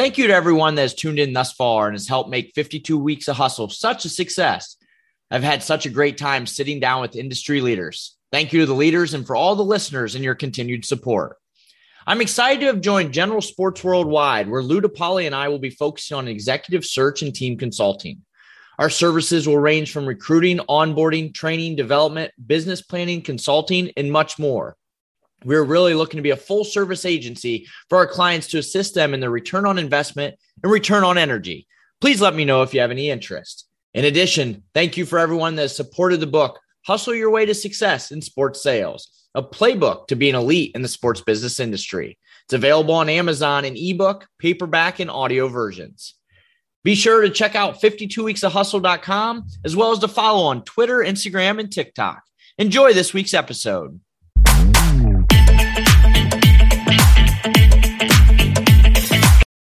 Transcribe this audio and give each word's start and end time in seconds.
Thank 0.00 0.16
you 0.16 0.28
to 0.28 0.32
everyone 0.32 0.76
that 0.76 0.80
has 0.80 0.94
tuned 0.94 1.18
in 1.18 1.34
thus 1.34 1.52
far 1.52 1.86
and 1.86 1.94
has 1.94 2.08
helped 2.08 2.30
make 2.30 2.54
52 2.54 2.96
weeks 2.96 3.28
of 3.28 3.36
hustle 3.36 3.68
such 3.68 4.06
a 4.06 4.08
success. 4.08 4.76
I've 5.30 5.42
had 5.42 5.62
such 5.62 5.84
a 5.84 5.90
great 5.90 6.16
time 6.16 6.46
sitting 6.46 6.80
down 6.80 7.02
with 7.02 7.16
industry 7.16 7.60
leaders. 7.60 8.16
Thank 8.32 8.54
you 8.54 8.60
to 8.60 8.66
the 8.66 8.72
leaders 8.72 9.12
and 9.12 9.26
for 9.26 9.36
all 9.36 9.56
the 9.56 9.62
listeners 9.62 10.14
and 10.14 10.24
your 10.24 10.34
continued 10.34 10.86
support. 10.86 11.36
I'm 12.06 12.22
excited 12.22 12.60
to 12.60 12.66
have 12.68 12.80
joined 12.80 13.12
General 13.12 13.42
Sports 13.42 13.84
Worldwide, 13.84 14.48
where 14.48 14.62
Lou 14.62 14.80
DePaoli 14.80 15.26
and 15.26 15.34
I 15.34 15.48
will 15.48 15.58
be 15.58 15.68
focusing 15.68 16.16
on 16.16 16.28
executive 16.28 16.86
search 16.86 17.20
and 17.20 17.34
team 17.34 17.58
consulting. 17.58 18.22
Our 18.78 18.88
services 18.88 19.46
will 19.46 19.58
range 19.58 19.92
from 19.92 20.06
recruiting, 20.06 20.60
onboarding, 20.60 21.34
training, 21.34 21.76
development, 21.76 22.32
business 22.46 22.80
planning, 22.80 23.20
consulting, 23.20 23.90
and 23.98 24.10
much 24.10 24.38
more. 24.38 24.78
We're 25.44 25.64
really 25.64 25.94
looking 25.94 26.18
to 26.18 26.22
be 26.22 26.30
a 26.30 26.36
full 26.36 26.64
service 26.64 27.04
agency 27.04 27.66
for 27.88 27.98
our 27.98 28.06
clients 28.06 28.48
to 28.48 28.58
assist 28.58 28.94
them 28.94 29.14
in 29.14 29.20
their 29.20 29.30
return 29.30 29.66
on 29.66 29.78
investment 29.78 30.36
and 30.62 30.70
return 30.70 31.04
on 31.04 31.18
energy. 31.18 31.66
Please 32.00 32.20
let 32.20 32.34
me 32.34 32.44
know 32.44 32.62
if 32.62 32.74
you 32.74 32.80
have 32.80 32.90
any 32.90 33.10
interest. 33.10 33.66
In 33.94 34.04
addition, 34.04 34.62
thank 34.74 34.96
you 34.96 35.04
for 35.04 35.18
everyone 35.18 35.56
that 35.56 35.70
supported 35.70 36.20
the 36.20 36.26
book, 36.26 36.60
Hustle 36.86 37.14
Your 37.14 37.30
Way 37.30 37.46
to 37.46 37.54
Success 37.54 38.12
in 38.12 38.22
Sports 38.22 38.62
Sales, 38.62 39.26
a 39.34 39.42
playbook 39.42 40.06
to 40.08 40.16
be 40.16 40.30
an 40.30 40.36
elite 40.36 40.72
in 40.74 40.82
the 40.82 40.88
sports 40.88 41.20
business 41.20 41.58
industry. 41.58 42.18
It's 42.44 42.54
available 42.54 42.94
on 42.94 43.08
Amazon 43.08 43.64
in 43.64 43.76
ebook, 43.76 44.26
paperback, 44.38 45.00
and 45.00 45.10
audio 45.10 45.48
versions. 45.48 46.14
Be 46.82 46.94
sure 46.94 47.22
to 47.22 47.30
check 47.30 47.54
out 47.54 47.80
52weeksofhustle.com 47.80 49.46
as 49.64 49.76
well 49.76 49.92
as 49.92 49.98
to 49.98 50.08
follow 50.08 50.44
on 50.44 50.64
Twitter, 50.64 50.98
Instagram, 50.98 51.60
and 51.60 51.70
TikTok. 51.70 52.22
Enjoy 52.58 52.92
this 52.92 53.12
week's 53.12 53.34
episode. 53.34 54.00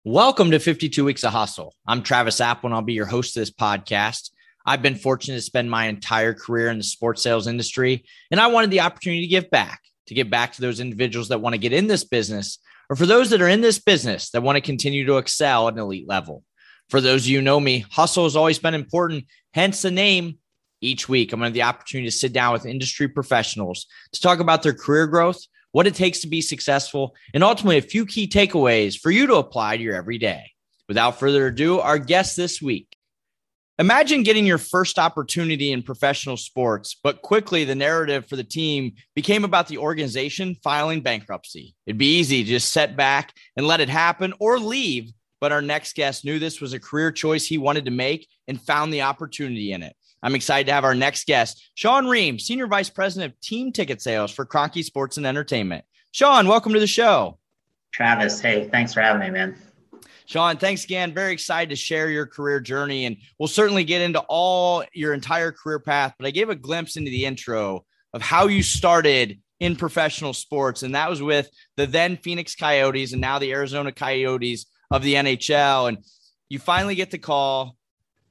Welcome 0.09 0.52
to 0.52 0.60
52 0.60 1.05
Weeks 1.05 1.24
of 1.24 1.33
Hustle. 1.33 1.74
I'm 1.84 2.05
Travis 2.05 2.41
Apple, 2.41 2.69
and 2.69 2.74
I'll 2.77 2.80
be 2.80 2.92
your 2.92 3.06
host 3.06 3.37
of 3.37 3.41
this 3.41 3.51
podcast. 3.51 4.30
I've 4.65 4.80
been 4.80 4.95
fortunate 4.95 5.35
to 5.35 5.43
spend 5.43 5.68
my 5.68 5.87
entire 5.87 6.32
career 6.32 6.68
in 6.68 6.79
the 6.79 6.85
sports 6.85 7.24
sales 7.24 7.49
industry, 7.49 8.04
and 8.30 8.38
I 8.38 8.46
wanted 8.46 8.71
the 8.71 8.82
opportunity 8.82 9.23
to 9.23 9.27
give 9.27 9.51
back, 9.51 9.80
to 10.07 10.15
give 10.15 10.30
back 10.30 10.52
to 10.52 10.60
those 10.60 10.79
individuals 10.79 11.27
that 11.30 11.40
want 11.40 11.54
to 11.54 11.59
get 11.59 11.73
in 11.73 11.88
this 11.88 12.04
business, 12.04 12.59
or 12.88 12.95
for 12.95 13.04
those 13.04 13.30
that 13.30 13.43
are 13.43 13.49
in 13.49 13.62
this 13.62 13.80
business 13.80 14.30
that 14.30 14.45
want 14.45 14.54
to 14.54 14.60
continue 14.60 15.04
to 15.07 15.16
excel 15.16 15.66
at 15.66 15.74
an 15.74 15.80
elite 15.80 16.07
level. 16.07 16.45
For 16.88 17.01
those 17.01 17.24
of 17.24 17.27
you 17.27 17.38
who 17.38 17.45
know 17.45 17.59
me, 17.59 17.80
hustle 17.90 18.23
has 18.23 18.37
always 18.37 18.60
been 18.60 18.74
important, 18.74 19.24
hence 19.54 19.82
the 19.82 19.90
name. 19.90 20.38
Each 20.80 21.09
week, 21.09 21.32
I'm 21.32 21.40
going 21.40 21.52
to 21.52 21.59
have 21.60 21.73
the 21.73 21.77
opportunity 21.77 22.09
to 22.09 22.16
sit 22.16 22.32
down 22.32 22.52
with 22.52 22.65
industry 22.65 23.09
professionals 23.09 23.87
to 24.12 24.21
talk 24.21 24.38
about 24.38 24.62
their 24.62 24.73
career 24.73 25.09
growth, 25.09 25.43
what 25.77 25.87
it 25.87 25.95
takes 25.95 26.21
to 26.21 26.27
be 26.27 26.41
successful, 26.41 27.15
and 27.35 27.45
ultimately 27.45 27.77
a 27.77 27.82
few 27.82 28.07
key 28.07 28.27
takeaways 28.27 28.99
for 28.99 29.10
you 29.10 29.27
to 29.27 29.35
apply 29.35 29.77
to 29.77 29.83
your 29.83 29.95
everyday. 29.95 30.51
Without 30.88 31.21
further 31.21 31.49
ado, 31.49 31.80
our 31.80 31.99
guest 31.99 32.35
this 32.35 32.63
week. 32.63 32.96
Imagine 33.79 34.23
getting 34.23 34.46
your 34.46 34.57
first 34.57 34.99
opportunity 34.99 35.73
in 35.73 35.83
professional 35.83 36.38
sports, 36.38 36.96
but 37.05 37.21
quickly 37.21 37.65
the 37.65 37.74
narrative 37.74 38.27
for 38.27 38.37
the 38.37 38.43
team 38.43 38.95
became 39.15 39.45
about 39.45 39.68
the 39.68 39.77
organization 39.77 40.57
filing 40.65 41.02
bankruptcy. 41.02 41.74
It'd 41.85 41.99
be 41.99 42.16
easy 42.21 42.43
to 42.43 42.49
just 42.49 42.73
set 42.73 42.96
back 42.96 43.35
and 43.55 43.66
let 43.66 43.83
it 43.83 43.90
happen 43.90 44.33
or 44.40 44.59
leave. 44.59 45.13
But 45.43 45.52
our 45.52 45.61
next 45.61 45.95
guest 45.95 46.24
knew 46.24 46.38
this 46.38 46.63
was 46.63 46.73
a 46.73 46.80
career 46.80 47.13
choice 47.13 47.45
he 47.45 47.59
wanted 47.59 47.85
to 47.85 47.90
make 47.90 48.27
and 48.49 48.59
found 48.59 48.95
the 48.95 49.02
opportunity 49.02 49.73
in 49.73 49.83
it. 49.83 49.95
I'm 50.22 50.34
excited 50.34 50.66
to 50.66 50.72
have 50.72 50.84
our 50.84 50.95
next 50.95 51.26
guest, 51.26 51.70
Sean 51.74 52.06
Ream, 52.06 52.38
Senior 52.38 52.66
Vice 52.66 52.90
President 52.90 53.32
of 53.32 53.40
Team 53.40 53.72
Ticket 53.72 54.00
Sales 54.00 54.30
for 54.30 54.46
Kroenke 54.46 54.84
Sports 54.84 55.16
and 55.16 55.26
Entertainment. 55.26 55.84
Sean, 56.12 56.48
welcome 56.48 56.72
to 56.72 56.80
the 56.80 56.86
show. 56.86 57.38
Travis, 57.92 58.40
hey, 58.40 58.68
thanks 58.68 58.94
for 58.94 59.00
having 59.00 59.20
me, 59.20 59.30
man. 59.30 59.56
Sean, 60.26 60.56
thanks 60.56 60.84
again. 60.84 61.14
Very 61.14 61.32
excited 61.32 61.70
to 61.70 61.76
share 61.76 62.10
your 62.10 62.26
career 62.26 62.59
journey, 62.59 63.04
and 63.04 63.16
we'll 63.38 63.46
certainly 63.46 63.84
get 63.84 64.00
into 64.00 64.19
all 64.28 64.84
your 64.92 65.14
entire 65.14 65.53
career 65.53 65.78
path. 65.78 66.14
But 66.19 66.26
I 66.26 66.31
gave 66.31 66.50
a 66.50 66.56
glimpse 66.56 66.97
into 66.97 67.10
the 67.10 67.25
intro 67.25 67.84
of 68.12 68.22
how 68.22 68.49
you 68.49 68.62
started 68.62 69.38
in 69.60 69.76
professional 69.76 70.32
sports, 70.32 70.82
and 70.82 70.94
that 70.94 71.09
was 71.09 71.22
with 71.22 71.49
the 71.76 71.87
then 71.87 72.16
Phoenix 72.16 72.56
Coyotes 72.56 73.12
and 73.12 73.21
now 73.21 73.38
the 73.38 73.53
Arizona 73.53 73.93
Coyotes 73.93 74.66
of 74.91 75.03
the 75.03 75.15
NHL. 75.15 75.88
And 75.88 75.99
you 76.49 76.59
finally 76.59 76.97
get 76.97 77.10
the 77.10 77.19
call. 77.19 77.76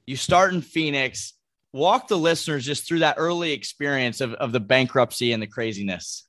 You 0.06 0.18
start 0.18 0.53
in 0.53 0.62
Phoenix 0.62 1.34
walk 1.75 2.08
the 2.08 2.18
listeners 2.18 2.66
just 2.66 2.88
through 2.88 3.00
that 3.00 3.16
early 3.18 3.52
experience 3.52 4.22
of, 4.22 4.34
of 4.36 4.53
the 4.53 4.59
bankruptcy 4.59 5.34
and 5.34 5.44
the 5.44 5.47
craziness. 5.47 6.24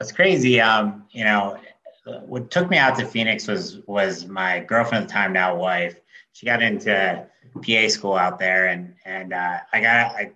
That's 0.00 0.10
crazy. 0.10 0.60
Um, 0.60 1.04
you 1.12 1.24
know, 1.24 1.58
what 2.04 2.50
took 2.50 2.68
me 2.68 2.76
out 2.76 2.98
to 2.98 3.06
Phoenix 3.06 3.46
was 3.46 3.78
was 3.86 4.26
my 4.26 4.60
girlfriend 4.60 5.04
at 5.04 5.08
the 5.08 5.12
time, 5.12 5.32
now 5.32 5.54
wife. 5.54 6.00
She 6.32 6.44
got 6.44 6.60
into 6.62 7.26
PA 7.62 7.88
school 7.88 8.14
out 8.14 8.38
there, 8.38 8.68
and 8.68 8.94
and 9.04 9.32
uh, 9.32 9.58
I 9.72 9.80
got 9.80 10.12
I 10.16 10.32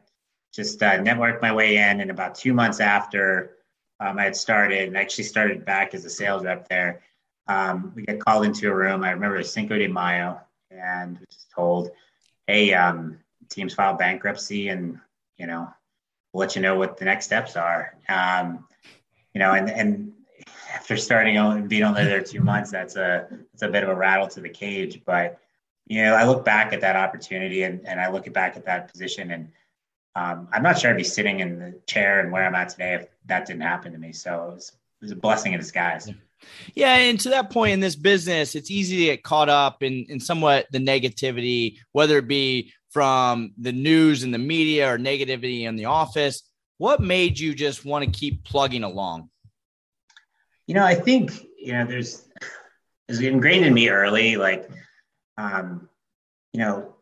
just 0.53 0.83
uh, 0.83 0.99
networked 0.99 1.43
my 1.43 1.53
way 1.53 1.79
in. 1.79 2.01
And 2.01 2.11
about 2.11 2.37
two 2.37 2.55
months 2.55 2.79
after 2.79 3.57
um, 3.99 4.19
I 4.19 4.25
had 4.25 4.37
started, 4.37 4.87
and 4.87 4.97
actually 4.97 5.25
started 5.25 5.65
back 5.65 5.95
as 5.95 6.05
a 6.05 6.11
sales 6.11 6.45
rep 6.45 6.69
there, 6.69 7.03
um, 7.49 7.93
we 7.97 8.05
got 8.05 8.21
called 8.21 8.45
into 8.45 8.71
a 8.71 8.75
room. 8.75 9.03
I 9.03 9.11
remember 9.11 9.43
Cinco 9.43 9.77
de 9.77 9.89
Mayo, 9.89 10.41
and 10.71 11.19
was 11.19 11.47
told, 11.55 11.91
"Hey, 12.47 12.75
um, 12.75 13.19
teams 13.55 13.75
file 13.75 13.95
bankruptcy 13.95 14.69
and 14.69 14.99
you 15.39 15.47
know 15.47 15.69
we'll 16.33 16.41
let 16.41 16.57
you 16.57 16.63
know 16.63 16.77
what 16.77 16.97
the 16.97 17.05
next 17.05 17.27
steps 17.27 17.57
are. 17.57 17.97
Um, 18.09 18.67
you 19.33 19.39
know 19.39 19.53
and 19.53 19.71
and 19.71 20.13
after 20.73 20.97
starting 20.97 21.39
on 21.39 21.69
being 21.69 21.83
only 21.83 22.05
there 22.05 22.21
two 22.21 22.41
months 22.41 22.71
that's 22.71 22.97
a 22.97 23.27
it's 23.53 23.63
a 23.63 23.69
bit 23.69 23.83
of 23.83 23.89
a 23.89 23.95
rattle 23.95 24.29
to 24.29 24.41
the 24.41 24.49
cage. 24.49 25.03
But 25.05 25.39
you 25.87 26.03
know 26.03 26.15
i 26.15 26.25
look 26.25 26.47
back 26.47 26.73
at 26.73 26.81
that 26.81 26.97
opportunity 26.97 27.65
and, 27.65 27.87
and 27.87 28.01
i 28.01 28.11
look 28.11 28.33
back 28.33 28.57
at 28.57 28.65
that 28.65 28.91
position 28.91 29.33
and 29.33 29.53
um, 30.17 30.49
i'm 30.51 30.63
not 30.63 30.79
sure 30.79 30.91
i'd 30.91 30.97
be 30.97 31.05
sitting 31.05 31.41
in 31.41 31.59
the 31.59 31.79
chair 31.87 32.21
and 32.21 32.33
where 32.33 32.43
i'm 32.43 32.55
at 32.55 32.71
today 32.71 32.95
if 32.95 33.07
that 33.27 33.47
didn't 33.47 33.63
happen 33.63 33.93
to 33.93 33.99
me. 33.99 34.13
So 34.13 34.49
it 34.51 34.55
was, 34.55 34.69
it 34.69 35.05
was 35.05 35.11
a 35.13 35.17
blessing 35.17 35.53
in 35.53 35.61
disguise. 35.61 36.11
Yeah, 36.75 36.95
and 36.97 37.19
to 37.21 37.31
that 37.31 37.51
point 37.51 37.73
in 37.73 37.81
this 37.81 37.97
business, 37.97 38.55
it's 38.55 38.71
easy 38.71 38.99
to 38.99 39.05
get 39.07 39.23
caught 39.23 39.49
up 39.49 39.83
in 39.83 40.05
in 40.09 40.21
somewhat 40.21 40.67
the 40.73 40.79
negativity, 40.79 41.79
whether 41.93 42.19
it 42.19 42.29
be 42.29 42.73
from 42.95 43.53
the 43.59 43.73
news 43.73 44.23
and 44.23 44.33
the 44.33 44.39
media 44.39 44.91
or 44.91 44.97
negativity 44.97 45.63
in 45.63 45.75
the 45.75 45.87
office. 45.87 46.45
What 46.79 47.01
made 47.01 47.39
you 47.39 47.53
just 47.53 47.85
want 47.85 48.05
to 48.05 48.11
keep 48.11 48.45
plugging 48.45 48.85
along? 48.85 49.29
You 50.69 50.75
know, 50.75 50.85
I 50.85 50.95
think, 50.95 51.33
you 51.59 51.73
know, 51.73 51.85
there's, 51.85 52.29
it's 53.09 53.19
ingrained 53.19 53.67
in 53.67 53.75
me 53.75 53.91
early, 53.91 54.37
like, 54.37 54.71
um, 55.37 55.89
you 56.53 56.61
know, 56.61 56.95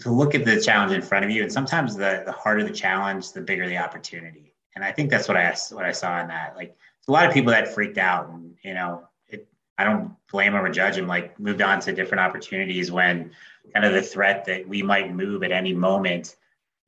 to 0.00 0.10
look 0.10 0.36
at 0.36 0.44
the 0.44 0.60
challenge 0.60 0.92
in 0.92 1.02
front 1.02 1.24
of 1.24 1.30
you. 1.30 1.42
And 1.42 1.52
sometimes 1.52 1.96
the, 1.96 2.22
the 2.24 2.32
harder 2.32 2.62
the 2.62 2.70
challenge, 2.70 3.32
the 3.32 3.40
bigger 3.40 3.68
the 3.68 3.78
opportunity. 3.78 4.54
And 4.76 4.84
I 4.84 4.92
think 4.92 5.10
that's 5.10 5.26
what 5.26 5.36
I, 5.36 5.56
what 5.72 5.84
I 5.84 5.92
saw 5.92 6.20
in 6.20 6.28
that. 6.28 6.54
Like, 6.56 6.76
a 7.08 7.12
lot 7.12 7.26
of 7.26 7.34
people 7.34 7.50
that 7.50 7.74
freaked 7.74 7.98
out 7.98 8.28
and, 8.28 8.54
you 8.62 8.74
know, 8.74 9.02
it, 9.28 9.48
I 9.78 9.84
don't 9.84 10.14
blame 10.30 10.52
them 10.52 10.64
or 10.64 10.70
judge 10.70 10.96
them, 10.96 11.06
like 11.06 11.38
moved 11.38 11.62
on 11.62 11.80
to 11.80 11.92
different 11.92 12.20
opportunities 12.20 12.90
when 12.90 13.32
kind 13.72 13.84
of 13.84 13.92
the 13.92 14.02
threat 14.02 14.44
that 14.46 14.66
we 14.66 14.82
might 14.82 15.14
move 15.14 15.42
at 15.42 15.52
any 15.52 15.72
moment 15.72 16.36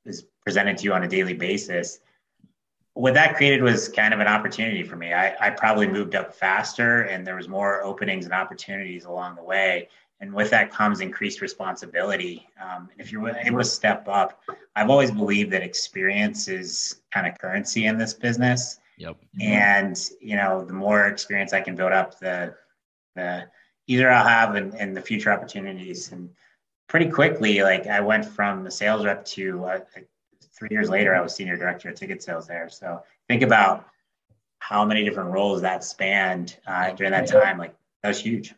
is 0.04 0.24
presented 0.44 0.78
to 0.78 0.84
you 0.84 0.92
on 0.92 1.04
a 1.04 1.08
daily 1.08 1.34
basis. 1.34 2.00
What 2.94 3.14
that 3.14 3.36
created 3.36 3.62
was 3.62 3.88
kind 3.88 4.12
of 4.12 4.20
an 4.20 4.26
opportunity 4.26 4.82
for 4.82 4.96
me. 4.96 5.12
I, 5.12 5.34
I 5.40 5.50
probably 5.50 5.86
moved 5.86 6.14
up 6.16 6.34
faster 6.34 7.02
and 7.02 7.26
there 7.26 7.36
was 7.36 7.48
more 7.48 7.84
openings 7.84 8.24
and 8.24 8.34
opportunities 8.34 9.04
along 9.04 9.36
the 9.36 9.42
way. 9.42 9.88
And 10.20 10.34
with 10.34 10.50
that 10.50 10.72
comes 10.72 11.00
increased 11.00 11.40
responsibility. 11.40 12.48
Um, 12.60 12.88
if 12.98 13.12
you're 13.12 13.28
able 13.28 13.58
to 13.58 13.64
step 13.64 14.08
up, 14.08 14.42
I've 14.74 14.90
always 14.90 15.12
believed 15.12 15.52
that 15.52 15.62
experience 15.62 16.48
is 16.48 17.02
kind 17.12 17.26
of 17.26 17.38
currency 17.38 17.86
in 17.86 17.98
this 17.98 18.14
business. 18.14 18.80
Yep. 18.96 19.16
And 19.40 19.96
you 20.20 20.34
know, 20.34 20.64
the 20.64 20.72
more 20.72 21.06
experience 21.06 21.52
I 21.52 21.60
can 21.60 21.76
build 21.76 21.92
up, 21.92 22.18
the 22.18 22.54
the 23.14 23.44
either 23.86 24.10
I'll 24.10 24.26
have 24.26 24.56
in, 24.56 24.74
in 24.76 24.92
the 24.92 25.00
future 25.00 25.32
opportunities. 25.32 26.10
And 26.10 26.30
pretty 26.88 27.10
quickly, 27.10 27.62
like 27.62 27.86
I 27.86 28.00
went 28.00 28.24
from 28.24 28.66
a 28.66 28.70
sales 28.70 29.04
rep 29.04 29.24
to 29.26 29.64
uh, 29.64 29.78
three 30.58 30.68
years 30.70 30.88
later, 30.88 31.14
I 31.14 31.20
was 31.20 31.34
senior 31.34 31.56
director 31.56 31.90
of 31.90 31.94
ticket 31.94 32.22
sales 32.22 32.46
there. 32.46 32.68
So 32.68 33.02
think 33.28 33.42
about 33.42 33.86
how 34.58 34.84
many 34.84 35.04
different 35.04 35.30
roles 35.30 35.62
that 35.62 35.84
spanned 35.84 36.56
uh, 36.66 36.90
during 36.92 37.12
that 37.12 37.28
time. 37.28 37.58
Like 37.58 37.74
that 38.02 38.08
was 38.08 38.20
huge. 38.20 38.54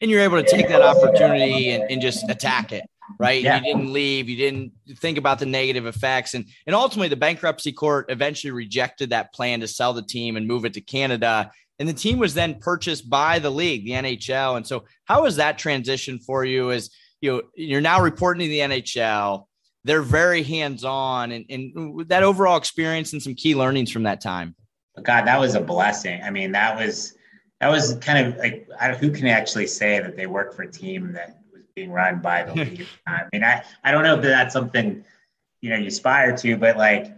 And 0.00 0.10
you're 0.10 0.20
able 0.20 0.42
to 0.42 0.48
take 0.48 0.68
that 0.68 0.82
opportunity 0.82 1.70
and, 1.70 1.90
and 1.90 2.00
just 2.00 2.28
attack 2.30 2.72
it, 2.72 2.84
right? 3.18 3.42
Yeah. 3.42 3.56
You 3.56 3.62
didn't 3.64 3.92
leave. 3.92 4.28
You 4.28 4.36
didn't 4.36 4.72
think 4.96 5.18
about 5.18 5.38
the 5.38 5.46
negative 5.46 5.86
effects. 5.86 6.34
And, 6.34 6.46
and 6.66 6.74
ultimately, 6.74 7.08
the 7.08 7.16
bankruptcy 7.16 7.72
court 7.72 8.06
eventually 8.08 8.50
rejected 8.50 9.10
that 9.10 9.34
plan 9.34 9.60
to 9.60 9.68
sell 9.68 9.92
the 9.92 10.02
team 10.02 10.36
and 10.36 10.46
move 10.46 10.64
it 10.64 10.74
to 10.74 10.80
Canada. 10.80 11.50
And 11.78 11.88
the 11.88 11.94
team 11.94 12.18
was 12.18 12.34
then 12.34 12.60
purchased 12.60 13.10
by 13.10 13.38
the 13.38 13.50
league, 13.50 13.84
the 13.84 13.92
NHL. 13.92 14.56
And 14.56 14.66
so, 14.66 14.84
how 15.04 15.22
was 15.22 15.36
that 15.36 15.58
transition 15.58 16.18
for 16.18 16.44
you 16.44 16.70
as 16.70 16.90
you 17.20 17.32
know, 17.32 17.42
you're 17.54 17.80
now 17.80 18.00
reporting 18.00 18.42
to 18.42 18.48
the 18.48 18.60
NHL. 18.60 19.46
They're 19.84 20.02
very 20.02 20.42
hands 20.42 20.84
on, 20.84 21.32
and, 21.32 21.44
and 21.48 22.08
that 22.08 22.22
overall 22.22 22.56
experience 22.56 23.12
and 23.12 23.22
some 23.22 23.34
key 23.34 23.54
learnings 23.54 23.90
from 23.90 24.02
that 24.02 24.20
time. 24.20 24.54
God, 25.02 25.26
that 25.26 25.40
was 25.40 25.54
a 25.54 25.60
blessing. 25.60 26.22
I 26.22 26.30
mean, 26.30 26.52
that 26.52 26.76
was, 26.76 27.14
that 27.60 27.68
was 27.68 27.94
kind 27.96 28.26
of 28.26 28.36
like 28.36 28.68
I, 28.78 28.92
who 28.92 29.10
can 29.10 29.26
actually 29.26 29.66
say 29.66 30.00
that 30.00 30.16
they 30.16 30.26
work 30.26 30.54
for 30.54 30.62
a 30.62 30.70
team 30.70 31.12
that 31.12 31.40
was 31.52 31.62
being 31.74 31.92
run 31.92 32.20
by 32.20 32.42
the 32.42 32.54
league? 32.64 32.86
I 33.06 33.22
mean, 33.32 33.44
I 33.44 33.62
I 33.84 33.92
don't 33.92 34.02
know 34.02 34.16
if 34.16 34.22
that's 34.22 34.52
something 34.52 35.04
you 35.60 35.70
know 35.70 35.76
you 35.76 35.86
aspire 35.86 36.36
to, 36.38 36.56
but 36.56 36.76
like 36.76 37.12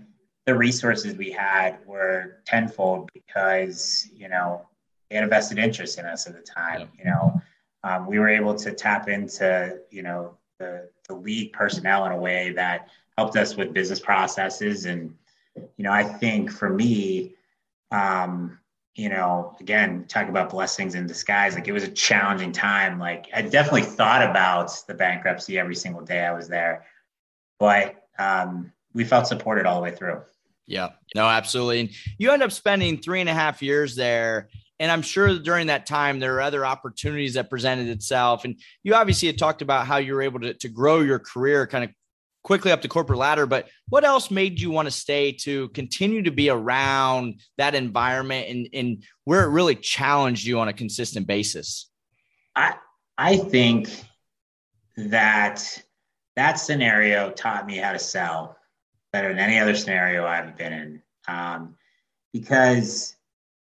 the 0.46 0.54
resources 0.54 1.16
we 1.16 1.30
had 1.30 1.78
were 1.86 2.38
tenfold 2.44 3.10
because 3.14 4.08
you 4.14 4.28
know 4.28 4.66
they 5.08 5.16
had 5.16 5.24
a 5.24 5.28
vested 5.28 5.58
interest 5.58 5.98
in 5.98 6.06
us 6.06 6.26
at 6.26 6.34
the 6.34 6.42
time. 6.42 6.88
You 6.98 7.04
know, 7.04 7.40
um, 7.84 8.06
we 8.06 8.18
were 8.18 8.28
able 8.28 8.54
to 8.54 8.72
tap 8.72 9.08
into 9.08 9.78
you 9.90 10.02
know 10.02 10.36
the 10.58 10.88
the 11.08 11.14
league 11.14 11.52
personnel 11.52 12.04
in 12.06 12.12
a 12.12 12.16
way 12.16 12.52
that 12.52 12.88
helped 13.18 13.36
us 13.36 13.56
with 13.56 13.72
business 13.72 14.00
processes 14.00 14.86
and 14.86 15.14
you 15.56 15.84
know 15.84 15.92
I 15.92 16.02
think 16.04 16.50
for 16.50 16.68
me. 16.68 17.34
Um, 17.90 18.58
you 18.94 19.08
know, 19.08 19.56
again, 19.60 20.04
talk 20.06 20.28
about 20.28 20.50
blessings 20.50 20.94
in 20.94 21.06
disguise. 21.06 21.54
Like 21.54 21.66
it 21.66 21.72
was 21.72 21.82
a 21.82 21.90
challenging 21.90 22.52
time. 22.52 22.98
Like 22.98 23.26
I 23.34 23.42
definitely 23.42 23.82
thought 23.82 24.22
about 24.22 24.70
the 24.86 24.94
bankruptcy 24.94 25.58
every 25.58 25.74
single 25.74 26.02
day 26.02 26.24
I 26.24 26.32
was 26.32 26.48
there, 26.48 26.84
but 27.58 28.06
um, 28.18 28.72
we 28.92 29.04
felt 29.04 29.26
supported 29.26 29.64
all 29.66 29.76
the 29.76 29.82
way 29.82 29.94
through. 29.94 30.20
Yeah, 30.66 30.90
no, 31.14 31.26
absolutely. 31.26 31.80
And 31.80 31.90
you 32.18 32.30
end 32.30 32.42
up 32.42 32.52
spending 32.52 32.98
three 32.98 33.20
and 33.20 33.28
a 33.28 33.34
half 33.34 33.62
years 33.62 33.96
there. 33.96 34.48
And 34.82 34.90
I'm 34.90 35.02
sure 35.02 35.38
during 35.38 35.68
that 35.68 35.86
time, 35.86 36.18
there 36.18 36.34
are 36.34 36.40
other 36.40 36.66
opportunities 36.66 37.34
that 37.34 37.48
presented 37.48 37.86
itself. 37.86 38.44
And 38.44 38.58
you 38.82 38.96
obviously 38.96 39.28
had 39.28 39.38
talked 39.38 39.62
about 39.62 39.86
how 39.86 39.98
you 39.98 40.12
were 40.12 40.22
able 40.22 40.40
to, 40.40 40.54
to 40.54 40.68
grow 40.68 41.02
your 41.02 41.20
career 41.20 41.68
kind 41.68 41.84
of 41.84 41.90
quickly 42.42 42.72
up 42.72 42.82
the 42.82 42.88
corporate 42.88 43.20
ladder. 43.20 43.46
But 43.46 43.68
what 43.88 44.02
else 44.02 44.28
made 44.28 44.60
you 44.60 44.72
want 44.72 44.86
to 44.86 44.90
stay 44.90 45.30
to 45.42 45.68
continue 45.68 46.22
to 46.24 46.32
be 46.32 46.50
around 46.50 47.42
that 47.58 47.76
environment 47.76 48.48
and, 48.48 48.68
and 48.74 49.04
where 49.22 49.44
it 49.44 49.50
really 49.50 49.76
challenged 49.76 50.44
you 50.44 50.58
on 50.58 50.66
a 50.66 50.72
consistent 50.72 51.28
basis? 51.28 51.88
I, 52.56 52.74
I 53.16 53.36
think 53.36 53.88
that 54.96 55.80
that 56.34 56.54
scenario 56.54 57.30
taught 57.30 57.66
me 57.66 57.76
how 57.76 57.92
to 57.92 58.00
sell 58.00 58.56
better 59.12 59.28
than 59.28 59.38
any 59.38 59.60
other 59.60 59.76
scenario 59.76 60.26
I've 60.26 60.56
been 60.56 60.72
in. 60.72 61.02
Um, 61.28 61.76
because, 62.32 63.14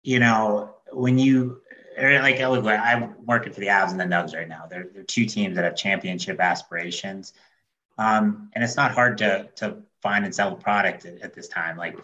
you 0.05 0.21
know, 0.21 0.77
when 0.93 1.19
you, 1.19 1.61
like, 2.01 2.41
I'm 2.41 3.15
working 3.27 3.53
for 3.53 3.61
the 3.61 3.67
Avs 3.67 3.91
and 3.91 4.01
the 4.01 4.05
Nugs 4.05 4.35
right 4.35 4.49
now. 4.49 4.67
They're, 4.71 4.89
they're 4.93 5.03
two 5.03 5.27
teams 5.27 5.57
that 5.57 5.65
have 5.65 5.77
championship 5.77 6.41
aspirations. 6.41 7.33
Um, 7.99 8.51
and 8.55 8.63
it's 8.63 8.77
not 8.77 8.93
hard 8.93 9.19
to, 9.19 9.49
to 9.57 9.79
find 10.01 10.25
and 10.25 10.35
sell 10.35 10.53
a 10.53 10.57
product 10.57 11.05
at, 11.05 11.21
at 11.23 11.35
this 11.35 11.49
time. 11.49 11.77
Like, 11.77 11.95
you 11.95 12.03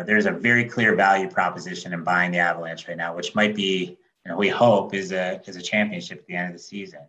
know, 0.00 0.02
there's 0.02 0.26
a 0.26 0.30
very 0.30 0.64
clear 0.64 0.94
value 0.94 1.28
proposition 1.28 1.92
in 1.92 2.02
buying 2.04 2.32
the 2.32 2.38
Avalanche 2.38 2.88
right 2.88 2.96
now, 2.96 3.14
which 3.14 3.34
might 3.34 3.54
be, 3.54 3.98
you 4.24 4.30
know, 4.30 4.36
we 4.36 4.48
hope 4.48 4.94
is 4.94 5.12
a, 5.12 5.40
is 5.46 5.56
a 5.56 5.62
championship 5.62 6.20
at 6.20 6.26
the 6.26 6.34
end 6.34 6.46
of 6.48 6.52
the 6.54 6.58
season. 6.58 7.00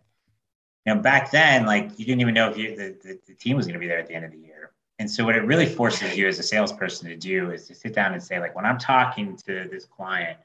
You 0.84 0.94
know, 0.94 1.00
back 1.00 1.30
then, 1.30 1.66
like 1.66 1.98
you 1.98 2.04
didn't 2.04 2.20
even 2.20 2.34
know 2.34 2.50
if 2.50 2.56
you, 2.56 2.76
the, 2.76 2.96
the, 3.02 3.18
the 3.26 3.34
team 3.34 3.56
was 3.56 3.66
going 3.66 3.74
to 3.74 3.80
be 3.80 3.88
there 3.88 3.98
at 3.98 4.06
the 4.06 4.14
end 4.14 4.24
of 4.24 4.32
the 4.32 4.38
year. 4.38 4.72
And 4.98 5.10
so 5.10 5.24
what 5.24 5.36
it 5.36 5.44
really 5.44 5.66
forces 5.66 6.16
you 6.16 6.26
as 6.26 6.38
a 6.38 6.42
salesperson 6.42 7.08
to 7.08 7.16
do 7.16 7.52
is 7.52 7.66
to 7.68 7.74
sit 7.74 7.94
down 7.94 8.14
and 8.14 8.22
say, 8.22 8.40
like, 8.40 8.56
when 8.56 8.66
I'm 8.66 8.78
talking 8.78 9.36
to 9.46 9.68
this 9.70 9.84
client, 9.84 10.38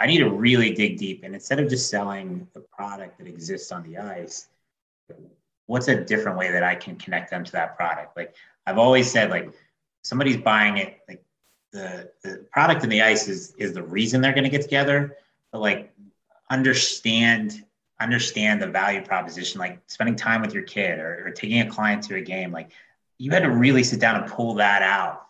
I 0.00 0.06
need 0.06 0.18
to 0.18 0.30
really 0.30 0.72
dig 0.72 0.98
deep. 0.98 1.22
And 1.24 1.34
instead 1.34 1.60
of 1.60 1.68
just 1.68 1.88
selling 1.88 2.48
the 2.52 2.60
product 2.60 3.18
that 3.18 3.26
exists 3.26 3.72
on 3.72 3.82
the 3.84 3.98
ice, 3.98 4.48
what's 5.66 5.88
a 5.88 6.04
different 6.04 6.38
way 6.38 6.50
that 6.50 6.62
I 6.62 6.74
can 6.74 6.96
connect 6.96 7.30
them 7.30 7.44
to 7.44 7.52
that 7.52 7.76
product? 7.76 8.16
Like 8.16 8.34
I've 8.66 8.78
always 8.78 9.10
said, 9.10 9.30
like 9.30 9.52
somebody's 10.02 10.36
buying 10.36 10.78
it, 10.78 10.98
like 11.08 11.22
the 11.72 12.10
the 12.22 12.46
product 12.50 12.84
in 12.84 12.90
the 12.90 13.02
ice 13.02 13.28
is 13.28 13.54
is 13.56 13.72
the 13.72 13.82
reason 13.82 14.20
they're 14.20 14.32
going 14.32 14.44
to 14.44 14.50
get 14.50 14.62
together. 14.62 15.16
But 15.52 15.60
like 15.60 15.92
understand 16.50 17.64
understand 18.00 18.60
the 18.60 18.66
value 18.66 19.02
proposition, 19.02 19.60
like 19.60 19.80
spending 19.86 20.16
time 20.16 20.42
with 20.42 20.52
your 20.52 20.64
kid 20.64 20.98
or, 20.98 21.26
or 21.26 21.30
taking 21.30 21.60
a 21.60 21.70
client 21.70 22.02
to 22.02 22.16
a 22.16 22.20
game, 22.20 22.52
like 22.52 22.70
you 23.18 23.30
had 23.30 23.44
to 23.44 23.50
really 23.50 23.84
sit 23.84 24.00
down 24.00 24.20
and 24.20 24.30
pull 24.30 24.54
that 24.54 24.82
out. 24.82 25.26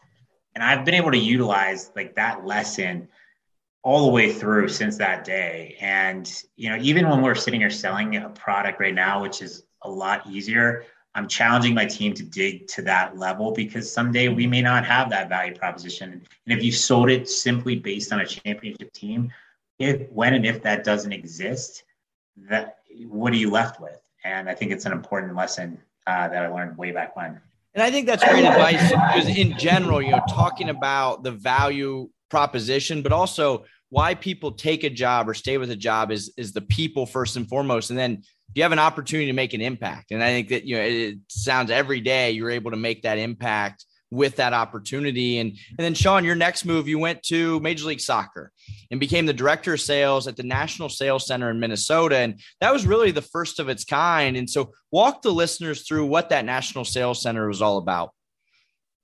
And 0.55 0.65
I've 0.65 0.85
been 0.85 0.95
able 0.95 1.11
to 1.11 1.19
utilize 1.19 1.91
like 1.95 2.15
that 2.15 2.47
lesson 2.47 3.09
all 3.85 4.07
the 4.07 4.11
way 4.11 4.33
through 4.33 4.67
since 4.67 4.97
that 4.97 5.25
day. 5.25 5.77
And, 5.79 6.43
you 6.57 6.71
know, 6.71 6.79
even 6.81 7.09
when 7.09 7.21
we're 7.21 7.35
sitting 7.35 7.61
here 7.61 7.71
selling 7.71 8.17
a 8.17 8.31
product 8.31 8.81
right 8.81 8.95
now, 8.95 9.21
which 9.21 9.43
is 9.43 9.65
a 9.83 9.91
lot 9.91 10.27
easier, 10.27 10.85
I'm 11.15 11.29
challenging 11.29 11.75
my 11.75 11.85
team 11.85 12.15
to 12.15 12.23
dig 12.23 12.67
to 12.69 12.83
that 12.83 13.19
level 13.19 13.53
because 13.53 13.93
someday 13.93 14.29
we 14.29 14.47
may 14.47 14.63
not 14.63 14.87
have 14.87 15.11
that 15.11 15.29
value 15.29 15.55
proposition. 15.55 16.13
And 16.47 16.59
if 16.59 16.65
you 16.65 16.73
sold 16.73 17.11
it 17.11 17.29
simply 17.29 17.77
based 17.77 18.11
on 18.13 18.21
a 18.21 18.27
championship 18.27 18.93
team, 18.95 19.31
if 19.79 20.11
when 20.11 20.33
and 20.33 20.47
if 20.47 20.63
that 20.63 20.83
doesn't 20.83 21.13
exist, 21.13 21.85
that 22.49 22.79
what 23.07 23.33
are 23.35 23.37
you 23.37 23.51
left 23.51 23.81
with? 23.81 24.01
And 24.25 24.49
I 24.49 24.55
think 24.55 24.73
it's 24.73 24.87
an 24.87 24.93
important 24.93 25.37
lesson 25.37 25.79
uh, 26.07 26.29
that 26.29 26.43
I 26.43 26.49
learned 26.49 26.79
way 26.79 26.91
back 26.91 27.15
when. 27.17 27.39
And 27.75 27.83
I 27.83 27.91
think 27.91 28.07
that's 28.07 28.25
great 28.25 28.45
advice 28.45 28.91
because, 28.91 29.29
in 29.37 29.59
general, 29.59 30.01
you 30.01 30.13
know, 30.13 30.23
talking 30.29 30.71
about 30.71 31.23
the 31.23 31.33
value 31.33 32.09
proposition, 32.31 33.03
but 33.03 33.13
also 33.13 33.65
why 33.95 34.13
people 34.13 34.51
take 34.51 34.83
a 34.83 34.91
job 34.91 35.29
or 35.29 35.35
stay 35.35 35.57
with 35.57 35.71
a 35.71 35.77
job 35.77 36.11
is 36.11 36.35
is 36.37 36.53
the 36.53 36.61
people 36.61 37.07
first 37.07 37.37
and 37.37 37.49
foremost, 37.49 37.91
and 37.91 37.99
then 37.99 38.25
you 38.53 38.65
have 38.65 38.73
an 38.73 38.81
opportunity 38.81 39.27
to 39.27 39.33
make 39.33 39.55
an 39.55 39.61
impact. 39.61 40.11
And 40.11 40.21
I 40.21 40.31
think 40.31 40.49
that 40.49 40.65
you 40.65 40.75
know 40.77 40.83
it 40.83 41.19
sounds 41.29 41.71
every 41.71 42.01
day 42.01 42.33
you're 42.33 42.51
able 42.51 42.73
to 42.73 42.77
make 42.77 43.03
that 43.03 43.19
impact 43.19 43.85
with 44.11 44.35
that 44.37 44.53
opportunity. 44.53 45.39
And 45.39 45.51
and 45.51 45.85
then 45.85 45.95
Sean, 45.95 46.25
your 46.25 46.35
next 46.35 46.65
move, 46.65 46.89
you 46.89 46.99
went 46.99 47.23
to 47.25 47.61
Major 47.61 47.87
League 47.87 48.01
Soccer 48.01 48.51
and 48.91 48.99
became 48.99 49.27
the 49.27 49.33
director 49.33 49.75
of 49.75 49.81
sales 49.81 50.27
at 50.27 50.35
the 50.35 50.43
National 50.43 50.89
Sales 50.89 51.25
Center 51.25 51.49
in 51.49 51.61
Minnesota. 51.61 52.17
And 52.17 52.41
that 52.61 52.73
was 52.73 52.89
really 52.89 53.13
the 53.13 53.23
first 53.23 53.61
of 53.61 53.69
its 53.69 53.85
kind. 53.85 54.37
And 54.37 54.51
so 54.51 54.73
walk 54.91 55.23
the 55.23 55.31
listeners 55.31 55.87
through 55.87 56.07
what 56.07 56.31
that 56.31 56.45
National 56.45 56.85
Sales 56.85 57.23
Center 57.23 57.47
was 57.47 57.63
all 57.63 57.79
about. 57.79 58.11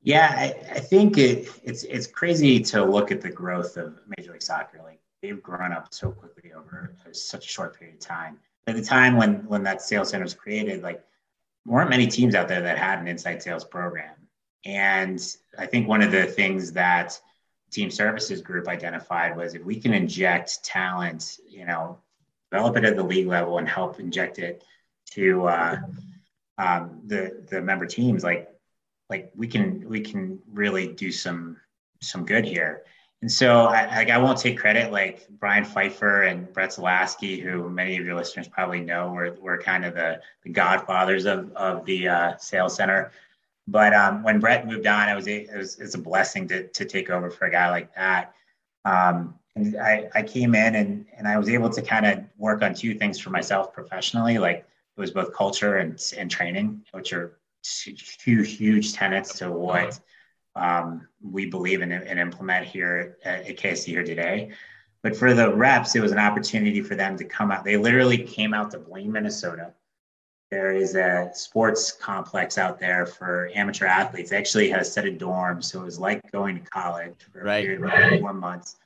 Yeah, 0.02 0.34
I, 0.34 0.76
I 0.76 0.80
think 0.80 1.18
it, 1.18 1.48
it's 1.62 1.82
it's 1.84 2.06
crazy 2.06 2.60
to 2.60 2.84
look 2.84 3.10
at 3.10 3.20
the 3.20 3.28
growth 3.30 3.76
of 3.76 3.98
Major 4.16 4.32
League 4.32 4.42
Soccer. 4.42 4.80
Like 4.82 5.00
they've 5.22 5.42
grown 5.42 5.72
up 5.72 5.92
so 5.92 6.10
quickly 6.10 6.52
over 6.52 6.94
such 7.12 7.44
a 7.44 7.48
short 7.48 7.78
period 7.78 7.96
of 7.96 8.00
time. 8.00 8.38
At 8.66 8.76
the 8.76 8.82
time 8.82 9.16
when 9.16 9.46
when 9.46 9.62
that 9.64 9.82
sales 9.82 10.10
center 10.10 10.24
was 10.24 10.34
created, 10.34 10.82
like 10.82 11.04
weren't 11.66 11.90
many 11.90 12.06
teams 12.06 12.34
out 12.34 12.48
there 12.48 12.62
that 12.62 12.78
had 12.78 12.98
an 12.98 13.08
inside 13.08 13.42
sales 13.42 13.64
program. 13.64 14.14
And 14.64 15.20
I 15.58 15.66
think 15.66 15.86
one 15.86 16.02
of 16.02 16.12
the 16.12 16.24
things 16.24 16.72
that 16.72 17.20
team 17.70 17.90
services 17.90 18.40
group 18.40 18.68
identified 18.68 19.36
was 19.36 19.54
if 19.54 19.64
we 19.64 19.78
can 19.80 19.94
inject 19.94 20.64
talent, 20.64 21.38
you 21.48 21.64
know, 21.66 21.98
develop 22.50 22.76
it 22.76 22.84
at 22.84 22.96
the 22.96 23.02
league 23.02 23.26
level 23.26 23.58
and 23.58 23.68
help 23.68 24.00
inject 24.00 24.38
it 24.38 24.64
to 25.12 25.46
uh, 25.46 25.76
um, 26.58 27.00
the 27.06 27.44
the 27.50 27.60
member 27.60 27.86
teams, 27.86 28.24
like 28.24 28.48
like 29.10 29.30
we 29.36 29.46
can 29.46 29.86
we 29.88 30.00
can 30.00 30.38
really 30.50 30.86
do 30.86 31.12
some 31.12 31.56
some 32.00 32.24
good 32.24 32.44
here. 32.44 32.84
And 33.22 33.30
so 33.30 33.66
I, 33.66 33.84
like 33.96 34.08
I 34.08 34.16
won't 34.16 34.38
take 34.38 34.58
credit 34.58 34.92
like 34.92 35.28
Brian 35.38 35.64
Pfeiffer 35.64 36.22
and 36.22 36.50
Brett 36.54 36.70
Zalaski, 36.70 37.42
who 37.42 37.68
many 37.68 37.98
of 37.98 38.06
your 38.06 38.14
listeners 38.14 38.48
probably 38.48 38.80
know 38.80 39.12
were, 39.12 39.32
were 39.32 39.58
kind 39.58 39.84
of 39.84 39.94
the, 39.94 40.22
the 40.42 40.48
godfathers 40.48 41.26
of, 41.26 41.52
of 41.52 41.84
the 41.84 42.08
uh, 42.08 42.36
sales 42.38 42.74
center. 42.74 43.12
But 43.68 43.92
um, 43.92 44.22
when 44.22 44.40
Brett 44.40 44.66
moved 44.66 44.86
on, 44.86 45.10
it 45.10 45.14
was 45.14 45.28
a, 45.28 45.42
it 45.42 45.56
was, 45.56 45.78
it 45.78 45.82
was 45.82 45.94
a 45.94 45.98
blessing 45.98 46.48
to, 46.48 46.68
to 46.68 46.84
take 46.86 47.10
over 47.10 47.30
for 47.30 47.44
a 47.44 47.50
guy 47.50 47.68
like 47.70 47.94
that. 47.94 48.32
Um, 48.86 49.34
and 49.54 49.76
I, 49.76 50.08
I 50.14 50.22
came 50.22 50.54
in 50.54 50.76
and, 50.76 51.04
and 51.14 51.28
I 51.28 51.36
was 51.36 51.50
able 51.50 51.68
to 51.68 51.82
kind 51.82 52.06
of 52.06 52.24
work 52.38 52.62
on 52.62 52.72
two 52.72 52.94
things 52.94 53.20
for 53.20 53.28
myself 53.28 53.74
professionally. 53.74 54.38
Like 54.38 54.64
it 54.96 55.00
was 55.00 55.10
both 55.10 55.34
culture 55.34 55.76
and, 55.76 56.02
and 56.16 56.30
training, 56.30 56.86
which 56.92 57.12
are 57.12 57.36
two 57.62 58.42
huge 58.42 58.92
tenets 58.92 59.38
to 59.38 59.50
what 59.50 59.98
um, 60.56 61.06
we 61.22 61.46
believe 61.46 61.82
in 61.82 61.92
and 61.92 62.18
implement 62.18 62.66
here 62.66 63.18
at, 63.24 63.46
at 63.46 63.56
KSE 63.56 63.86
here 63.86 64.04
today. 64.04 64.50
But 65.02 65.16
for 65.16 65.32
the 65.32 65.54
reps, 65.54 65.94
it 65.94 66.00
was 66.00 66.12
an 66.12 66.18
opportunity 66.18 66.82
for 66.82 66.94
them 66.94 67.16
to 67.16 67.24
come 67.24 67.50
out. 67.50 67.64
They 67.64 67.76
literally 67.76 68.18
came 68.18 68.52
out 68.52 68.70
to 68.72 68.78
Blaine, 68.78 69.12
Minnesota 69.12 69.72
there 70.50 70.72
is 70.72 70.96
a 70.96 71.30
sports 71.32 71.92
complex 71.92 72.58
out 72.58 72.78
there 72.78 73.06
for 73.06 73.50
amateur 73.54 73.86
athletes. 73.86 74.30
They 74.30 74.36
actually 74.36 74.68
had 74.68 74.80
a 74.80 74.84
set 74.84 75.06
of 75.06 75.14
dorms, 75.14 75.64
so 75.64 75.80
it 75.80 75.84
was 75.84 75.98
like 75.98 76.30
going 76.32 76.56
to 76.56 76.70
college 76.70 77.14
for 77.32 77.44
right. 77.44 77.58
a 77.58 77.62
period 77.62 77.84
of 77.84 77.84
right. 77.84 78.20
four 78.20 78.34
months. 78.34 78.76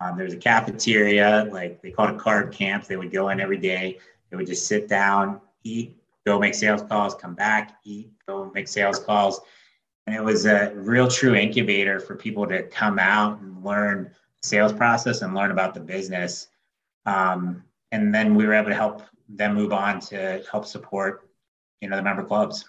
Um, 0.00 0.16
there 0.16 0.24
was 0.24 0.34
a 0.34 0.38
cafeteria, 0.38 1.48
like 1.50 1.80
they 1.80 1.90
called 1.90 2.10
it 2.10 2.18
carb 2.18 2.52
camp. 2.52 2.86
They 2.86 2.96
would 2.96 3.10
go 3.10 3.30
in 3.30 3.40
every 3.40 3.58
day. 3.58 3.98
They 4.30 4.36
would 4.36 4.46
just 4.46 4.66
sit 4.66 4.88
down, 4.88 5.40
eat, 5.64 5.96
go 6.30 6.38
make 6.38 6.54
sales 6.54 6.82
calls, 6.82 7.14
come 7.14 7.34
back, 7.34 7.78
eat, 7.84 8.10
go 8.28 8.50
make 8.54 8.68
sales 8.68 9.00
calls. 9.00 9.40
And 10.06 10.14
it 10.14 10.22
was 10.22 10.46
a 10.46 10.72
real 10.76 11.08
true 11.08 11.34
incubator 11.34 11.98
for 11.98 12.14
people 12.14 12.46
to 12.46 12.62
come 12.62 12.98
out 12.98 13.40
and 13.40 13.64
learn 13.64 14.12
sales 14.42 14.72
process 14.72 15.22
and 15.22 15.34
learn 15.34 15.50
about 15.50 15.74
the 15.74 15.80
business. 15.80 16.46
Um, 17.04 17.64
and 17.90 18.14
then 18.14 18.34
we 18.36 18.46
were 18.46 18.54
able 18.54 18.68
to 18.68 18.74
help 18.76 19.02
them 19.28 19.54
move 19.54 19.72
on 19.72 20.00
to 20.00 20.42
help 20.50 20.66
support 20.66 21.30
you 21.80 21.88
know 21.88 21.96
the 21.96 22.02
member 22.02 22.24
clubs 22.24 22.64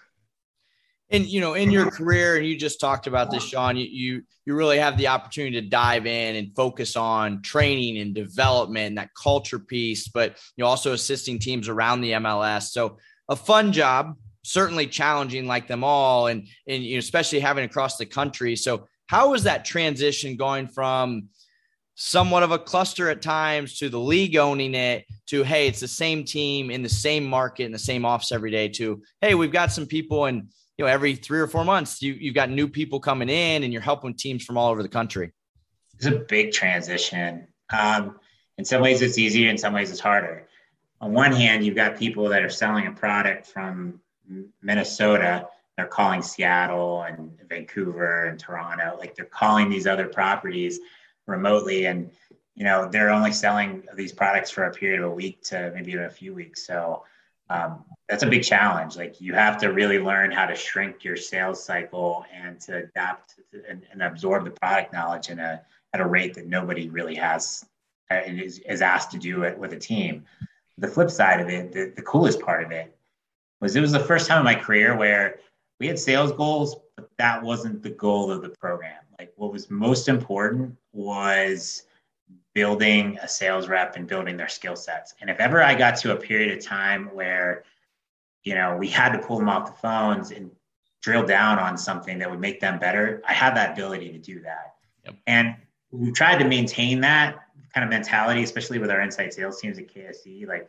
And 1.10 1.26
you 1.26 1.40
know, 1.40 1.54
in 1.54 1.70
your 1.70 1.90
career, 1.90 2.36
and 2.36 2.46
you 2.46 2.56
just 2.56 2.80
talked 2.80 3.06
about 3.06 3.30
this, 3.30 3.42
Sean, 3.44 3.76
you, 3.76 3.84
you 3.84 4.22
you 4.46 4.54
really 4.54 4.78
have 4.78 4.96
the 4.96 5.08
opportunity 5.08 5.60
to 5.60 5.68
dive 5.68 6.06
in 6.06 6.36
and 6.36 6.56
focus 6.56 6.96
on 6.96 7.42
training 7.42 7.98
and 7.98 8.14
development, 8.14 8.86
and 8.86 8.98
that 8.98 9.10
culture 9.14 9.58
piece, 9.58 10.08
but 10.08 10.38
you 10.56 10.64
know, 10.64 10.68
also 10.68 10.94
assisting 10.94 11.38
teams 11.38 11.68
around 11.68 12.00
the 12.00 12.12
MLS. 12.12 12.70
So 12.70 12.96
a 13.32 13.36
fun 13.36 13.72
job, 13.72 14.16
certainly 14.44 14.86
challenging 14.86 15.46
like 15.46 15.66
them 15.66 15.82
all, 15.82 16.26
and 16.28 16.46
and 16.68 16.84
you 16.84 16.96
know, 16.96 16.98
especially 16.98 17.40
having 17.40 17.64
across 17.64 17.96
the 17.96 18.06
country. 18.06 18.54
So 18.54 18.86
how 19.06 19.30
was 19.30 19.44
that 19.44 19.64
transition 19.64 20.36
going 20.36 20.68
from 20.68 21.28
somewhat 21.94 22.42
of 22.42 22.52
a 22.52 22.58
cluster 22.58 23.08
at 23.08 23.20
times 23.20 23.78
to 23.78 23.88
the 23.88 23.98
league 23.98 24.36
owning 24.36 24.74
it 24.74 25.04
to 25.26 25.42
hey 25.42 25.68
it's 25.68 25.80
the 25.80 25.86
same 25.86 26.24
team 26.24 26.70
in 26.70 26.82
the 26.82 26.88
same 26.88 27.22
market 27.22 27.64
in 27.64 27.72
the 27.72 27.78
same 27.78 28.06
office 28.06 28.32
every 28.32 28.50
day 28.50 28.66
to 28.66 29.02
hey 29.20 29.34
we've 29.34 29.52
got 29.52 29.70
some 29.70 29.84
people 29.84 30.24
and 30.24 30.48
you 30.78 30.84
know 30.84 30.90
every 30.90 31.14
three 31.14 31.38
or 31.38 31.46
four 31.46 31.66
months 31.66 32.00
you, 32.00 32.14
you've 32.14 32.34
got 32.34 32.48
new 32.48 32.66
people 32.66 32.98
coming 32.98 33.28
in 33.28 33.62
and 33.62 33.74
you're 33.74 33.82
helping 33.82 34.14
teams 34.14 34.42
from 34.42 34.56
all 34.56 34.70
over 34.70 34.82
the 34.82 34.88
country? 34.88 35.32
It's 35.96 36.06
a 36.06 36.12
big 36.12 36.52
transition. 36.52 37.46
Um, 37.70 38.18
in 38.56 38.64
some 38.64 38.80
ways 38.80 39.02
it's 39.02 39.18
easier 39.18 39.50
in 39.50 39.58
some 39.58 39.74
ways 39.74 39.90
it's 39.90 40.00
harder 40.00 40.48
on 41.02 41.12
one 41.12 41.32
hand 41.32 41.66
you've 41.66 41.74
got 41.74 41.98
people 41.98 42.28
that 42.28 42.42
are 42.42 42.48
selling 42.48 42.86
a 42.86 42.92
product 42.92 43.46
from 43.46 44.00
minnesota. 44.62 45.48
They're 45.76 45.86
calling 45.86 46.22
seattle 46.22 47.02
and 47.02 47.36
vancouver 47.48 48.26
and 48.26 48.38
toronto. 48.38 48.96
Like 48.98 49.14
they're 49.14 49.24
calling 49.24 49.68
these 49.68 49.86
other 49.86 50.06
properties 50.06 50.78
remotely 51.26 51.86
and 51.86 52.10
you 52.54 52.64
know 52.64 52.88
they're 52.88 53.10
only 53.10 53.32
selling 53.32 53.82
these 53.94 54.12
products 54.12 54.50
for 54.50 54.64
a 54.64 54.70
period 54.70 55.00
of 55.00 55.10
a 55.10 55.14
week 55.14 55.42
to 55.44 55.72
maybe 55.74 55.94
a 55.94 56.08
few 56.08 56.34
weeks. 56.34 56.66
So 56.66 57.04
um, 57.50 57.84
that's 58.08 58.22
a 58.22 58.26
big 58.26 58.44
challenge. 58.44 58.96
Like 58.96 59.20
you 59.20 59.34
have 59.34 59.58
to 59.58 59.68
really 59.68 59.98
learn 59.98 60.30
how 60.30 60.46
to 60.46 60.54
shrink 60.54 61.02
your 61.04 61.16
sales 61.16 61.62
cycle 61.62 62.24
and 62.32 62.60
to 62.62 62.84
adapt 62.84 63.40
and, 63.68 63.82
and 63.90 64.02
absorb 64.02 64.44
the 64.44 64.50
product 64.50 64.92
knowledge 64.92 65.30
in 65.30 65.40
a 65.40 65.62
at 65.94 66.00
a 66.00 66.06
rate 66.06 66.34
that 66.34 66.46
nobody 66.46 66.88
really 66.88 67.16
has 67.16 67.64
uh, 68.10 68.20
is, 68.26 68.60
is 68.60 68.82
asked 68.82 69.10
to 69.10 69.18
do 69.18 69.42
it 69.42 69.58
with 69.58 69.72
a 69.72 69.78
team 69.78 70.24
the 70.82 70.88
flip 70.88 71.10
side 71.10 71.40
of 71.40 71.48
it 71.48 71.72
the, 71.72 71.92
the 71.96 72.02
coolest 72.02 72.40
part 72.40 72.62
of 72.62 72.70
it 72.70 72.94
was 73.60 73.74
it 73.74 73.80
was 73.80 73.92
the 73.92 74.00
first 74.00 74.28
time 74.28 74.38
in 74.38 74.44
my 74.44 74.54
career 74.54 74.96
where 74.96 75.38
we 75.80 75.86
had 75.86 75.98
sales 75.98 76.32
goals 76.32 76.76
but 76.96 77.08
that 77.16 77.42
wasn't 77.42 77.82
the 77.82 77.90
goal 77.90 78.30
of 78.30 78.42
the 78.42 78.50
program 78.50 79.00
like 79.18 79.32
what 79.36 79.52
was 79.52 79.70
most 79.70 80.08
important 80.08 80.76
was 80.92 81.84
building 82.54 83.18
a 83.22 83.28
sales 83.28 83.68
rep 83.68 83.96
and 83.96 84.06
building 84.06 84.36
their 84.36 84.48
skill 84.48 84.76
sets. 84.76 85.14
And 85.20 85.30
if 85.30 85.38
ever 85.38 85.62
I 85.62 85.74
got 85.74 85.96
to 85.98 86.12
a 86.12 86.16
period 86.16 86.56
of 86.56 86.64
time 86.64 87.06
where, 87.14 87.64
you 88.44 88.54
know, 88.54 88.76
we 88.76 88.88
had 88.88 89.12
to 89.12 89.18
pull 89.18 89.38
them 89.38 89.48
off 89.48 89.66
the 89.66 89.78
phones 89.80 90.32
and 90.32 90.50
drill 91.00 91.24
down 91.24 91.58
on 91.58 91.78
something 91.78 92.18
that 92.18 92.30
would 92.30 92.40
make 92.40 92.60
them 92.60 92.78
better, 92.78 93.22
I 93.26 93.32
had 93.32 93.56
that 93.56 93.72
ability 93.72 94.12
to 94.12 94.18
do 94.18 94.40
that. 94.40 94.74
Yep. 95.04 95.14
And 95.26 95.56
we 95.90 96.12
tried 96.12 96.38
to 96.38 96.44
maintain 96.44 97.00
that 97.00 97.41
kind 97.74 97.84
of 97.84 97.90
mentality, 97.90 98.42
especially 98.42 98.78
with 98.78 98.90
our 98.90 99.00
inside 99.00 99.32
sales 99.32 99.60
teams 99.60 99.78
at 99.78 99.88
KSE. 99.88 100.46
Like 100.46 100.68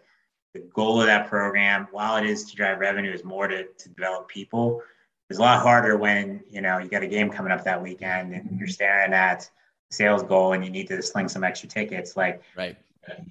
the 0.53 0.61
goal 0.73 0.99
of 1.01 1.07
that 1.07 1.27
program, 1.27 1.87
while 1.91 2.17
it 2.17 2.25
is 2.25 2.49
to 2.49 2.55
drive 2.55 2.79
revenue, 2.79 3.11
is 3.11 3.23
more 3.23 3.47
to, 3.47 3.65
to 3.65 3.89
develop 3.89 4.27
people 4.27 4.81
it's 5.29 5.39
a 5.39 5.41
lot 5.41 5.61
harder 5.61 5.97
when 5.97 6.43
you 6.49 6.61
know 6.61 6.77
you 6.77 6.89
got 6.89 7.01
a 7.01 7.07
game 7.07 7.29
coming 7.29 7.51
up 7.51 7.63
that 7.63 7.81
weekend 7.81 8.33
and 8.33 8.51
you're 8.51 8.67
mm-hmm. 8.67 8.71
staring 8.71 9.13
at 9.13 9.49
sales 9.89 10.21
goal 10.21 10.53
and 10.53 10.63
you 10.63 10.69
need 10.69 10.87
to 10.87 11.01
sling 11.01 11.27
some 11.27 11.43
extra 11.43 11.69
tickets. 11.69 12.15
Like, 12.15 12.41
right, 12.55 12.77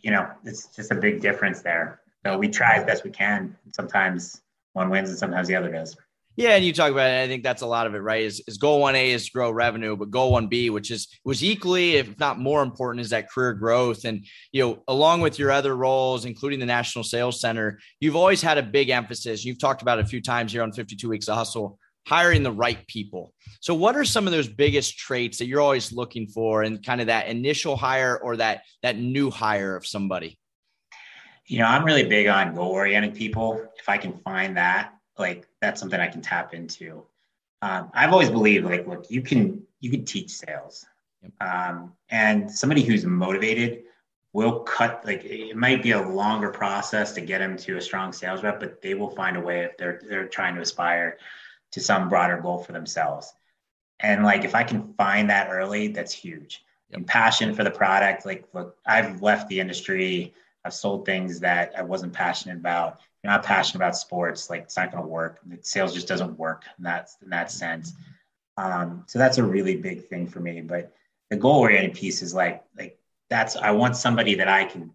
you 0.01 0.11
know, 0.11 0.29
it's 0.45 0.67
just 0.75 0.91
a 0.91 0.95
big 0.95 1.21
difference 1.21 1.63
there. 1.63 2.01
So 2.25 2.39
we 2.39 2.49
try 2.49 2.77
as 2.77 2.85
best 2.85 3.05
we 3.05 3.11
can. 3.11 3.57
Sometimes 3.73 4.43
one 4.73 4.91
wins 4.91 5.11
and 5.11 5.19
sometimes 5.19 5.49
the 5.49 5.57
other 5.57 5.71
does. 5.71 5.97
Yeah, 6.35 6.51
and 6.51 6.65
you 6.65 6.73
talk 6.73 6.91
about 6.91 7.11
it. 7.11 7.23
I 7.23 7.29
think 7.29 7.43
that's 7.43 7.61
a 7.61 7.67
lot 7.67 7.87
of 7.87 7.95
it, 7.95 7.99
right? 7.99 8.23
Is, 8.23 8.43
is 8.47 8.57
goal 8.57 8.81
one 8.81 8.97
A 8.97 9.11
is 9.11 9.29
grow 9.29 9.51
revenue, 9.51 9.97
but 9.97 10.11
goal 10.11 10.33
one 10.33 10.47
B, 10.47 10.71
which 10.71 10.91
is 10.91 11.09
was 11.25 11.45
equally, 11.45 11.97
if 11.97 12.19
not 12.19 12.39
more 12.39 12.63
important, 12.63 13.03
is 13.03 13.11
that 13.11 13.31
career 13.31 13.53
growth. 13.53 14.05
And 14.07 14.25
you 14.51 14.63
know, 14.63 14.83
along 14.89 15.21
with 15.21 15.39
your 15.39 15.51
other 15.51 15.77
roles, 15.77 16.25
including 16.25 16.59
the 16.59 16.67
National 16.67 17.05
Sales 17.05 17.41
Center, 17.41 17.79
you've 18.01 18.17
always 18.17 18.41
had 18.41 18.57
a 18.57 18.63
big 18.63 18.89
emphasis. 18.89 19.45
You've 19.45 19.59
talked 19.59 19.83
about 19.83 19.99
a 19.99 20.07
few 20.07 20.23
times 20.23 20.53
here 20.53 20.63
on 20.63 20.73
52 20.73 21.07
Weeks 21.07 21.29
of 21.29 21.37
Hustle, 21.37 21.79
hiring 22.07 22.43
the 22.43 22.53
right 22.53 22.87
people. 22.87 23.35
So, 23.61 23.75
what 23.75 23.95
are 23.95 24.05
some 24.05 24.27
of 24.27 24.33
those 24.33 24.49
biggest 24.49 24.97
traits 24.97 25.37
that 25.39 25.47
you're 25.47 25.61
always 25.61 25.93
looking 25.93 26.29
for 26.29 26.63
and 26.63 26.83
kind 26.85 27.03
of 27.03 27.09
that 27.09 27.27
initial 27.27 27.77
hire 27.77 28.17
or 28.17 28.39
that 28.39 28.63
that 28.83 28.97
new 28.97 29.31
hire 29.31 29.77
of 29.77 29.87
somebody? 29.87 30.39
You 31.47 31.59
know, 31.59 31.67
I'm 31.67 31.85
really 31.85 32.07
big 32.07 32.29
on 32.29 32.55
goal 32.55 32.71
oriented 32.71 33.15
people. 33.15 33.67
If 33.79 33.89
I 33.89 33.99
can 33.99 34.19
find 34.25 34.57
that 34.57 34.93
like 35.23 35.49
that's 35.63 35.81
something 35.81 35.99
I 35.99 36.09
can 36.09 36.21
tap 36.21 36.53
into. 36.53 37.05
Um, 37.63 37.91
I've 37.95 38.13
always 38.13 38.29
believed 38.29 38.67
like, 38.67 38.87
look, 38.87 39.11
you 39.11 39.23
can 39.23 39.63
you 39.81 39.91
can 39.91 40.05
teach 40.05 40.31
sales, 40.31 40.85
um, 41.41 41.93
and 42.11 42.51
somebody 42.51 42.83
who's 42.83 43.07
motivated 43.07 43.85
will 44.35 44.61
cut 44.61 45.03
like 45.05 45.25
it 45.25 45.57
might 45.57 45.83
be 45.83 45.93
a 45.93 46.03
longer 46.03 46.51
process 46.51 47.13
to 47.13 47.21
get 47.21 47.39
them 47.39 47.57
to 47.57 47.77
a 47.77 47.81
strong 47.81 48.13
sales 48.13 48.43
rep, 48.43 48.61
but 48.61 48.83
they 48.83 48.95
will 48.95 49.11
find 49.11 49.37
a 49.37 49.41
way 49.41 49.61
if 49.61 49.77
they're 49.79 50.03
they're 50.09 50.29
trying 50.29 50.55
to 50.57 50.61
aspire 50.61 51.19
to 51.71 51.81
some 51.81 52.09
broader 52.09 52.39
goal 52.39 52.59
for 52.59 52.73
themselves. 52.73 53.33
And 54.01 54.25
like 54.25 54.45
if 54.45 54.55
I 54.55 54.65
can 54.65 54.93
find 54.95 55.31
that 55.31 55.49
early, 55.51 55.89
that's 55.89 56.13
huge. 56.13 56.65
Yep. 56.91 56.99
And 56.99 57.07
passion 57.07 57.55
for 57.55 57.65
the 57.65 57.71
product, 57.71 58.27
like 58.27 58.45
look, 58.53 58.77
I've 58.85 59.23
left 59.23 59.49
the 59.49 59.61
industry. 59.61 60.35
I've 60.65 60.75
sold 60.75 61.07
things 61.07 61.41
that 61.41 61.73
I 61.77 61.83
wasn't 61.83 62.13
passionate 62.13 62.57
about 62.57 63.01
you're 63.23 63.33
not 63.33 63.45
passionate 63.45 63.79
about 63.79 63.97
sports, 63.97 64.51
like 64.51 64.63
it's 64.63 64.77
not 64.77 64.91
going 64.91 65.03
to 65.03 65.09
work. 65.09 65.39
Sales 65.61 65.95
just 65.95 66.09
doesn't 66.09 66.39
work 66.39 66.65
in 66.79 66.85
that 66.85 67.11
in 67.23 67.31
that 67.31 67.51
sense. 67.51 67.95
Um, 68.57 69.05
so 69.07 69.19
that's 69.19 69.39
a 69.39 69.45
really 69.45 69.77
big 69.77 70.09
thing 70.09 70.27
for 70.27 70.41
me. 70.41 70.61
But 70.61 70.93
the 71.31 71.37
goal 71.37 71.61
oriented 71.61 71.95
piece 71.95 72.23
is 72.23 72.35
like 72.35 72.65
like 72.77 72.99
that's 73.31 73.57
I 73.57 73.71
want 73.71 73.97
somebody 73.97 74.35
that 74.35 74.49
I 74.49 74.65
can 74.65 74.91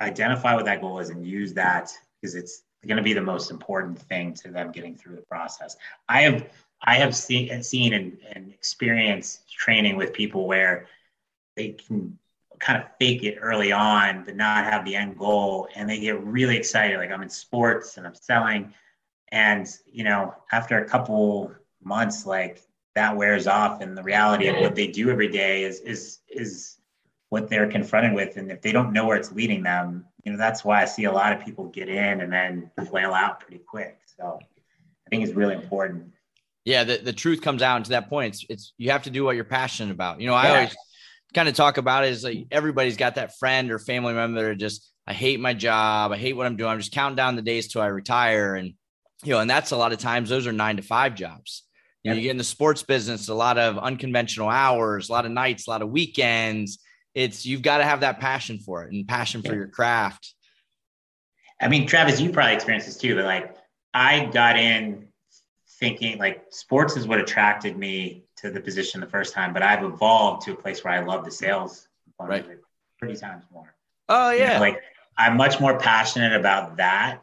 identify 0.00 0.54
what 0.54 0.66
that 0.66 0.80
goal 0.80 0.98
is 0.98 1.10
and 1.10 1.26
use 1.26 1.54
that 1.54 1.90
because 2.20 2.34
it's 2.34 2.62
going 2.86 2.98
to 2.98 3.02
be 3.02 3.12
the 3.12 3.20
most 3.20 3.50
important 3.50 3.98
thing 3.98 4.32
to 4.34 4.48
them 4.48 4.70
getting 4.70 4.94
through 4.94 5.16
the 5.16 5.22
process. 5.22 5.76
I 6.08 6.22
have 6.22 6.48
I 6.82 6.96
have 6.96 7.16
seen 7.16 7.62
seen 7.62 7.94
and, 7.94 8.18
and 8.32 8.52
experienced 8.52 9.50
training 9.50 9.96
with 9.96 10.12
people 10.12 10.46
where 10.46 10.86
they 11.56 11.70
can 11.70 12.18
kind 12.58 12.82
of 12.82 12.88
fake 12.98 13.22
it 13.22 13.38
early 13.40 13.72
on, 13.72 14.24
but 14.24 14.36
not 14.36 14.64
have 14.64 14.84
the 14.84 14.96
end 14.96 15.18
goal. 15.18 15.68
And 15.74 15.88
they 15.88 16.00
get 16.00 16.22
really 16.22 16.56
excited. 16.56 16.98
Like 16.98 17.10
I'm 17.10 17.22
in 17.22 17.28
sports 17.28 17.96
and 17.96 18.06
I'm 18.06 18.14
selling. 18.14 18.72
And, 19.32 19.66
you 19.86 20.04
know, 20.04 20.34
after 20.52 20.78
a 20.78 20.88
couple 20.88 21.52
months, 21.82 22.26
like 22.26 22.62
that 22.94 23.16
wears 23.16 23.46
off. 23.46 23.80
And 23.80 23.96
the 23.96 24.02
reality 24.02 24.48
of 24.48 24.56
what 24.56 24.74
they 24.74 24.86
do 24.86 25.10
every 25.10 25.28
day 25.28 25.64
is, 25.64 25.80
is, 25.80 26.20
is 26.28 26.78
what 27.28 27.48
they're 27.48 27.68
confronted 27.68 28.14
with. 28.14 28.36
And 28.36 28.50
if 28.50 28.62
they 28.62 28.72
don't 28.72 28.92
know 28.92 29.06
where 29.06 29.16
it's 29.16 29.32
leading 29.32 29.62
them, 29.62 30.04
you 30.24 30.32
know, 30.32 30.38
that's 30.38 30.64
why 30.64 30.82
I 30.82 30.86
see 30.86 31.04
a 31.04 31.12
lot 31.12 31.32
of 31.32 31.44
people 31.44 31.66
get 31.66 31.88
in 31.88 32.20
and 32.20 32.32
then 32.32 32.70
flail 32.88 33.12
out 33.12 33.40
pretty 33.40 33.62
quick. 33.66 33.98
So 34.16 34.38
I 35.06 35.10
think 35.10 35.24
it's 35.24 35.34
really 35.34 35.54
important. 35.54 36.12
Yeah, 36.64 36.82
the, 36.82 36.96
the 36.96 37.12
truth 37.12 37.42
comes 37.42 37.62
out 37.62 37.76
and 37.76 37.84
to 37.84 37.90
that 37.92 38.08
point. 38.08 38.34
It's, 38.34 38.46
it's 38.48 38.72
you 38.76 38.90
have 38.90 39.04
to 39.04 39.10
do 39.10 39.24
what 39.24 39.36
you're 39.36 39.44
passionate 39.44 39.92
about. 39.92 40.20
You 40.20 40.26
know, 40.26 40.34
I 40.34 40.50
always 40.50 40.74
kind 41.34 41.48
of 41.48 41.54
talk 41.54 41.76
about 41.76 42.04
is 42.04 42.24
like 42.24 42.46
everybody's 42.50 42.96
got 42.96 43.16
that 43.16 43.38
friend 43.38 43.70
or 43.70 43.78
family 43.78 44.14
member 44.14 44.42
that 44.42 44.50
are 44.50 44.54
just, 44.54 44.90
I 45.06 45.12
hate 45.12 45.40
my 45.40 45.54
job. 45.54 46.12
I 46.12 46.16
hate 46.16 46.34
what 46.34 46.46
I'm 46.46 46.56
doing. 46.56 46.70
I'm 46.70 46.78
just 46.78 46.92
counting 46.92 47.16
down 47.16 47.36
the 47.36 47.42
days 47.42 47.68
till 47.68 47.82
I 47.82 47.86
retire. 47.86 48.54
And, 48.54 48.74
you 49.22 49.32
know, 49.32 49.40
and 49.40 49.50
that's 49.50 49.70
a 49.70 49.76
lot 49.76 49.92
of 49.92 49.98
times 49.98 50.28
those 50.28 50.46
are 50.46 50.52
nine 50.52 50.76
to 50.76 50.82
five 50.82 51.14
jobs. 51.14 51.62
You, 52.02 52.10
know, 52.10 52.16
you 52.16 52.22
get 52.22 52.30
in 52.30 52.36
the 52.36 52.44
sports 52.44 52.82
business, 52.84 53.28
a 53.28 53.34
lot 53.34 53.58
of 53.58 53.78
unconventional 53.78 54.48
hours, 54.48 55.08
a 55.08 55.12
lot 55.12 55.26
of 55.26 55.32
nights, 55.32 55.66
a 55.66 55.70
lot 55.70 55.82
of 55.82 55.90
weekends. 55.90 56.78
It's 57.14 57.44
you've 57.44 57.62
got 57.62 57.78
to 57.78 57.84
have 57.84 58.00
that 58.00 58.20
passion 58.20 58.58
for 58.58 58.84
it 58.84 58.92
and 58.92 59.08
passion 59.08 59.42
for 59.42 59.54
your 59.54 59.66
craft. 59.66 60.34
I 61.60 61.68
mean, 61.68 61.86
Travis, 61.86 62.20
you 62.20 62.30
probably 62.30 62.54
experienced 62.54 62.86
this 62.86 62.98
too, 62.98 63.16
but 63.16 63.24
like 63.24 63.56
I 63.92 64.26
got 64.26 64.56
in 64.56 65.08
thinking 65.80 66.18
like 66.18 66.44
sports 66.50 66.96
is 66.96 67.06
what 67.06 67.18
attracted 67.18 67.76
me 67.76 68.25
to 68.38 68.50
the 68.50 68.60
position 68.60 69.00
the 69.00 69.06
first 69.06 69.32
time, 69.32 69.52
but 69.52 69.62
I've 69.62 69.82
evolved 69.82 70.42
to 70.42 70.52
a 70.52 70.56
place 70.56 70.84
where 70.84 70.92
I 70.92 71.00
love 71.00 71.24
the 71.24 71.30
sales 71.30 71.88
right. 72.20 72.44
thirty 73.00 73.16
times 73.16 73.44
more. 73.52 73.74
Oh 74.08 74.30
yeah, 74.30 74.44
you 74.44 74.54
know, 74.54 74.60
like 74.60 74.82
I'm 75.16 75.36
much 75.36 75.60
more 75.60 75.78
passionate 75.78 76.34
about 76.38 76.76
that. 76.76 77.20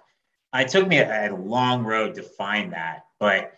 It 0.56 0.68
took 0.68 0.88
me 0.88 1.00
a, 1.00 1.32
a 1.32 1.36
long 1.36 1.84
road 1.84 2.16
to 2.16 2.24
find 2.24 2.74
that, 2.74 3.06
but 3.20 3.54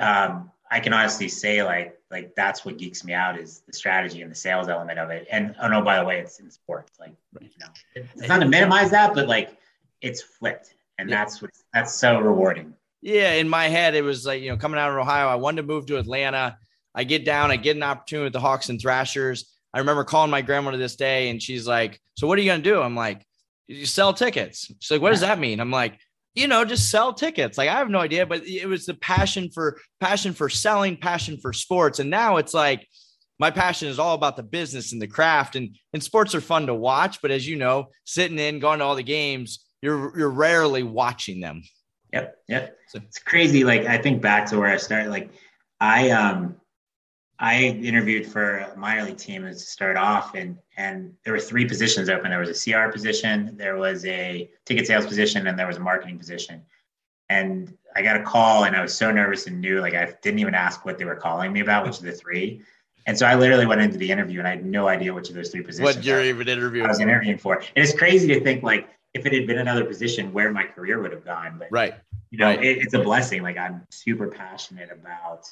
um, 0.00 0.50
I 0.70 0.80
can 0.80 0.92
honestly 0.92 1.28
say 1.28 1.62
like 1.62 1.98
like 2.10 2.34
that's 2.34 2.64
what 2.64 2.78
geeks 2.78 3.04
me 3.04 3.12
out 3.12 3.38
is 3.38 3.62
the 3.66 3.72
strategy 3.72 4.22
and 4.22 4.30
the 4.30 4.36
sales 4.36 4.68
element 4.68 4.98
of 4.98 5.10
it. 5.10 5.26
And 5.30 5.54
oh 5.60 5.68
no, 5.68 5.82
by 5.82 5.98
the 5.98 6.04
way, 6.04 6.18
it's 6.18 6.38
in 6.38 6.50
sports. 6.50 6.92
Like 6.98 7.14
you 7.40 7.48
know, 7.60 7.66
it's 7.94 8.28
not 8.28 8.38
to 8.40 8.46
minimize 8.46 8.90
that, 8.90 9.14
but 9.14 9.28
like 9.28 9.56
it's 10.00 10.22
flipped, 10.22 10.74
and 10.98 11.08
yeah. 11.08 11.16
that's 11.16 11.42
what 11.42 11.50
that's 11.72 11.94
so 11.94 12.20
rewarding. 12.20 12.74
Yeah, 13.02 13.32
in 13.32 13.48
my 13.48 13.68
head, 13.68 13.94
it 13.94 14.02
was 14.02 14.26
like 14.26 14.42
you 14.42 14.50
know 14.50 14.56
coming 14.56 14.78
out 14.78 14.90
of 14.90 14.96
Ohio, 14.96 15.28
I 15.28 15.34
wanted 15.34 15.62
to 15.62 15.68
move 15.68 15.86
to 15.86 15.98
Atlanta. 15.98 16.58
I 16.96 17.04
get 17.04 17.24
down, 17.24 17.50
I 17.50 17.56
get 17.56 17.76
an 17.76 17.82
opportunity 17.82 18.24
with 18.24 18.32
the 18.32 18.40
Hawks 18.40 18.68
and 18.68 18.80
Thrashers. 18.80 19.54
I 19.74 19.78
remember 19.78 20.04
calling 20.04 20.30
my 20.30 20.42
grandma 20.42 20.70
to 20.70 20.78
this 20.78 20.96
day, 20.96 21.28
and 21.28 21.42
she's 21.42 21.66
like, 21.66 22.00
"So 22.16 22.26
what 22.26 22.38
are 22.38 22.42
you 22.42 22.50
gonna 22.50 22.62
do?" 22.62 22.80
I'm 22.80 22.96
like, 22.96 23.24
"You 23.68 23.86
sell 23.86 24.14
tickets." 24.14 24.72
She's 24.80 24.90
like, 24.90 25.02
"What 25.02 25.10
does 25.10 25.20
that 25.20 25.38
mean?" 25.38 25.60
I'm 25.60 25.70
like, 25.70 25.98
you 26.36 26.46
know, 26.46 26.64
just 26.64 26.90
sell 26.90 27.14
tickets. 27.14 27.58
Like 27.58 27.70
I 27.70 27.78
have 27.78 27.88
no 27.90 27.98
idea, 27.98 28.26
but 28.26 28.46
it 28.46 28.66
was 28.66 28.86
the 28.86 28.94
passion 28.94 29.50
for 29.50 29.78
passion 30.00 30.34
for 30.34 30.48
selling, 30.48 30.98
passion 30.98 31.38
for 31.38 31.52
sports. 31.52 31.98
And 31.98 32.10
now 32.10 32.36
it's 32.36 32.54
like 32.54 32.86
my 33.38 33.50
passion 33.50 33.88
is 33.88 33.98
all 33.98 34.14
about 34.14 34.36
the 34.36 34.42
business 34.42 34.92
and 34.92 35.00
the 35.00 35.06
craft. 35.06 35.56
And 35.56 35.76
and 35.94 36.02
sports 36.02 36.34
are 36.34 36.40
fun 36.42 36.66
to 36.66 36.74
watch, 36.74 37.22
but 37.22 37.30
as 37.30 37.48
you 37.48 37.56
know, 37.56 37.88
sitting 38.04 38.38
in, 38.38 38.60
going 38.60 38.78
to 38.78 38.84
all 38.84 38.94
the 38.94 39.02
games, 39.02 39.64
you're 39.80 40.16
you're 40.16 40.30
rarely 40.30 40.82
watching 40.82 41.40
them. 41.40 41.62
Yep. 42.12 42.36
Yep. 42.48 42.78
So, 42.88 42.98
it's 42.98 43.18
crazy. 43.18 43.64
Like 43.64 43.86
I 43.86 43.98
think 43.98 44.20
back 44.20 44.46
to 44.46 44.58
where 44.58 44.68
I 44.68 44.76
started. 44.76 45.10
Like 45.10 45.30
I 45.80 46.10
um 46.10 46.56
I 47.38 47.62
interviewed 47.62 48.26
for 48.26 48.58
a 48.58 48.76
minor 48.76 49.04
league 49.04 49.18
team 49.18 49.42
to 49.42 49.54
start 49.54 49.96
off, 49.96 50.34
and 50.34 50.56
and 50.76 51.14
there 51.24 51.34
were 51.34 51.40
three 51.40 51.66
positions 51.66 52.08
open. 52.08 52.30
There 52.30 52.40
was 52.40 52.66
a 52.66 52.72
CR 52.72 52.90
position, 52.90 53.56
there 53.56 53.76
was 53.76 54.04
a 54.06 54.50
ticket 54.64 54.86
sales 54.86 55.06
position, 55.06 55.46
and 55.46 55.58
there 55.58 55.66
was 55.66 55.76
a 55.76 55.80
marketing 55.80 56.18
position. 56.18 56.62
And 57.28 57.76
I 57.94 58.02
got 58.02 58.16
a 58.18 58.22
call, 58.22 58.64
and 58.64 58.74
I 58.74 58.80
was 58.80 58.94
so 58.94 59.10
nervous 59.10 59.46
and 59.46 59.60
new, 59.60 59.80
like 59.80 59.94
I 59.94 60.14
didn't 60.22 60.38
even 60.38 60.54
ask 60.54 60.84
what 60.84 60.96
they 60.98 61.04
were 61.04 61.16
calling 61.16 61.52
me 61.52 61.60
about, 61.60 61.84
which 61.86 61.98
of 61.98 62.04
the 62.04 62.12
three. 62.12 62.62
And 63.06 63.16
so 63.16 63.26
I 63.26 63.34
literally 63.36 63.66
went 63.66 63.80
into 63.80 63.98
the 63.98 64.10
interview, 64.10 64.38
and 64.38 64.48
I 64.48 64.52
had 64.52 64.64
no 64.64 64.88
idea 64.88 65.12
which 65.12 65.28
of 65.28 65.34
those 65.34 65.50
three 65.50 65.62
positions. 65.62 65.96
What 65.96 66.04
you're 66.04 66.22
even 66.22 66.48
interviewing? 66.48 66.86
I 66.86 66.88
was 66.88 67.00
interviewing 67.00 67.38
for. 67.38 67.56
And 67.56 67.84
it's 67.84 67.94
crazy 67.94 68.28
to 68.28 68.40
think 68.40 68.62
like 68.62 68.88
if 69.14 69.26
it 69.26 69.32
had 69.32 69.46
been 69.46 69.58
another 69.58 69.84
position, 69.84 70.32
where 70.32 70.50
my 70.52 70.64
career 70.64 71.00
would 71.00 71.12
have 71.12 71.24
gone. 71.24 71.56
But 71.58 71.68
right, 71.70 71.94
you 72.30 72.38
know, 72.38 72.46
right. 72.46 72.64
It, 72.64 72.78
it's 72.78 72.94
a 72.94 73.00
blessing. 73.00 73.42
Like 73.42 73.58
I'm 73.58 73.86
super 73.90 74.28
passionate 74.28 74.90
about 74.90 75.50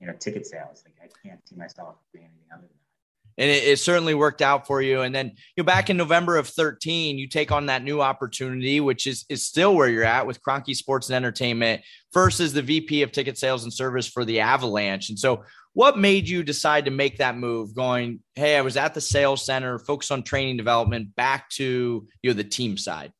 you 0.00 0.06
know 0.06 0.14
ticket 0.18 0.46
sales. 0.46 0.84
Like 0.84 1.10
I 1.10 1.28
can't 1.28 1.40
see 1.48 1.56
myself 1.56 1.96
doing 2.12 2.26
anything 2.26 2.48
other 2.52 2.62
than 2.62 2.68
that. 2.68 3.42
And 3.42 3.50
it, 3.50 3.64
it, 3.64 3.78
certainly 3.78 4.14
worked 4.14 4.42
out 4.42 4.66
for 4.66 4.82
you. 4.82 5.02
And 5.02 5.14
then 5.14 5.28
you 5.56 5.62
know, 5.62 5.64
back 5.64 5.88
in 5.88 5.96
November 5.96 6.36
of 6.36 6.48
13, 6.48 7.18
you 7.18 7.28
take 7.28 7.52
on 7.52 7.66
that 7.66 7.82
new 7.82 8.00
opportunity, 8.00 8.80
which 8.80 9.06
is 9.06 9.24
is 9.28 9.46
still 9.46 9.74
where 9.74 9.88
you're 9.88 10.04
at 10.04 10.26
with 10.26 10.42
Kroenke 10.42 10.74
Sports 10.74 11.08
and 11.08 11.16
Entertainment. 11.16 11.82
First 12.12 12.40
as 12.40 12.52
the 12.52 12.62
VP 12.62 13.02
of 13.02 13.12
Ticket 13.12 13.38
Sales 13.38 13.64
and 13.64 13.72
Service 13.72 14.08
for 14.08 14.24
the 14.24 14.40
Avalanche. 14.40 15.10
And 15.10 15.18
so, 15.18 15.44
what 15.72 15.98
made 15.98 16.28
you 16.28 16.42
decide 16.42 16.86
to 16.86 16.90
make 16.90 17.18
that 17.18 17.36
move? 17.36 17.74
Going, 17.74 18.20
hey, 18.34 18.56
I 18.56 18.62
was 18.62 18.76
at 18.76 18.94
the 18.94 19.00
sales 19.00 19.46
center, 19.46 19.78
focused 19.78 20.12
on 20.12 20.22
training 20.22 20.56
development, 20.56 21.14
back 21.14 21.48
to 21.50 22.06
you 22.22 22.30
know 22.30 22.34
the 22.34 22.44
team 22.44 22.76
side. 22.76 23.12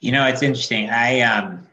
You 0.00 0.12
know, 0.12 0.26
it's 0.26 0.42
interesting. 0.42 0.90
I 0.90 1.20
um, 1.20 1.66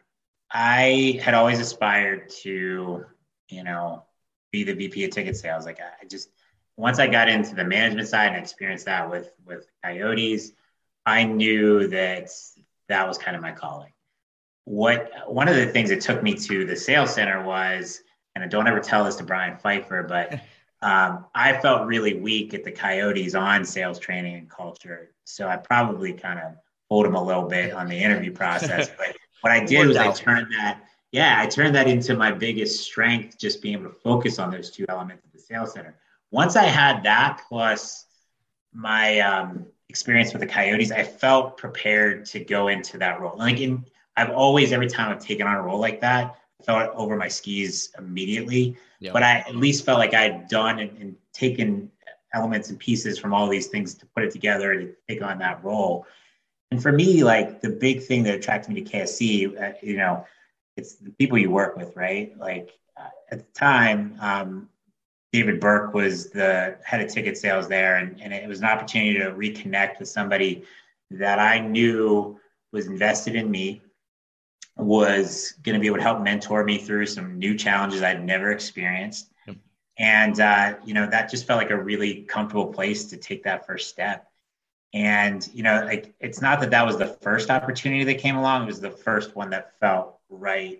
I 0.51 1.19
had 1.21 1.33
always 1.33 1.59
aspired 1.59 2.29
to, 2.41 3.03
you 3.49 3.63
know, 3.63 4.03
be 4.51 4.63
the 4.63 4.73
VP 4.73 5.05
of 5.05 5.11
ticket 5.11 5.37
sales. 5.37 5.65
Like 5.65 5.79
I 5.79 6.05
just 6.05 6.29
once 6.75 6.99
I 6.99 7.07
got 7.07 7.27
into 7.27 7.55
the 7.55 7.63
management 7.63 8.07
side 8.07 8.27
and 8.27 8.37
experienced 8.37 8.85
that 8.85 9.09
with 9.09 9.31
with 9.45 9.67
Coyotes, 9.83 10.51
I 11.05 11.23
knew 11.23 11.87
that 11.87 12.29
that 12.89 13.07
was 13.07 13.17
kind 13.17 13.35
of 13.35 13.41
my 13.41 13.51
calling. 13.51 13.91
What 14.65 15.11
one 15.27 15.47
of 15.47 15.55
the 15.55 15.67
things 15.67 15.89
that 15.89 16.01
took 16.01 16.21
me 16.21 16.33
to 16.33 16.65
the 16.65 16.75
sales 16.75 17.13
center 17.13 17.43
was, 17.43 18.01
and 18.35 18.43
I 18.43 18.47
don't 18.47 18.67
ever 18.67 18.79
tell 18.79 19.05
this 19.05 19.15
to 19.17 19.23
Brian 19.23 19.57
Pfeiffer, 19.57 20.03
but 20.03 20.33
um, 20.81 21.25
I 21.33 21.59
felt 21.59 21.87
really 21.87 22.19
weak 22.19 22.53
at 22.53 22.63
the 22.63 22.71
Coyotes 22.71 23.35
on 23.35 23.65
sales 23.65 23.99
training 23.99 24.35
and 24.35 24.49
culture. 24.49 25.11
So 25.23 25.47
I 25.47 25.57
probably 25.57 26.13
kind 26.13 26.39
of 26.39 26.53
hold 26.89 27.05
him 27.05 27.15
a 27.15 27.23
little 27.23 27.47
bit 27.47 27.73
on 27.73 27.87
the 27.87 27.97
interview 27.97 28.31
process. 28.31 28.89
But 28.97 29.15
what 29.41 29.51
I 29.51 29.63
did 29.63 29.87
was 29.87 29.97
I 29.97 30.11
turned 30.11 30.47
that 30.57 30.81
yeah, 31.11 31.37
I 31.39 31.47
turned 31.47 31.73
that 31.75 31.87
into 31.87 32.15
my 32.15 32.31
biggest 32.31 32.81
strength, 32.83 33.37
just 33.37 33.61
being 33.61 33.75
able 33.75 33.89
to 33.89 33.95
focus 33.95 34.39
on 34.39 34.51
those 34.51 34.69
two 34.69 34.85
elements 34.89 35.25
of 35.25 35.31
the 35.31 35.39
sales 35.39 35.73
center. 35.73 35.95
Once 36.31 36.55
I 36.55 36.63
had 36.63 37.03
that 37.03 37.41
plus 37.47 38.05
my 38.73 39.19
um, 39.19 39.65
experience 39.89 40.33
with 40.33 40.41
the 40.41 40.47
Coyotes, 40.47 40.91
I 40.91 41.03
felt 41.03 41.57
prepared 41.57 42.25
to 42.27 42.39
go 42.39 42.67
into 42.67 42.97
that 42.97 43.21
role. 43.21 43.37
Like 43.37 43.59
in, 43.59 43.85
I've 44.17 44.31
always, 44.31 44.73
every 44.73 44.87
time 44.87 45.09
I've 45.09 45.23
taken 45.23 45.47
on 45.47 45.55
a 45.55 45.61
role 45.61 45.79
like 45.79 46.01
that, 46.01 46.35
I 46.59 46.63
felt 46.63 46.93
over 46.95 47.15
my 47.15 47.29
skis 47.29 47.91
immediately. 47.97 48.75
Yep. 48.99 49.13
But 49.13 49.23
I 49.23 49.37
at 49.47 49.55
least 49.55 49.85
felt 49.85 49.99
like 49.99 50.13
I'd 50.13 50.49
done 50.49 50.79
and, 50.79 50.97
and 50.97 51.15
taken 51.31 51.89
elements 52.33 52.69
and 52.69 52.77
pieces 52.77 53.17
from 53.17 53.33
all 53.33 53.47
these 53.47 53.67
things 53.67 53.95
to 53.95 54.05
put 54.07 54.23
it 54.23 54.31
together 54.31 54.73
to 54.73 54.93
take 55.07 55.21
on 55.21 55.39
that 55.39 55.63
role. 55.63 56.05
And 56.71 56.81
for 56.81 56.91
me, 56.91 57.23
like 57.23 57.61
the 57.61 57.69
big 57.69 58.03
thing 58.03 58.23
that 58.23 58.35
attracted 58.35 58.73
me 58.73 58.81
to 58.81 58.91
KSE, 58.91 59.61
uh, 59.61 59.73
you 59.81 59.95
know, 59.95 60.25
it's 60.77 60.95
the 60.95 61.11
people 61.11 61.37
you 61.37 61.49
work 61.49 61.75
with, 61.75 61.95
right? 61.95 62.37
Like 62.37 62.71
uh, 62.95 63.09
at 63.31 63.39
the 63.39 63.59
time, 63.59 64.15
um, 64.21 64.69
David 65.33 65.59
Burke 65.59 65.93
was 65.93 66.29
the 66.29 66.77
head 66.83 67.01
of 67.01 67.11
ticket 67.11 67.37
sales 67.37 67.67
there, 67.67 67.97
and, 67.97 68.21
and 68.21 68.33
it 68.33 68.47
was 68.47 68.59
an 68.59 68.65
opportunity 68.65 69.19
to 69.19 69.31
reconnect 69.31 69.99
with 69.99 70.07
somebody 70.07 70.63
that 71.11 71.39
I 71.39 71.59
knew 71.59 72.39
was 72.71 72.87
invested 72.87 73.35
in 73.35 73.49
me, 73.49 73.81
was 74.77 75.53
going 75.63 75.73
to 75.73 75.79
be 75.79 75.87
able 75.87 75.97
to 75.97 76.03
help 76.03 76.21
mentor 76.21 76.63
me 76.63 76.77
through 76.77 77.07
some 77.07 77.37
new 77.37 77.57
challenges 77.57 78.03
I'd 78.03 78.23
never 78.23 78.51
experienced. 78.51 79.31
Yep. 79.47 79.57
And, 79.97 80.39
uh, 80.39 80.75
you 80.85 80.93
know, 80.93 81.07
that 81.07 81.29
just 81.29 81.45
felt 81.47 81.57
like 81.57 81.71
a 81.71 81.81
really 81.81 82.21
comfortable 82.23 82.67
place 82.67 83.05
to 83.05 83.17
take 83.17 83.43
that 83.43 83.65
first 83.65 83.89
step. 83.89 84.29
And, 84.93 85.47
you 85.53 85.63
know, 85.63 85.83
like 85.85 86.13
it's 86.19 86.41
not 86.41 86.59
that 86.61 86.71
that 86.71 86.85
was 86.85 86.97
the 86.97 87.07
first 87.07 87.49
opportunity 87.49 88.03
that 88.05 88.19
came 88.19 88.37
along, 88.37 88.63
it 88.63 88.67
was 88.67 88.79
the 88.79 88.91
first 88.91 89.35
one 89.35 89.49
that 89.49 89.77
felt 89.79 90.16
right 90.29 90.79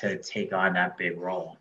to 0.00 0.18
take 0.18 0.52
on 0.52 0.74
that 0.74 0.98
big 0.98 1.18
role. 1.18 1.56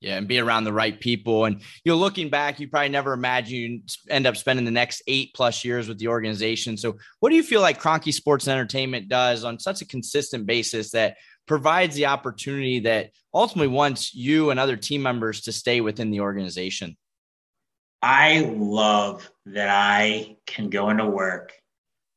Yeah, 0.00 0.16
and 0.16 0.26
be 0.26 0.40
around 0.40 0.64
the 0.64 0.72
right 0.72 0.98
people. 0.98 1.44
And 1.44 1.60
you 1.84 1.92
know, 1.92 1.96
looking 1.96 2.28
back, 2.28 2.58
you 2.58 2.66
probably 2.66 2.88
never 2.88 3.12
imagined 3.12 3.52
you 3.54 3.80
end 4.10 4.26
up 4.26 4.36
spending 4.36 4.64
the 4.64 4.72
next 4.72 5.00
eight 5.06 5.32
plus 5.32 5.64
years 5.64 5.86
with 5.86 5.98
the 5.98 6.08
organization. 6.08 6.76
So, 6.76 6.96
what 7.20 7.30
do 7.30 7.36
you 7.36 7.42
feel 7.44 7.60
like 7.60 7.80
Kroenke 7.80 8.12
Sports 8.12 8.46
and 8.46 8.52
Entertainment 8.52 9.08
does 9.08 9.44
on 9.44 9.60
such 9.60 9.80
a 9.80 9.86
consistent 9.86 10.44
basis 10.44 10.90
that 10.90 11.18
provides 11.46 11.94
the 11.94 12.06
opportunity 12.06 12.80
that 12.80 13.10
ultimately 13.32 13.68
wants 13.68 14.12
you 14.12 14.50
and 14.50 14.58
other 14.58 14.76
team 14.76 15.02
members 15.02 15.42
to 15.42 15.52
stay 15.52 15.80
within 15.80 16.10
the 16.10 16.20
organization? 16.20 16.96
I 18.02 18.40
love 18.56 19.30
that 19.46 19.68
I 19.68 20.36
can 20.46 20.68
go 20.68 20.90
into 20.90 21.06
work 21.06 21.52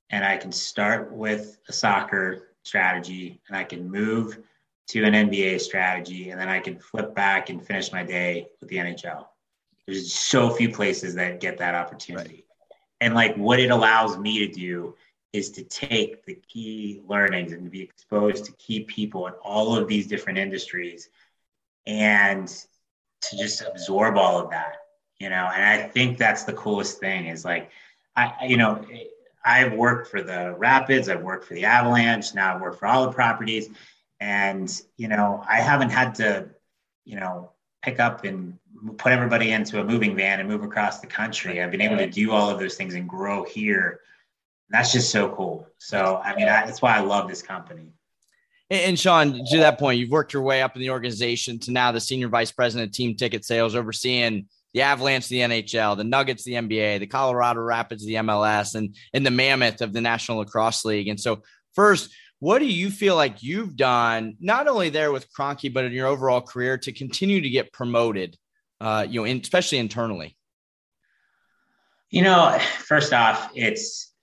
and 0.09 0.25
I 0.25 0.37
can 0.37 0.51
start 0.51 1.13
with 1.13 1.59
a 1.69 1.73
soccer 1.73 2.55
strategy 2.63 3.39
and 3.47 3.55
I 3.55 3.63
can 3.63 3.89
move 3.89 4.39
to 4.87 5.03
an 5.03 5.13
NBA 5.13 5.59
strategy, 5.61 6.29
and 6.29 6.39
then 6.39 6.49
I 6.49 6.59
can 6.59 6.79
flip 6.79 7.15
back 7.15 7.49
and 7.49 7.65
finish 7.65 7.91
my 7.91 8.03
day 8.03 8.47
with 8.59 8.69
the 8.69 8.77
NHL. 8.77 9.25
There's 9.87 10.13
so 10.13 10.49
few 10.49 10.71
places 10.71 11.15
that 11.15 11.39
get 11.39 11.57
that 11.57 11.75
opportunity. 11.75 12.29
Right. 12.29 12.79
And 13.01 13.13
like 13.13 13.35
what 13.35 13.59
it 13.59 13.71
allows 13.71 14.17
me 14.17 14.45
to 14.45 14.51
do 14.51 14.95
is 15.33 15.51
to 15.51 15.63
take 15.63 16.25
the 16.25 16.35
key 16.47 17.01
learnings 17.07 17.51
and 17.51 17.65
to 17.65 17.69
be 17.69 17.81
exposed 17.81 18.45
to 18.45 18.51
key 18.53 18.81
people 18.85 19.27
in 19.27 19.33
all 19.43 19.75
of 19.75 19.87
these 19.87 20.07
different 20.07 20.39
industries 20.39 21.09
and 21.85 22.47
to 23.21 23.37
just 23.37 23.61
absorb 23.61 24.17
all 24.17 24.39
of 24.39 24.49
that, 24.51 24.77
you 25.19 25.29
know. 25.29 25.49
And 25.53 25.63
I 25.63 25.87
think 25.87 26.17
that's 26.17 26.43
the 26.43 26.53
coolest 26.53 26.99
thing 26.99 27.27
is 27.27 27.43
like, 27.43 27.69
I, 28.15 28.33
you 28.47 28.57
know, 28.57 28.85
I've 29.43 29.73
worked 29.73 30.09
for 30.09 30.21
the 30.21 30.55
Rapids, 30.57 31.09
I've 31.09 31.21
worked 31.21 31.45
for 31.45 31.53
the 31.53 31.65
Avalanche, 31.65 32.33
now 32.33 32.55
I 32.55 32.61
work 32.61 32.79
for 32.79 32.87
all 32.87 33.05
the 33.05 33.11
properties 33.11 33.69
and, 34.19 34.81
you 34.97 35.07
know, 35.07 35.43
I 35.47 35.59
haven't 35.59 35.89
had 35.89 36.15
to, 36.15 36.49
you 37.03 37.19
know, 37.19 37.51
pick 37.81 37.99
up 37.99 38.23
and 38.23 38.57
put 38.97 39.11
everybody 39.11 39.51
into 39.51 39.79
a 39.79 39.83
moving 39.83 40.15
van 40.15 40.39
and 40.39 40.49
move 40.49 40.63
across 40.63 40.99
the 40.99 41.07
country. 41.07 41.61
I've 41.61 41.71
been 41.71 41.81
able 41.81 41.97
to 41.97 42.09
do 42.09 42.31
all 42.31 42.49
of 42.49 42.59
those 42.59 42.75
things 42.75 42.95
and 42.95 43.07
grow 43.07 43.43
here. 43.43 44.01
That's 44.69 44.91
just 44.91 45.11
so 45.11 45.29
cool. 45.29 45.67
So, 45.77 46.21
I 46.23 46.35
mean, 46.35 46.47
I, 46.47 46.65
that's 46.65 46.81
why 46.81 46.97
I 46.97 47.01
love 47.01 47.27
this 47.27 47.41
company. 47.41 47.93
And 48.71 48.97
Sean, 48.97 49.45
to 49.51 49.57
that 49.59 49.77
point, 49.77 49.99
you've 49.99 50.09
worked 50.09 50.33
your 50.33 50.41
way 50.41 50.63
up 50.63 50.75
in 50.75 50.81
the 50.81 50.89
organization 50.89 51.59
to 51.59 51.71
now 51.71 51.91
the 51.91 52.01
senior 52.01 52.29
vice 52.29 52.51
president 52.51 52.89
of 52.89 52.95
team 52.95 53.15
ticket 53.15 53.45
sales, 53.45 53.75
overseeing 53.75 54.47
the 54.73 54.81
Avalanche, 54.81 55.27
the 55.27 55.39
NHL, 55.39 55.95
the 55.95 56.03
Nuggets, 56.03 56.43
the 56.43 56.53
NBA, 56.53 56.99
the 56.99 57.05
Colorado 57.05 57.61
Rapids, 57.61 58.03
the 58.05 58.15
MLS, 58.15 58.73
and 58.73 58.95
and 59.13 59.23
the 59.23 59.31
Mammoth 59.31 59.81
of 59.81 59.93
the 59.93 60.01
National 60.01 60.39
Lacrosse 60.39 60.83
League. 60.83 61.07
And 61.07 61.19
so, 61.19 61.43
first, 61.75 62.09
what 62.39 62.59
do 62.59 62.65
you 62.65 62.89
feel 62.89 63.15
like 63.15 63.43
you've 63.43 63.75
done, 63.75 64.35
not 64.39 64.67
only 64.67 64.89
there 64.89 65.11
with 65.11 65.31
Kroenke, 65.31 65.73
but 65.73 65.85
in 65.85 65.93
your 65.93 66.07
overall 66.07 66.41
career 66.41 66.77
to 66.79 66.91
continue 66.91 67.41
to 67.41 67.49
get 67.49 67.71
promoted, 67.71 68.37
uh, 68.81 69.05
you 69.09 69.21
know, 69.21 69.25
in, 69.25 69.39
especially 69.39 69.77
internally? 69.77 70.35
You 72.09 72.23
know, 72.23 72.57
first 72.59 73.13
off, 73.13 73.51
it's 73.55 74.13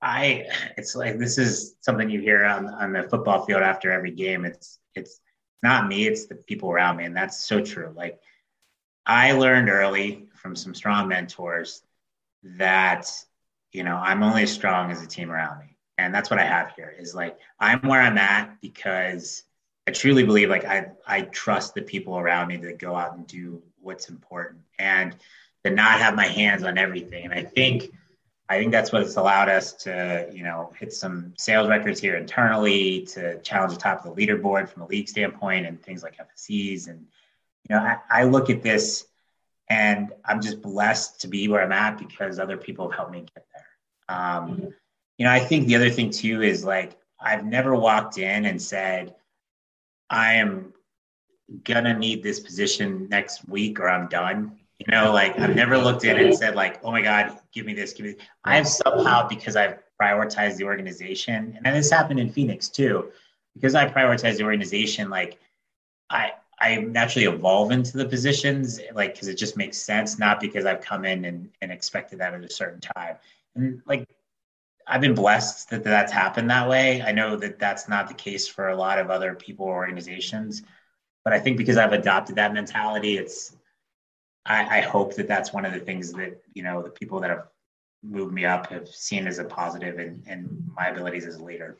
I 0.00 0.46
it's 0.76 0.94
like 0.94 1.18
this 1.18 1.38
is 1.38 1.76
something 1.80 2.10
you 2.10 2.20
hear 2.20 2.44
on, 2.44 2.68
on 2.68 2.92
the 2.92 3.04
football 3.04 3.44
field 3.46 3.62
after 3.62 3.90
every 3.90 4.10
game. 4.10 4.44
It's 4.44 4.78
it's 4.94 5.20
not 5.62 5.88
me, 5.88 6.06
it's 6.06 6.26
the 6.26 6.36
people 6.36 6.70
around 6.70 6.98
me. 6.98 7.04
And 7.04 7.16
that's 7.16 7.42
so 7.44 7.60
true. 7.62 7.92
Like 7.96 8.20
I 9.06 9.32
learned 9.32 9.70
early 9.70 10.28
from 10.34 10.54
some 10.54 10.74
strong 10.74 11.08
mentors 11.08 11.82
that, 12.58 13.10
you 13.72 13.82
know, 13.82 13.96
I'm 13.96 14.22
only 14.22 14.42
as 14.42 14.52
strong 14.52 14.90
as 14.90 15.00
the 15.00 15.06
team 15.06 15.30
around 15.30 15.60
me 15.60 15.73
and 15.98 16.14
that's 16.14 16.30
what 16.30 16.38
I 16.38 16.44
have 16.44 16.72
here 16.76 16.94
is 16.98 17.14
like 17.14 17.38
I'm 17.60 17.80
where 17.82 18.00
I'm 18.00 18.18
at 18.18 18.60
because 18.60 19.44
I 19.86 19.90
truly 19.90 20.24
believe 20.24 20.48
like 20.48 20.64
I 20.64 20.92
I 21.06 21.22
trust 21.22 21.74
the 21.74 21.82
people 21.82 22.18
around 22.18 22.48
me 22.48 22.58
to 22.58 22.72
go 22.72 22.94
out 22.94 23.16
and 23.16 23.26
do 23.26 23.62
what's 23.80 24.08
important 24.08 24.62
and 24.78 25.14
to 25.64 25.70
not 25.70 26.00
have 26.00 26.14
my 26.14 26.26
hands 26.26 26.62
on 26.62 26.78
everything. 26.78 27.24
And 27.24 27.34
I 27.34 27.42
think 27.42 27.92
I 28.48 28.58
think 28.58 28.72
that's 28.72 28.92
what 28.92 29.02
it's 29.02 29.16
allowed 29.16 29.48
us 29.48 29.72
to, 29.84 30.28
you 30.32 30.42
know, 30.42 30.70
hit 30.78 30.92
some 30.92 31.32
sales 31.38 31.68
records 31.68 31.98
here 31.98 32.16
internally, 32.16 33.06
to 33.06 33.40
challenge 33.40 33.72
the 33.72 33.80
top 33.80 34.04
of 34.04 34.14
the 34.14 34.26
leaderboard 34.26 34.68
from 34.68 34.82
a 34.82 34.86
league 34.86 35.08
standpoint, 35.08 35.66
and 35.66 35.82
things 35.82 36.02
like 36.02 36.18
FSEs. 36.18 36.88
And 36.88 37.06
you 37.68 37.74
know, 37.74 37.82
I, 37.82 37.98
I 38.10 38.24
look 38.24 38.50
at 38.50 38.62
this, 38.62 39.06
and 39.70 40.12
I'm 40.26 40.42
just 40.42 40.60
blessed 40.60 41.22
to 41.22 41.28
be 41.28 41.48
where 41.48 41.62
I'm 41.62 41.72
at 41.72 41.98
because 41.98 42.38
other 42.38 42.58
people 42.58 42.90
have 42.90 42.96
helped 42.96 43.12
me 43.12 43.20
get 43.34 43.46
there. 43.54 44.16
Um, 44.16 44.50
mm-hmm. 44.50 44.68
You 45.18 45.26
know, 45.26 45.32
I 45.32 45.38
think 45.40 45.66
the 45.66 45.76
other 45.76 45.90
thing 45.90 46.10
too 46.10 46.42
is 46.42 46.64
like 46.64 46.96
I've 47.20 47.44
never 47.44 47.74
walked 47.74 48.18
in 48.18 48.44
and 48.46 48.60
said, 48.60 49.14
I 50.10 50.34
am 50.34 50.72
gonna 51.62 51.96
need 51.98 52.22
this 52.22 52.40
position 52.40 53.08
next 53.08 53.48
week 53.48 53.80
or 53.80 53.88
I'm 53.88 54.08
done. 54.08 54.58
You 54.78 54.86
know, 54.90 55.12
like 55.12 55.38
I've 55.38 55.54
never 55.54 55.78
looked 55.78 56.04
in 56.04 56.18
and 56.18 56.36
said 56.36 56.56
like, 56.56 56.80
oh 56.84 56.90
my 56.90 57.00
God, 57.00 57.38
give 57.52 57.64
me 57.64 57.74
this, 57.74 57.92
give 57.92 58.06
me. 58.06 58.16
I 58.44 58.56
have 58.56 58.66
somehow 58.66 59.28
because 59.28 59.56
I've 59.56 59.78
prioritized 60.00 60.56
the 60.56 60.64
organization, 60.64 61.58
and 61.64 61.76
this 61.76 61.90
happened 61.90 62.18
in 62.18 62.30
Phoenix 62.30 62.68
too, 62.68 63.12
because 63.54 63.74
I 63.74 63.88
prioritize 63.88 64.36
the 64.36 64.44
organization. 64.44 65.10
Like, 65.10 65.38
I 66.10 66.32
I 66.60 66.76
naturally 66.76 67.26
evolve 67.26 67.70
into 67.70 67.96
the 67.96 68.04
positions, 68.04 68.80
like 68.94 69.14
because 69.14 69.28
it 69.28 69.36
just 69.36 69.56
makes 69.56 69.78
sense, 69.78 70.18
not 70.18 70.40
because 70.40 70.64
I've 70.66 70.80
come 70.80 71.04
in 71.04 71.24
and, 71.24 71.50
and 71.62 71.70
expected 71.70 72.18
that 72.20 72.34
at 72.34 72.44
a 72.44 72.50
certain 72.50 72.80
time. 72.80 73.16
And 73.54 73.82
like, 73.86 74.08
I've 74.86 75.00
been 75.00 75.14
blessed 75.14 75.70
that 75.70 75.84
that's 75.84 76.12
happened 76.12 76.50
that 76.50 76.68
way. 76.68 77.02
I 77.02 77.12
know 77.12 77.36
that 77.36 77.58
that's 77.58 77.88
not 77.88 78.08
the 78.08 78.14
case 78.14 78.46
for 78.46 78.68
a 78.68 78.76
lot 78.76 78.98
of 78.98 79.10
other 79.10 79.34
people 79.34 79.66
or 79.66 79.76
organizations, 79.76 80.62
but 81.24 81.32
I 81.32 81.38
think 81.38 81.56
because 81.56 81.76
I've 81.76 81.92
adopted 81.92 82.36
that 82.36 82.52
mentality, 82.52 83.16
it's 83.16 83.56
I, 84.46 84.78
I 84.78 84.80
hope 84.82 85.14
that 85.16 85.28
that's 85.28 85.52
one 85.52 85.64
of 85.64 85.72
the 85.72 85.80
things 85.80 86.12
that 86.12 86.42
you 86.52 86.62
know 86.62 86.82
the 86.82 86.90
people 86.90 87.20
that 87.20 87.30
have 87.30 87.48
moved 88.02 88.34
me 88.34 88.44
up 88.44 88.66
have 88.66 88.88
seen 88.88 89.26
as 89.26 89.38
a 89.38 89.44
positive 89.44 89.98
and, 89.98 90.22
and 90.26 90.70
my 90.76 90.88
abilities 90.88 91.26
as 91.26 91.36
a 91.36 91.44
leader. 91.44 91.78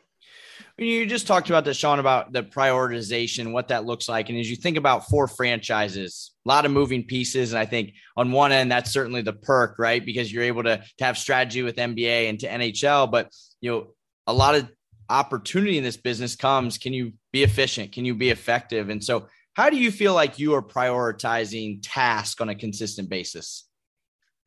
You 0.77 1.07
just 1.07 1.27
talked 1.27 1.49
about 1.49 1.65
this, 1.65 1.77
Sean, 1.77 1.99
about 1.99 2.33
the 2.33 2.43
prioritization, 2.43 3.53
what 3.53 3.69
that 3.69 3.85
looks 3.85 4.09
like. 4.09 4.29
And 4.29 4.39
as 4.39 4.51
you 4.51 4.57
think 4.57 4.77
about 4.77 5.09
four 5.09 5.29
franchises, 5.29 6.33
a 6.45 6.49
lot 6.49 6.65
of 6.65 6.73
moving 6.73 7.05
pieces. 7.05 7.53
And 7.53 7.59
I 7.59 7.67
think 7.67 7.95
on 8.17 8.33
one 8.33 8.53
end, 8.53 8.71
that's 8.71 8.93
certainly 8.93 9.23
the 9.23 9.33
perk, 9.33 9.79
right? 9.79 10.05
Because 10.05 10.33
you're 10.33 10.43
able 10.43 10.65
to, 10.65 10.83
to 10.99 11.05
have 11.05 11.17
strategy 11.17 11.63
with 11.63 11.77
NBA 11.77 12.29
and 12.29 12.41
to 12.41 12.49
NHL. 12.49 13.11
But, 13.11 13.31
you 13.61 13.71
know, 13.71 13.87
a 14.27 14.33
lot 14.33 14.55
of 14.55 14.69
opportunity 15.09 15.79
in 15.79 15.85
this 15.85 15.97
business 15.97 16.35
comes 16.35 16.79
can 16.79 16.93
you 16.93 17.13
be 17.33 17.43
efficient? 17.43 17.93
Can 17.93 18.05
you 18.05 18.15
be 18.15 18.31
effective? 18.31 18.89
And 18.89 19.03
so, 19.03 19.29
how 19.55 19.71
do 19.71 19.77
you 19.77 19.93
feel 19.93 20.15
like 20.15 20.41
you 20.41 20.55
are 20.55 20.63
prioritizing 20.63 21.79
tasks 21.81 22.41
on 22.41 22.49
a 22.49 22.57
consistent 22.57 23.09
basis? 23.09 23.69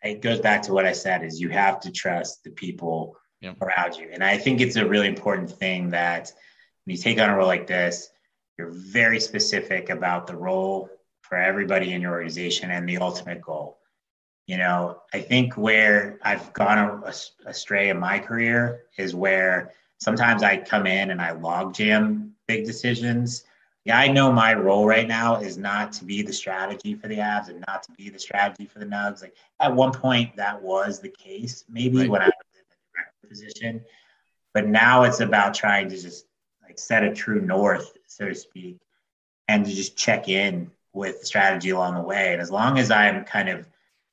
It 0.03 0.21
goes 0.21 0.39
back 0.39 0.61
to 0.63 0.73
what 0.73 0.85
I 0.85 0.91
said 0.91 1.23
is 1.23 1.39
you 1.39 1.49
have 1.49 1.79
to 1.81 1.91
trust 1.91 2.43
the 2.43 2.51
people 2.51 3.15
yep. 3.41 3.61
around 3.61 3.95
you. 3.95 4.09
And 4.11 4.23
I 4.23 4.37
think 4.37 4.61
it's 4.61 4.75
a 4.75 4.87
really 4.87 5.07
important 5.07 5.51
thing 5.51 5.89
that 5.91 6.31
when 6.85 6.95
you 6.95 7.01
take 7.01 7.19
on 7.19 7.29
a 7.29 7.35
role 7.35 7.47
like 7.47 7.67
this, 7.67 8.09
you're 8.57 8.71
very 8.71 9.19
specific 9.19 9.89
about 9.89 10.27
the 10.27 10.35
role 10.35 10.89
for 11.21 11.37
everybody 11.37 11.93
in 11.93 12.01
your 12.01 12.13
organization 12.13 12.71
and 12.71 12.87
the 12.87 12.97
ultimate 12.97 13.41
goal. 13.41 13.77
You 14.47 14.57
know, 14.57 15.01
I 15.13 15.19
think 15.19 15.55
where 15.55 16.19
I've 16.21 16.53
gone 16.53 17.03
astray 17.45 17.89
in 17.89 17.99
my 17.99 18.17
career 18.17 18.83
is 18.97 19.13
where 19.13 19.73
sometimes 19.99 20.41
I 20.41 20.57
come 20.57 20.87
in 20.87 21.11
and 21.11 21.21
I 21.21 21.31
log 21.31 21.73
jam 21.73 22.33
big 22.47 22.65
decisions 22.65 23.43
yeah, 23.87 23.97
I 23.97 24.09
know 24.09 24.33
my 24.33 24.53
role 24.53 24.85
right 24.85 25.07
now 25.07 25.39
is 25.39 25.57
not 25.57 25.93
to 25.93 26.03
be 26.03 26.21
the 26.21 26.33
strategy 26.33 26.93
for 26.93 27.07
the 27.07 27.19
Avs 27.19 27.47
and 27.47 27.63
not 27.67 27.83
to 27.83 27.91
be 27.93 28.09
the 28.09 28.19
strategy 28.19 28.65
for 28.65 28.79
the 28.79 28.85
Nugs. 28.85 29.21
Like 29.21 29.33
at 29.61 29.73
one 29.73 29.93
point, 29.93 30.35
that 30.35 30.61
was 30.61 30.99
the 30.99 31.07
case, 31.07 31.63
maybe 31.69 31.99
right. 31.99 32.09
when 32.09 32.21
I 32.21 32.25
was 32.25 32.33
in 32.33 32.35
the 32.35 32.35
director 32.35 32.46
position, 33.27 33.81
but 34.53 34.67
now 34.67 35.03
it's 35.03 35.19
about 35.19 35.53
trying 35.53 35.89
to 35.89 35.97
just 35.97 36.25
like 36.63 36.79
set 36.79 37.03
a 37.03 37.13
true 37.13 37.41
north, 37.41 37.93
so 38.07 38.27
to 38.27 38.35
speak, 38.35 38.79
and 39.47 39.65
to 39.65 39.71
just 39.73 39.97
check 39.97 40.29
in 40.29 40.71
with 40.93 41.23
strategy 41.23 41.69
along 41.69 41.95
the 41.95 42.01
way. 42.01 42.33
And 42.33 42.41
as 42.41 42.51
long 42.51 42.77
as 42.79 42.91
I'm 42.91 43.23
kind 43.23 43.49
of 43.49 43.67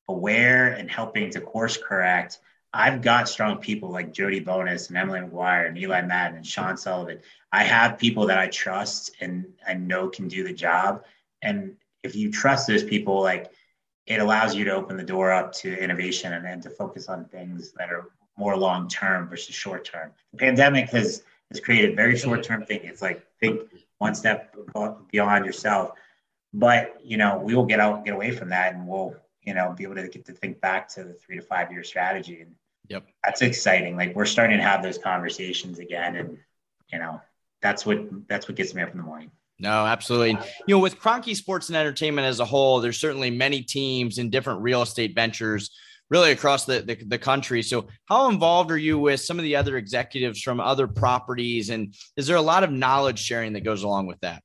aware 0.09 0.73
and 0.73 0.91
helping 0.91 1.31
to 1.31 1.41
course 1.41 1.77
correct, 1.77 2.39
I've 2.73 3.03
got 3.03 3.29
strong 3.29 3.59
people 3.59 3.91
like 3.91 4.13
Jody 4.13 4.41
Bonus 4.41 4.89
and 4.89 4.99
Emily 4.99 5.21
McGuire 5.21 5.69
and 5.69 5.79
Eli 5.79 6.03
Madden 6.03 6.39
and 6.39 6.47
Sean 6.47 6.77
Sullivan. 6.77 7.21
I 7.53 7.63
have 7.63 7.99
people 7.99 8.27
that 8.27 8.39
I 8.39 8.49
trust 8.49 9.13
and 9.21 9.47
I 9.67 9.75
know 9.75 10.09
can 10.09 10.27
do 10.27 10.43
the 10.43 10.53
job. 10.53 11.05
And 11.41 11.77
if 12.03 12.17
you 12.17 12.33
trust 12.33 12.67
those 12.67 12.83
people, 12.83 13.23
like 13.23 13.53
it 14.07 14.21
allows 14.21 14.55
you 14.55 14.65
to 14.65 14.75
open 14.75 14.97
the 14.97 15.05
door 15.05 15.33
up 15.33 15.53
to 15.53 15.83
innovation 15.83 16.33
and 16.33 16.45
then 16.45 16.61
to 16.63 16.71
focus 16.71 17.09
on 17.09 17.27
things 17.27 17.73
that 17.73 17.91
are 17.91 18.11
more 18.37 18.57
long 18.57 18.89
term 18.89 19.29
versus 19.29 19.55
short 19.55 19.85
term. 19.85 20.13
The 20.33 20.39
pandemic 20.39 20.91
has 20.91 21.23
has 21.51 21.61
created 21.61 21.97
very 21.97 22.17
short 22.17 22.43
term 22.43 22.65
thinking. 22.65 22.89
It's 22.89 23.03
like 23.03 23.25
think 23.41 23.63
one 23.99 24.15
step 24.15 24.55
beyond 25.11 25.47
yourself. 25.47 25.93
But 26.53 27.01
you 27.03 27.17
know, 27.17 27.39
we 27.39 27.55
will 27.55 27.67
get 27.67 27.81
out, 27.81 28.05
get 28.05 28.15
away 28.15 28.31
from 28.31 28.51
that, 28.51 28.75
and 28.75 28.87
we'll 28.87 29.17
you 29.43 29.55
know 29.55 29.75
be 29.77 29.85
able 29.85 29.97
to 29.97 30.09
get 30.09 30.25
to 30.27 30.33
think 30.33 30.61
back 30.61 30.89
to 30.91 31.05
the 31.05 31.13
three 31.15 31.37
to 31.37 31.43
five 31.43 31.71
year 31.73 31.83
strategy. 31.83 32.41
And 32.41 32.55
yep, 32.89 33.07
that's 33.23 33.43
exciting. 33.43 33.97
Like 33.97 34.15
we're 34.15 34.27
starting 34.27 34.59
to 34.59 34.63
have 34.63 34.83
those 34.83 34.99
conversations 34.99 35.79
again, 35.79 36.17
and 36.17 36.39
you 36.93 36.99
know, 36.99 37.21
that's 37.61 37.85
what 37.85 38.29
that's 38.29 38.49
what 38.49 38.57
gets 38.57 38.75
me 38.75 38.83
up 38.83 38.91
in 38.91 38.99
the 38.99 39.03
morning. 39.03 39.31
No, 39.61 39.87
absolutely. 39.87 40.33
You 40.67 40.75
know, 40.75 40.79
with 40.81 40.99
Kroenke 40.99 41.37
Sports 41.37 41.69
and 41.69 41.77
Entertainment 41.77 42.27
as 42.27 42.41
a 42.41 42.45
whole, 42.45 42.81
there's 42.81 42.99
certainly 42.99 43.31
many 43.31 43.63
teams 43.63 44.19
in 44.19 44.29
different 44.29 44.63
real 44.63 44.83
estate 44.83 45.15
ventures 45.15 45.71
really 46.11 46.33
across 46.33 46.65
the, 46.65 46.81
the, 46.83 46.95
the, 47.07 47.19
country. 47.19 47.63
So 47.63 47.89
how 48.07 48.29
involved 48.29 48.71
are 48.71 48.79
you 48.79 48.99
with 48.99 49.21
some 49.21 49.39
of 49.39 49.43
the 49.43 49.57
other 49.57 49.77
executives 49.77 50.41
from 50.41 50.61
other 50.61 50.87
properties? 50.87 51.71
And 51.71 51.95
is 52.17 52.27
there 52.27 52.37
a 52.37 52.43
lot 52.43 52.63
of 52.63 52.71
knowledge 52.71 53.19
sharing 53.19 53.53
that 53.55 53.65
goes 53.65 53.83
along 53.83 54.07
with 54.07 54.21
that? 54.21 54.43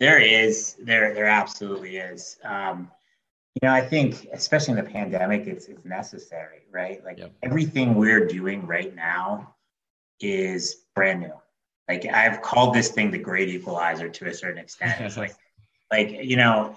There 0.00 0.20
is, 0.20 0.76
there, 0.82 1.14
there 1.14 1.26
absolutely 1.26 1.98
is. 1.98 2.38
Um, 2.44 2.90
you 3.54 3.68
know, 3.68 3.74
I 3.74 3.80
think 3.80 4.26
especially 4.32 4.78
in 4.78 4.84
the 4.84 4.90
pandemic, 4.90 5.46
it's, 5.46 5.66
it's 5.66 5.84
necessary, 5.84 6.62
right? 6.70 7.02
Like 7.04 7.18
yep. 7.18 7.32
everything 7.42 7.94
we're 7.94 8.26
doing 8.26 8.66
right 8.66 8.94
now 8.94 9.54
is 10.20 10.84
brand 10.94 11.20
new 11.20 11.32
like 11.88 12.06
I've 12.06 12.42
called 12.42 12.74
this 12.74 12.90
thing 12.90 13.10
the 13.10 13.18
great 13.18 13.48
equalizer 13.48 14.08
to 14.08 14.26
a 14.26 14.34
certain 14.34 14.58
extent. 14.58 15.00
It's 15.00 15.16
like, 15.16 15.34
like 15.90 16.10
you 16.10 16.36
know, 16.36 16.74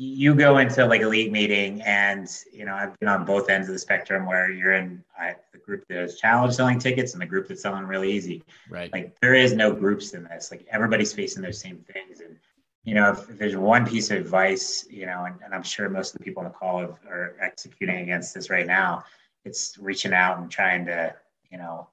you 0.00 0.32
go 0.32 0.58
into 0.58 0.86
like 0.86 1.02
a 1.02 1.08
league 1.08 1.32
meeting, 1.32 1.82
and 1.82 2.28
you 2.52 2.64
know, 2.64 2.72
I've 2.72 2.96
been 3.00 3.08
on 3.08 3.24
both 3.24 3.50
ends 3.50 3.66
of 3.66 3.72
the 3.72 3.80
spectrum 3.80 4.26
where 4.26 4.48
you're 4.48 4.74
in 4.74 5.02
I, 5.18 5.34
the 5.50 5.58
group 5.58 5.86
that's 5.88 6.20
challenge 6.20 6.54
selling 6.54 6.78
tickets 6.78 7.14
and 7.14 7.20
the 7.20 7.26
group 7.26 7.48
that's 7.48 7.62
selling 7.62 7.82
really 7.82 8.12
easy. 8.12 8.44
Right. 8.70 8.92
Like 8.92 9.18
there 9.20 9.34
is 9.34 9.54
no 9.54 9.72
groups 9.72 10.14
in 10.14 10.22
this. 10.22 10.52
Like 10.52 10.64
everybody's 10.70 11.12
facing 11.12 11.42
those 11.42 11.60
same 11.60 11.84
things, 11.92 12.20
and 12.20 12.36
you 12.84 12.94
know, 12.94 13.10
if, 13.10 13.28
if 13.28 13.38
there's 13.38 13.56
one 13.56 13.84
piece 13.84 14.12
of 14.12 14.18
advice, 14.18 14.86
you 14.88 15.04
know, 15.04 15.24
and, 15.24 15.34
and 15.44 15.52
I'm 15.52 15.64
sure 15.64 15.88
most 15.88 16.14
of 16.14 16.18
the 16.18 16.24
people 16.24 16.44
on 16.44 16.48
the 16.48 16.56
call 16.56 16.78
have, 16.78 17.00
are 17.08 17.34
executing 17.40 17.96
against 17.96 18.34
this 18.34 18.50
right 18.50 18.68
now, 18.68 19.02
it's 19.44 19.78
reaching 19.80 20.12
out 20.12 20.38
and 20.38 20.48
trying 20.48 20.86
to, 20.86 21.12
you 21.50 21.58
know, 21.58 21.88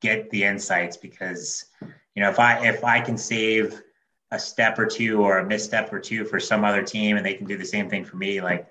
get 0.00 0.30
the 0.30 0.42
insights 0.42 0.96
because 0.96 1.66
you 2.14 2.22
know 2.22 2.30
if 2.30 2.38
I 2.38 2.66
if 2.66 2.82
I 2.82 2.98
can 2.98 3.18
save 3.18 3.82
a 4.32 4.38
step 4.38 4.78
or 4.78 4.86
two 4.86 5.22
or 5.22 5.38
a 5.38 5.46
misstep 5.46 5.92
or 5.92 6.00
two 6.00 6.24
for 6.24 6.40
some 6.40 6.64
other 6.64 6.82
team 6.82 7.16
and 7.16 7.24
they 7.24 7.34
can 7.34 7.46
do 7.46 7.56
the 7.56 7.64
same 7.64 7.88
thing 7.88 8.04
for 8.04 8.16
me 8.16 8.40
like 8.40 8.66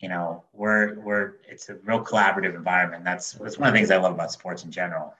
you 0.00 0.08
know 0.08 0.44
we're 0.52 0.98
we're 1.00 1.34
it's 1.48 1.68
a 1.70 1.76
real 1.84 2.04
collaborative 2.04 2.54
environment 2.54 3.02
that's 3.02 3.32
that's 3.32 3.58
one 3.58 3.68
of 3.68 3.74
the 3.74 3.78
things 3.78 3.90
I 3.90 3.96
love 3.96 4.12
about 4.12 4.32
sports 4.32 4.64
in 4.64 4.70
general. 4.70 5.14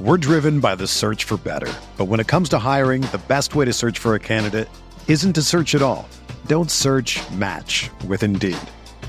We're 0.00 0.16
driven 0.16 0.60
by 0.60 0.76
the 0.76 0.86
search 0.86 1.24
for 1.24 1.36
better. 1.36 1.70
But 1.98 2.06
when 2.06 2.20
it 2.20 2.26
comes 2.26 2.48
to 2.50 2.58
hiring, 2.58 3.02
the 3.02 3.20
best 3.28 3.54
way 3.54 3.66
to 3.66 3.72
search 3.74 3.98
for 3.98 4.14
a 4.14 4.18
candidate 4.18 4.66
isn't 5.08 5.34
to 5.34 5.42
search 5.42 5.74
at 5.74 5.82
all. 5.82 6.08
Don't 6.46 6.70
search, 6.70 7.20
match 7.32 7.90
with 8.06 8.22
Indeed. 8.22 8.56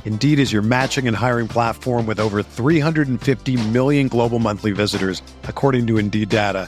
Indeed 0.04 0.38
is 0.38 0.52
your 0.52 0.62
matching 0.62 1.08
and 1.08 1.16
hiring 1.16 1.48
platform 1.48 2.06
with 2.06 2.20
over 2.20 2.44
350 2.44 3.56
million 3.70 4.10
global 4.10 4.38
monthly 4.38 4.72
visitors, 4.72 5.22
according 5.44 5.88
to 5.88 5.98
Indeed 5.98 6.28
data, 6.28 6.68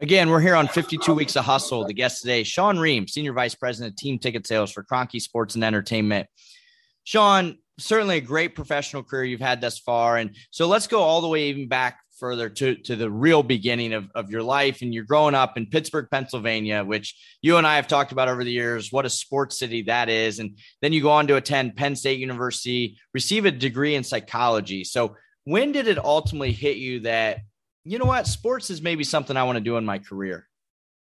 Again, 0.00 0.30
we're 0.30 0.40
here 0.40 0.54
on 0.54 0.68
52 0.68 1.12
Weeks 1.12 1.34
of 1.34 1.44
Hustle. 1.44 1.84
The 1.84 1.92
guest 1.92 2.20
today, 2.20 2.44
Sean 2.44 2.78
Ream, 2.78 3.08
Senior 3.08 3.32
Vice 3.32 3.56
President 3.56 3.94
of 3.94 3.96
Team 3.96 4.20
Ticket 4.20 4.46
Sales 4.46 4.70
for 4.70 4.84
Kroenke 4.84 5.20
Sports 5.20 5.56
and 5.56 5.64
Entertainment. 5.64 6.28
Sean, 7.02 7.58
certainly 7.80 8.18
a 8.18 8.20
great 8.20 8.54
professional 8.54 9.02
career 9.02 9.24
you've 9.24 9.40
had 9.40 9.60
thus 9.60 9.80
far. 9.80 10.16
And 10.16 10.36
so 10.52 10.68
let's 10.68 10.86
go 10.86 11.00
all 11.00 11.20
the 11.20 11.26
way 11.26 11.48
even 11.48 11.66
back 11.66 11.98
further 12.16 12.48
to, 12.48 12.76
to 12.76 12.94
the 12.94 13.10
real 13.10 13.42
beginning 13.42 13.92
of, 13.92 14.08
of 14.14 14.30
your 14.30 14.44
life. 14.44 14.82
And 14.82 14.94
you're 14.94 15.02
growing 15.02 15.34
up 15.34 15.56
in 15.56 15.66
Pittsburgh, 15.66 16.06
Pennsylvania, 16.08 16.84
which 16.84 17.16
you 17.42 17.56
and 17.56 17.66
I 17.66 17.74
have 17.74 17.88
talked 17.88 18.12
about 18.12 18.28
over 18.28 18.44
the 18.44 18.52
years, 18.52 18.92
what 18.92 19.04
a 19.04 19.10
sports 19.10 19.58
city 19.58 19.82
that 19.82 20.08
is. 20.08 20.38
And 20.38 20.58
then 20.80 20.92
you 20.92 21.02
go 21.02 21.10
on 21.10 21.26
to 21.26 21.34
attend 21.34 21.74
Penn 21.74 21.96
State 21.96 22.20
University, 22.20 22.98
receive 23.14 23.46
a 23.46 23.50
degree 23.50 23.96
in 23.96 24.04
psychology. 24.04 24.84
So 24.84 25.16
when 25.42 25.72
did 25.72 25.88
it 25.88 25.98
ultimately 25.98 26.52
hit 26.52 26.76
you 26.76 27.00
that, 27.00 27.38
you 27.88 27.98
know 27.98 28.04
what, 28.04 28.26
sports 28.26 28.70
is 28.70 28.82
maybe 28.82 29.04
something 29.04 29.36
I 29.36 29.44
want 29.44 29.56
to 29.56 29.60
do 29.60 29.76
in 29.76 29.84
my 29.84 29.98
career? 29.98 30.46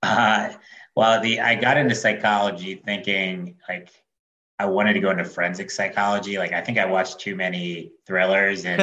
Uh, 0.03 0.53
well, 0.95 1.21
the 1.21 1.41
I 1.41 1.55
got 1.55 1.77
into 1.77 1.95
psychology 1.95 2.75
thinking 2.85 3.57
like 3.69 3.91
I 4.59 4.67
wanted 4.67 4.95
to 4.95 5.01
go 5.01 5.11
into 5.11 5.25
forensic 5.25 5.71
psychology. 5.71 6.39
Like 6.39 6.53
I 6.53 6.61
think 6.61 6.79
I 6.79 6.87
watched 6.87 7.19
too 7.19 7.35
many 7.35 7.93
thrillers 8.07 8.65
and 8.65 8.81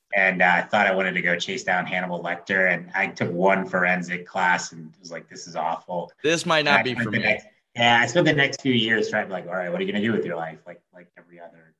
and 0.14 0.42
uh, 0.42 0.46
I 0.56 0.62
thought 0.62 0.86
I 0.86 0.94
wanted 0.94 1.12
to 1.12 1.22
go 1.22 1.36
chase 1.36 1.64
down 1.64 1.86
Hannibal 1.86 2.22
Lecter. 2.22 2.72
And 2.72 2.90
I 2.94 3.08
took 3.08 3.30
one 3.30 3.66
forensic 3.66 4.26
class 4.26 4.72
and 4.72 4.92
was 4.98 5.12
like, 5.12 5.28
this 5.28 5.46
is 5.46 5.56
awful. 5.56 6.10
This 6.22 6.46
might 6.46 6.64
not 6.64 6.84
be 6.84 6.94
for 6.94 7.10
me. 7.10 7.18
Next, 7.18 7.46
yeah, 7.74 8.00
I 8.02 8.06
spent 8.06 8.26
the 8.26 8.32
next 8.32 8.62
few 8.62 8.72
years 8.72 9.10
trying 9.10 9.24
to 9.24 9.26
be 9.28 9.32
like, 9.32 9.46
all 9.46 9.54
right, 9.54 9.70
what 9.70 9.80
are 9.80 9.84
you 9.84 9.92
going 9.92 10.02
to 10.02 10.06
do 10.06 10.14
with 10.14 10.24
your 10.24 10.36
life? 10.36 10.58
Like 10.66 10.80
like 10.94 11.08
every 11.18 11.38
other 11.38 11.74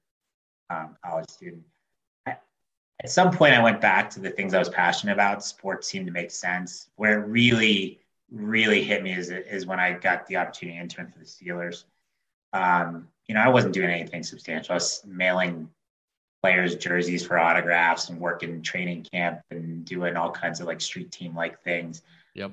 um, 0.70 0.96
college 1.04 1.30
student. 1.30 1.62
At 3.02 3.10
some 3.10 3.30
point, 3.30 3.54
I 3.54 3.62
went 3.62 3.80
back 3.80 4.08
to 4.10 4.20
the 4.20 4.30
things 4.30 4.54
I 4.54 4.58
was 4.58 4.68
passionate 4.68 5.12
about. 5.12 5.44
Sports 5.44 5.86
seemed 5.86 6.06
to 6.06 6.12
make 6.12 6.30
sense. 6.30 6.88
Where 6.96 7.20
it 7.20 7.26
really, 7.26 8.00
really 8.30 8.82
hit 8.82 9.02
me 9.02 9.12
is, 9.12 9.30
is 9.30 9.66
when 9.66 9.78
I 9.78 9.92
got 9.92 10.26
the 10.26 10.36
opportunity 10.36 10.78
to 10.78 10.82
intern 10.82 11.12
for 11.12 11.18
the 11.18 11.24
Steelers. 11.24 11.84
Um, 12.52 13.08
you 13.28 13.34
know, 13.34 13.42
I 13.42 13.48
wasn't 13.48 13.74
doing 13.74 13.90
anything 13.90 14.22
substantial. 14.22 14.72
I 14.72 14.76
was 14.76 15.02
mailing 15.06 15.68
players 16.42 16.76
jerseys 16.76 17.26
for 17.26 17.38
autographs 17.38 18.08
and 18.08 18.20
working 18.20 18.62
training 18.62 19.06
camp 19.12 19.40
and 19.50 19.84
doing 19.84 20.16
all 20.16 20.30
kinds 20.30 20.60
of 20.60 20.66
like 20.66 20.80
street 20.80 21.10
team 21.10 21.34
like 21.34 21.62
things. 21.62 22.02
Yep. 22.34 22.52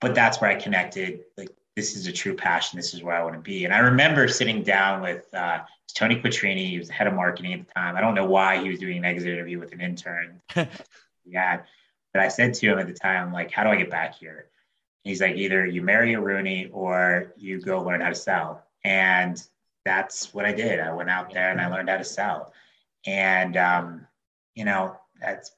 But 0.00 0.14
that's 0.14 0.40
where 0.40 0.50
I 0.50 0.54
connected. 0.54 1.20
Like, 1.36 1.50
this 1.76 1.94
is 1.94 2.06
a 2.06 2.12
true 2.12 2.34
passion. 2.34 2.78
This 2.78 2.94
is 2.94 3.02
where 3.02 3.14
I 3.14 3.22
want 3.22 3.34
to 3.34 3.40
be. 3.40 3.64
And 3.64 3.74
I 3.74 3.78
remember 3.78 4.28
sitting 4.28 4.62
down 4.62 5.02
with 5.02 5.32
uh, 5.34 5.60
Tony 5.94 6.20
Quatrini. 6.20 6.68
He 6.68 6.78
was 6.78 6.88
the 6.88 6.94
head 6.94 7.06
of 7.06 7.14
marketing 7.14 7.54
at 7.54 7.66
the 7.66 7.72
time. 7.72 7.96
I 7.96 8.00
don't 8.00 8.14
know 8.14 8.26
why 8.26 8.62
he 8.62 8.68
was 8.68 8.78
doing 8.78 8.98
an 8.98 9.04
exit 9.04 9.28
interview 9.28 9.58
with 9.58 9.72
an 9.72 9.80
intern. 9.80 10.40
yeah. 11.24 11.62
But 12.12 12.22
I 12.22 12.28
said 12.28 12.54
to 12.54 12.66
him 12.66 12.78
at 12.78 12.86
the 12.86 12.94
time, 12.94 13.32
like, 13.32 13.50
how 13.50 13.64
do 13.64 13.70
I 13.70 13.76
get 13.76 13.90
back 13.90 14.14
here? 14.14 14.46
He's 15.04 15.20
like, 15.20 15.36
either 15.36 15.66
you 15.66 15.82
marry 15.82 16.14
a 16.14 16.20
Rooney 16.20 16.68
or 16.72 17.32
you 17.36 17.60
go 17.60 17.82
learn 17.82 18.00
how 18.00 18.08
to 18.08 18.14
sell. 18.14 18.64
And 18.84 19.42
that's 19.84 20.34
what 20.34 20.44
I 20.44 20.52
did. 20.52 20.80
I 20.80 20.92
went 20.92 21.10
out 21.10 21.32
there 21.32 21.50
and 21.50 21.60
I 21.60 21.68
learned 21.68 21.88
how 21.88 21.98
to 21.98 22.04
sell. 22.04 22.52
And, 23.06 23.56
um, 23.56 24.06
you 24.54 24.64
know, 24.64 24.96
that's, 25.20 25.52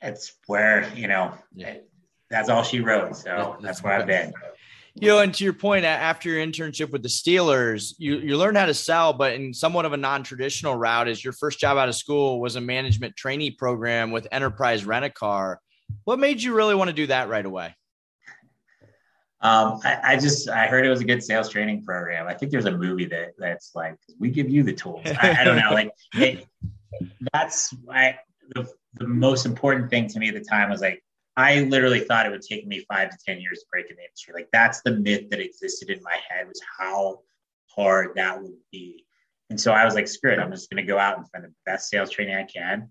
that's 0.00 0.32
where, 0.46 0.92
you 0.96 1.06
know, 1.06 1.32
yeah. 1.54 1.76
that's 2.28 2.48
all 2.48 2.64
she 2.64 2.80
wrote. 2.80 3.16
So 3.16 3.56
that's 3.60 3.82
where 3.82 3.92
I've 3.92 4.06
been. 4.06 4.32
You 4.94 5.08
know, 5.08 5.20
and 5.20 5.32
to 5.32 5.44
your 5.44 5.54
point, 5.54 5.86
after 5.86 6.28
your 6.28 6.44
internship 6.44 6.90
with 6.90 7.02
the 7.02 7.08
Steelers, 7.08 7.94
you, 7.98 8.18
you 8.18 8.36
learned 8.36 8.58
how 8.58 8.66
to 8.66 8.74
sell, 8.74 9.14
but 9.14 9.32
in 9.32 9.54
somewhat 9.54 9.86
of 9.86 9.94
a 9.94 9.96
non-traditional 9.96 10.76
route 10.76 11.08
is 11.08 11.24
your 11.24 11.32
first 11.32 11.58
job 11.58 11.78
out 11.78 11.88
of 11.88 11.94
school 11.94 12.40
was 12.40 12.56
a 12.56 12.60
management 12.60 13.16
trainee 13.16 13.50
program 13.50 14.10
with 14.10 14.28
Enterprise 14.30 14.84
Rent 14.84 15.06
a 15.06 15.10
Car. 15.10 15.60
What 16.04 16.18
made 16.18 16.42
you 16.42 16.54
really 16.54 16.74
want 16.74 16.88
to 16.88 16.94
do 16.94 17.06
that 17.06 17.30
right 17.30 17.44
away? 17.44 17.74
Um, 19.40 19.80
I, 19.82 19.98
I, 20.04 20.16
just 20.16 20.48
I 20.48 20.66
heard 20.66 20.86
it 20.86 20.90
was 20.90 21.00
a 21.00 21.04
good 21.04 21.22
sales 21.22 21.48
training 21.48 21.84
program. 21.84 22.28
I 22.28 22.34
think 22.34 22.52
there's 22.52 22.66
a 22.66 22.76
movie 22.76 23.06
that 23.06 23.32
that's 23.38 23.72
like 23.74 23.96
we 24.20 24.30
give 24.30 24.48
you 24.48 24.62
the 24.62 24.72
tools. 24.72 25.02
I, 25.04 25.38
I 25.40 25.44
don't 25.44 25.56
know, 25.56 25.70
like 25.72 25.90
it, 26.14 26.46
that's 27.32 27.74
I, 27.90 28.18
the 28.54 28.68
the 28.94 29.08
most 29.08 29.46
important 29.46 29.90
thing 29.90 30.06
to 30.08 30.18
me 30.18 30.28
at 30.28 30.34
the 30.34 30.44
time 30.44 30.70
was 30.70 30.80
like 30.80 31.02
I 31.36 31.60
literally 31.60 32.00
thought 32.00 32.26
it 32.26 32.30
would 32.30 32.42
take 32.42 32.66
me 32.66 32.84
five 32.88 33.10
to 33.10 33.16
ten 33.26 33.40
years 33.40 33.60
to 33.60 33.66
break 33.70 33.90
in 33.90 33.96
the 33.96 34.02
industry. 34.02 34.34
Like 34.34 34.48
that's 34.52 34.82
the 34.82 34.92
myth 34.92 35.30
that 35.30 35.40
existed 35.40 35.90
in 35.90 36.02
my 36.02 36.16
head 36.28 36.46
was 36.46 36.60
how 36.78 37.20
hard 37.74 38.10
that 38.16 38.42
would 38.42 38.56
be. 38.70 39.06
And 39.50 39.60
so 39.60 39.72
I 39.72 39.84
was 39.84 39.94
like, 39.94 40.08
screw 40.08 40.32
it, 40.32 40.38
I'm 40.38 40.50
just 40.50 40.70
gonna 40.70 40.82
go 40.82 40.98
out 40.98 41.16
and 41.16 41.28
find 41.30 41.44
the 41.44 41.52
best 41.64 41.88
sales 41.88 42.10
training 42.10 42.34
I 42.34 42.44
can. 42.44 42.88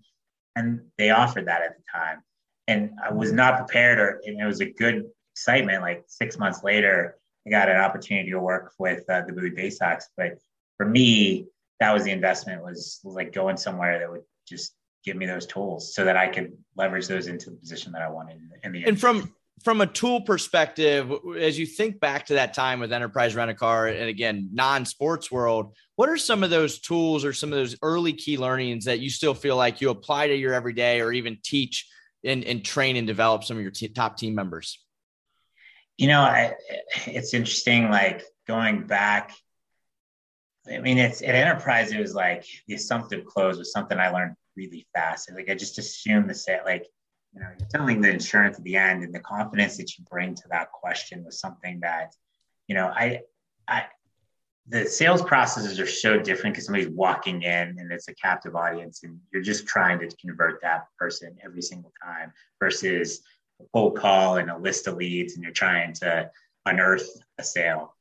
And 0.56 0.80
they 0.98 1.10
offered 1.10 1.46
that 1.46 1.62
at 1.62 1.76
the 1.76 1.82
time. 1.92 2.22
And 2.68 2.90
I 3.04 3.12
was 3.12 3.32
not 3.32 3.58
prepared 3.58 3.98
or 3.98 4.20
and 4.24 4.40
it 4.40 4.46
was 4.46 4.60
a 4.60 4.70
good 4.70 5.04
excitement. 5.34 5.82
Like 5.82 6.04
six 6.06 6.38
months 6.38 6.62
later, 6.62 7.16
I 7.46 7.50
got 7.50 7.68
an 7.68 7.76
opportunity 7.76 8.30
to 8.30 8.38
work 8.38 8.72
with 8.78 9.08
uh, 9.08 9.22
the 9.26 9.32
Bowie 9.32 9.50
Baysox. 9.50 10.04
But 10.16 10.38
for 10.76 10.86
me, 10.86 11.46
that 11.80 11.92
was 11.92 12.04
the 12.04 12.12
investment 12.12 12.62
was 12.62 13.00
like 13.02 13.32
going 13.32 13.56
somewhere 13.56 13.98
that 13.98 14.10
would 14.10 14.22
just 14.48 14.74
give 15.04 15.16
me 15.16 15.26
those 15.26 15.46
tools 15.46 15.94
so 15.94 16.04
that 16.04 16.16
I 16.16 16.28
could 16.28 16.52
leverage 16.76 17.08
those 17.08 17.26
into 17.26 17.50
the 17.50 17.56
position 17.56 17.92
that 17.92 18.02
I 18.02 18.08
wanted 18.08 18.38
in 18.62 18.72
the. 18.72 18.84
And 18.84 19.00
from 19.00 19.32
from 19.62 19.80
a 19.80 19.86
tool 19.86 20.20
perspective, 20.22 21.12
as 21.38 21.58
you 21.58 21.66
think 21.66 22.00
back 22.00 22.26
to 22.26 22.34
that 22.34 22.52
time 22.54 22.80
with 22.80 22.92
Enterprise 22.92 23.34
Rent 23.34 23.50
a 23.50 23.54
Car 23.54 23.86
and 23.86 24.08
again 24.08 24.48
non-sports 24.52 25.30
world, 25.30 25.76
what 25.96 26.08
are 26.08 26.16
some 26.16 26.42
of 26.42 26.50
those 26.50 26.80
tools 26.80 27.24
or 27.24 27.32
some 27.32 27.52
of 27.52 27.58
those 27.58 27.76
early 27.82 28.12
key 28.12 28.38
learnings 28.38 28.86
that 28.86 29.00
you 29.00 29.10
still 29.10 29.34
feel 29.34 29.56
like 29.56 29.80
you 29.80 29.90
apply 29.90 30.28
to 30.28 30.34
your 30.34 30.52
everyday 30.52 31.00
or 31.00 31.12
even 31.12 31.38
teach 31.44 31.88
and, 32.24 32.44
and 32.44 32.64
train 32.64 32.96
and 32.96 33.06
develop 33.06 33.44
some 33.44 33.56
of 33.56 33.62
your 33.62 33.70
t- 33.70 33.88
top 33.88 34.16
team 34.16 34.34
members? 34.34 34.78
You 35.96 36.08
know, 36.08 36.22
I, 36.22 36.54
it's 37.06 37.34
interesting, 37.34 37.90
like 37.90 38.24
going 38.46 38.86
back. 38.86 39.32
I 40.68 40.78
mean, 40.78 40.98
it's 40.98 41.22
at 41.22 41.34
Enterprise, 41.34 41.92
it 41.92 42.00
was 42.00 42.14
like 42.14 42.46
the 42.66 42.74
assumptive 42.74 43.24
close 43.24 43.58
was 43.58 43.72
something 43.72 43.98
I 43.98 44.10
learned 44.10 44.34
really 44.56 44.86
fast. 44.94 45.28
And 45.28 45.36
like 45.36 45.50
I 45.50 45.54
just 45.54 45.78
assumed 45.78 46.28
the 46.28 46.34
set, 46.34 46.64
like, 46.64 46.86
you 47.34 47.40
know, 47.40 47.48
you're 47.58 47.68
telling 47.68 48.00
the 48.00 48.10
insurance 48.10 48.58
at 48.58 48.64
the 48.64 48.76
end 48.76 49.02
and 49.02 49.14
the 49.14 49.20
confidence 49.20 49.76
that 49.78 49.96
you 49.96 50.04
bring 50.10 50.34
to 50.34 50.48
that 50.50 50.70
question 50.72 51.24
was 51.24 51.40
something 51.40 51.80
that, 51.80 52.14
you 52.68 52.74
know, 52.74 52.86
I, 52.86 53.20
I, 53.66 53.84
the 54.68 54.86
sales 54.86 55.22
processes 55.22 55.80
are 55.80 55.86
so 55.86 56.18
different 56.18 56.54
because 56.54 56.66
somebody's 56.66 56.88
walking 56.88 57.42
in 57.42 57.76
and 57.78 57.90
it's 57.90 58.08
a 58.08 58.14
captive 58.14 58.54
audience 58.54 59.02
and 59.02 59.18
you're 59.32 59.42
just 59.42 59.66
trying 59.66 59.98
to 59.98 60.16
convert 60.16 60.60
that 60.62 60.86
person 60.98 61.36
every 61.44 61.62
single 61.62 61.92
time 62.02 62.32
versus 62.60 63.22
a 63.60 63.64
cold 63.72 63.96
call 63.96 64.36
and 64.36 64.50
a 64.50 64.58
list 64.58 64.86
of 64.86 64.96
leads 64.96 65.34
and 65.34 65.42
you're 65.42 65.52
trying 65.52 65.92
to 65.94 66.30
unearth 66.66 67.08
a 67.38 67.42
sale. 67.42 67.96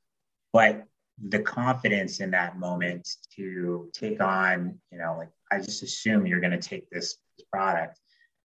But 0.54 0.86
the 1.30 1.40
confidence 1.40 2.20
in 2.20 2.32
that 2.32 2.60
moment 2.60 3.08
to 3.36 3.90
take 3.94 4.22
on, 4.22 4.80
you 4.92 4.98
know, 4.98 5.16
like 5.18 5.30
I 5.52 5.58
just 5.60 5.84
assume 5.84 6.26
you're 6.26 6.40
going 6.40 6.58
to 6.58 6.70
take 6.70 6.90
this, 6.90 7.18
this 7.38 7.46
product 7.52 8.00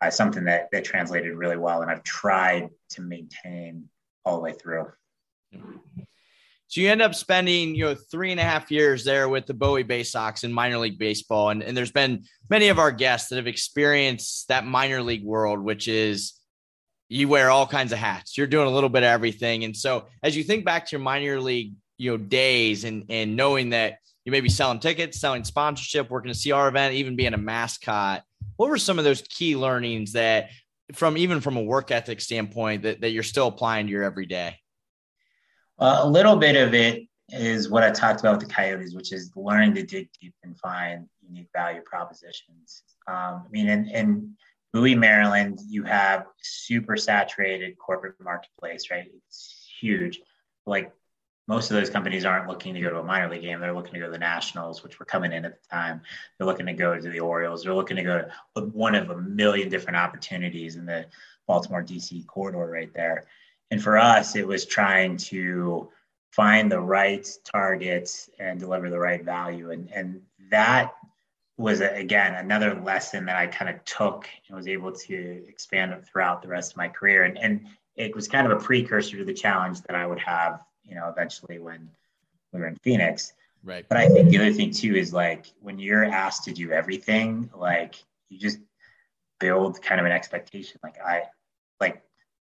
uh, 0.05 0.11
something 0.11 0.45
that 0.45 0.69
that 0.73 0.85
translated 0.85 1.35
really 1.35 1.57
well, 1.57 1.83
and 1.83 1.91
I've 1.91 2.03
tried 2.03 2.71
to 2.91 3.03
maintain 3.03 3.89
all 4.25 4.37
the 4.37 4.43
way 4.43 4.53
through. 4.53 4.93
So 6.69 6.81
you 6.81 6.91
end 6.91 7.03
up 7.03 7.15
spending, 7.15 7.75
you 7.75 7.85
know, 7.85 7.95
three 7.95 8.33
and 8.33 8.41
a 8.41 8.43
half 8.43 8.71
years 8.71 9.05
there 9.05 9.29
with 9.29 9.47
the 9.47 9.55
Bowie 9.55 9.85
Baysox 9.85 10.43
in 10.43 10.53
minor 10.53 10.79
league 10.79 10.99
baseball. 10.99 11.51
And, 11.51 11.63
and 11.63 11.77
there's 11.77 11.93
been 11.93 12.25
many 12.51 12.69
of 12.69 12.81
our 12.81 12.91
guests 12.91 13.29
that 13.29 13.37
have 13.37 13.47
experienced 13.47 14.49
that 14.49 14.67
minor 14.67 15.01
league 15.01 15.25
world, 15.25 15.61
which 15.61 15.87
is 15.87 16.33
you 17.09 17.29
wear 17.29 17.51
all 17.51 17.67
kinds 17.67 17.93
of 17.93 17.99
hats. 17.99 18.37
You're 18.37 18.49
doing 18.49 18.67
a 18.67 18.73
little 18.73 18.89
bit 18.89 19.05
of 19.05 19.09
everything. 19.09 19.63
And 19.63 19.77
so 19.77 20.07
as 20.23 20.37
you 20.37 20.43
think 20.43 20.65
back 20.65 20.87
to 20.87 20.93
your 20.97 21.05
minor 21.05 21.41
league, 21.41 21.75
you 21.97 22.11
know, 22.11 22.17
days 22.17 22.83
and 22.83 23.05
and 23.09 23.37
knowing 23.37 23.71
that 23.71 23.99
you 24.25 24.33
may 24.33 24.41
be 24.41 24.49
selling 24.49 24.81
tickets, 24.81 25.21
selling 25.21 25.45
sponsorship, 25.45 26.11
working 26.11 26.31
a 26.31 26.35
CR 26.35 26.69
event, 26.69 26.95
even 26.95 27.17
being 27.17 27.35
a 27.35 27.39
mascot, 27.39 28.23
what 28.57 28.69
were 28.69 28.79
some 28.79 28.99
of 28.99 29.05
those 29.05 29.23
key 29.23 29.57
learnings 29.57 30.13
that 30.13 30.51
from 30.93 31.17
even 31.17 31.41
from 31.41 31.57
a 31.57 31.63
work 31.63 31.91
ethic 31.91 32.21
standpoint 32.21 32.83
that, 32.83 33.01
that 33.01 33.11
you're 33.11 33.23
still 33.23 33.49
applying 33.49 33.87
to 33.87 33.93
your 33.93 34.05
everyday? 34.05 34.57
A 35.79 36.09
little 36.09 36.37
bit 36.37 36.57
of 36.57 36.73
it 36.75 37.09
is 37.31 37.69
what 37.69 37.83
I 37.83 37.91
talked 37.91 38.21
about 38.21 38.39
with 38.39 38.49
the 38.49 38.55
Coyotes, 38.55 38.95
which 38.95 39.13
is 39.13 39.33
learning 39.35 39.75
to 39.75 39.83
dig 39.83 40.09
deep 40.21 40.35
and 40.45 40.57
find 40.59 41.09
unique 41.27 41.49
value 41.53 41.81
propositions. 41.85 42.85
Um, 43.09 43.45
I 43.45 43.49
mean, 43.51 43.69
in, 43.69 43.89
in 43.89 44.37
Bowie, 44.73 44.95
Maryland, 44.95 45.59
you 45.69 45.83
have 45.85 46.27
super 46.41 46.97
saturated 46.97 47.77
corporate 47.79 48.15
marketplace, 48.23 48.91
right? 48.91 49.07
It's 49.27 49.69
huge. 49.81 50.21
Like 50.65 50.93
most 51.47 51.71
of 51.71 51.77
those 51.77 51.91
companies 51.91 52.25
aren't 52.25 52.49
looking 52.49 52.75
to 52.75 52.81
go 52.81 52.91
to 52.91 52.99
a 53.01 53.03
minor 53.03 53.29
league 53.29 53.43
game. 53.43 53.61
They're 53.61 53.75
looking 53.75 53.95
to 53.95 54.01
go 54.01 54.07
to 54.07 54.13
the 54.13 54.19
Nationals, 54.19 54.83
which 54.83 54.99
were 54.99 55.05
coming 55.05 55.33
in 55.33 55.45
at 55.45 55.61
the 55.61 55.69
time. 55.69 56.01
They're 56.39 56.47
looking 56.47 56.67
to 56.67 56.73
go 56.73 56.99
to 56.99 57.09
the 57.09 57.21
Orioles. 57.21 57.63
They're 57.63 57.75
looking 57.75 57.97
to 57.97 58.03
go 58.03 58.25
to 58.57 58.61
one 58.63 58.95
of 58.95 59.11
a 59.11 59.21
million 59.21 59.69
different 59.69 59.97
opportunities 59.97 60.77
in 60.77 60.87
the 60.87 61.07
Baltimore 61.47 61.83
DC 61.83 62.27
corridor 62.27 62.67
right 62.67 62.93
there. 62.95 63.27
And 63.71 63.83
for 63.83 63.99
us, 63.99 64.37
it 64.37 64.47
was 64.47 64.65
trying 64.65 65.17
to 65.19 65.91
find 66.31 66.73
the 66.73 66.81
right 66.81 67.29
targets 67.45 68.31
and 68.39 68.59
deliver 68.59 68.89
the 68.89 68.99
right 68.99 69.23
value. 69.23 69.71
And, 69.71 69.91
and 69.93 70.23
that 70.51 70.95
was, 71.57 71.81
again, 71.81 72.35
another 72.35 72.75
lesson 72.75 73.27
that 73.27 73.37
I 73.37 73.47
kind 73.47 73.75
of 73.75 73.85
took 73.85 74.29
and 74.49 74.57
was 74.57 74.67
able 74.67 74.93
to 74.93 75.45
expand 75.49 75.95
throughout 76.07 76.43
the 76.43 76.49
rest 76.49 76.73
of 76.73 76.77
my 76.79 76.89
career. 76.89 77.25
And, 77.25 77.39
and 77.39 77.67
it 77.97 78.15
was 78.15 78.27
kind 78.27 78.51
of 78.51 78.59
a 78.59 78.65
precursor 78.65 79.19
to 79.19 79.25
the 79.25 79.35
challenge 79.35 79.83
that 79.83 79.95
I 79.95 80.07
would 80.07 80.19
have, 80.19 80.65
you 80.85 80.94
know, 80.94 81.09
eventually 81.09 81.59
when 81.59 81.90
we 82.53 82.61
were 82.61 82.66
in 82.66 82.77
Phoenix. 82.77 83.33
Right. 83.62 83.85
But 83.88 83.99
I 83.99 84.09
think 84.09 84.29
the 84.29 84.38
other 84.38 84.53
thing 84.53 84.70
too 84.70 84.94
is 84.94 85.12
like 85.12 85.47
when 85.61 85.79
you're 85.79 86.05
asked 86.05 86.44
to 86.44 86.53
do 86.53 86.70
everything, 86.70 87.51
like 87.55 87.97
you 88.29 88.38
just 88.38 88.59
build 89.40 89.81
kind 89.83 90.01
of 90.01 90.07
an 90.07 90.12
expectation. 90.12 90.79
Like 90.83 90.97
I, 91.01 91.23
like 91.81 92.03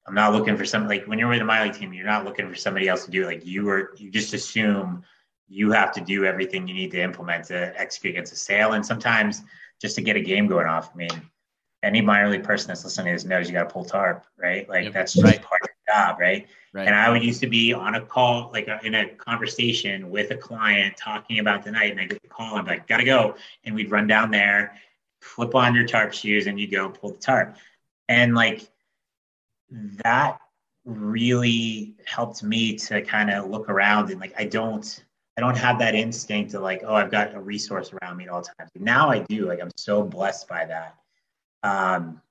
I'm 0.08 0.15
not 0.15 0.34
looking 0.34 0.58
for 0.58 0.65
some 0.65 0.88
like 0.88 1.06
when 1.06 1.19
you're 1.19 1.30
with 1.30 1.41
a 1.41 1.46
minor 1.46 1.65
league 1.65 1.76
team, 1.76 1.93
you're 1.93 2.06
not 2.06 2.26
looking 2.26 2.50
for 2.50 2.56
somebody 2.56 2.88
else 2.88 3.06
to 3.06 3.12
do 3.12 3.24
it. 3.24 3.26
Like 3.28 3.46
you 3.46 3.69
are, 3.69 3.93
you 3.98 4.10
just 4.10 4.34
assume 4.34 5.04
you 5.48 5.72
have 5.72 5.91
to 5.93 6.02
do 6.02 6.26
everything 6.26 6.67
you 6.67 6.74
need 6.74 6.91
to 6.91 7.02
implement 7.02 7.46
to 7.46 7.80
execute 7.80 8.15
against 8.15 8.34
a 8.34 8.36
sale. 8.36 8.74
And 8.74 8.86
sometimes 8.86 9.43
just 9.80 9.96
to 9.96 10.02
get 10.02 10.15
a 10.15 10.22
game 10.22 10.48
going 10.48 10.65
off. 10.65 10.91
I 10.93 10.98
mean, 10.98 11.30
any 11.84 12.02
minor 12.02 12.30
league 12.30 12.43
person 12.43 12.69
that's 12.69 12.84
listening 12.84 13.08
to 13.08 13.12
this 13.13 13.26
knows 13.26 13.48
you 13.48 13.54
got 13.54 13.67
to 13.67 13.74
pull 13.74 13.86
tarp, 13.86 14.26
right? 14.38 14.67
Like 14.67 14.86
yep. 14.86 14.93
that's 14.93 15.13
just 15.13 15.26
right. 15.26 15.41
part 15.41 15.62
of 15.62 15.69
job, 15.94 16.20
right? 16.20 16.48
right? 16.74 16.88
And 16.88 16.96
I 16.96 17.10
would 17.10 17.24
used 17.24 17.42
to 17.42 17.48
be 17.48 17.74
on 17.74 17.96
a 17.96 18.02
call, 18.02 18.50
like 18.52 18.68
a, 18.68 18.80
in 18.84 18.96
a 18.96 19.10
conversation 19.10 20.10
with 20.10 20.32
a 20.32 20.38
client 20.38 20.96
talking 20.98 21.40
about 21.40 21.64
the 21.64 21.72
night, 21.72 21.92
and 21.92 22.00
I 22.00 22.06
get 22.06 22.22
the 22.22 22.28
call, 22.28 22.56
I'm 22.56 22.66
like, 22.66 22.88
gotta 22.88 23.06
go, 23.06 23.36
and 23.64 23.76
we'd 23.76 23.92
run 23.92 24.08
down 24.08 24.32
there, 24.32 24.76
flip 25.22 25.56
on 25.56 25.76
your 25.76 25.86
tarp 25.86 26.14
shoes, 26.14 26.48
and 26.48 26.60
you 26.60 26.68
go 26.68 26.90
pull 26.90 27.12
the 27.12 27.18
tarp, 27.18 27.56
and 28.10 28.36
like 28.36 28.70
that 30.04 30.40
really 30.86 31.96
helped 32.06 32.44
me 32.44 32.76
to 32.76 33.02
kind 33.02 33.30
of 33.30 33.50
look 33.50 33.70
around 33.70 34.12
and 34.12 34.20
like 34.20 34.34
I 34.38 34.44
don't 34.44 35.04
I 35.38 35.42
don't 35.42 35.58
have 35.58 35.80
that 35.80 35.96
instinct 35.96 36.54
of 36.54 36.62
like, 36.62 36.84
oh, 36.86 36.94
I've 36.94 37.10
got 37.10 37.34
a 37.34 37.40
resource 37.40 37.92
around 37.94 38.18
me 38.18 38.26
at 38.26 38.30
all 38.30 38.44
times. 38.44 38.70
Now 38.76 39.10
I 39.10 39.20
do. 39.20 39.48
Like 39.48 39.62
I'm 39.62 39.72
so 39.78 40.04
blessed 40.04 40.48
by 40.48 40.66
that. 40.66 40.96
Um, 41.64 42.22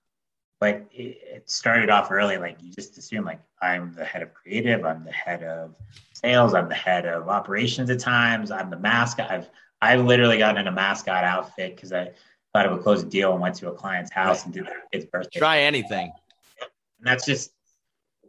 but 0.63 0.87
it, 0.93 1.19
it, 1.25 1.51
started 1.51 1.91
off 1.91 2.13
early, 2.13 2.37
like 2.37 2.57
you 2.63 2.73
just 2.73 2.97
assume 2.97 3.25
like 3.25 3.41
I'm 3.61 3.93
the 3.97 4.05
head 4.05 4.23
of 4.23 4.33
creative, 4.33 4.85
I'm 4.85 5.03
the 5.03 5.11
head 5.11 5.43
of 5.43 5.75
sales, 6.13 6.55
I'm 6.55 6.69
the 6.69 6.77
head 6.77 7.05
of 7.05 7.29
operations 7.29 7.91
at 7.91 7.99
times, 7.99 8.53
I'm 8.53 8.71
the 8.71 8.79
mascot. 8.79 9.29
I've 9.29 9.51
I've 9.81 10.05
literally 10.05 10.39
gotten 10.39 10.59
in 10.59 10.69
a 10.69 10.71
mascot 10.71 11.25
outfit 11.25 11.75
because 11.75 11.93
I 11.93 12.13
thought 12.53 12.69
I 12.69 12.73
would 12.73 12.81
close 12.81 13.03
a 13.03 13.07
deal 13.07 13.33
and 13.33 13.41
went 13.41 13.57
to 13.57 13.71
a 13.71 13.75
client's 13.75 14.13
house 14.13 14.45
and 14.45 14.55
did 14.55 14.67
their 14.67 14.83
kid's 14.93 15.05
birthday. 15.07 15.41
Try 15.41 15.59
anything. 15.63 16.13
And 16.61 16.71
that's 17.09 17.27
just 17.27 17.51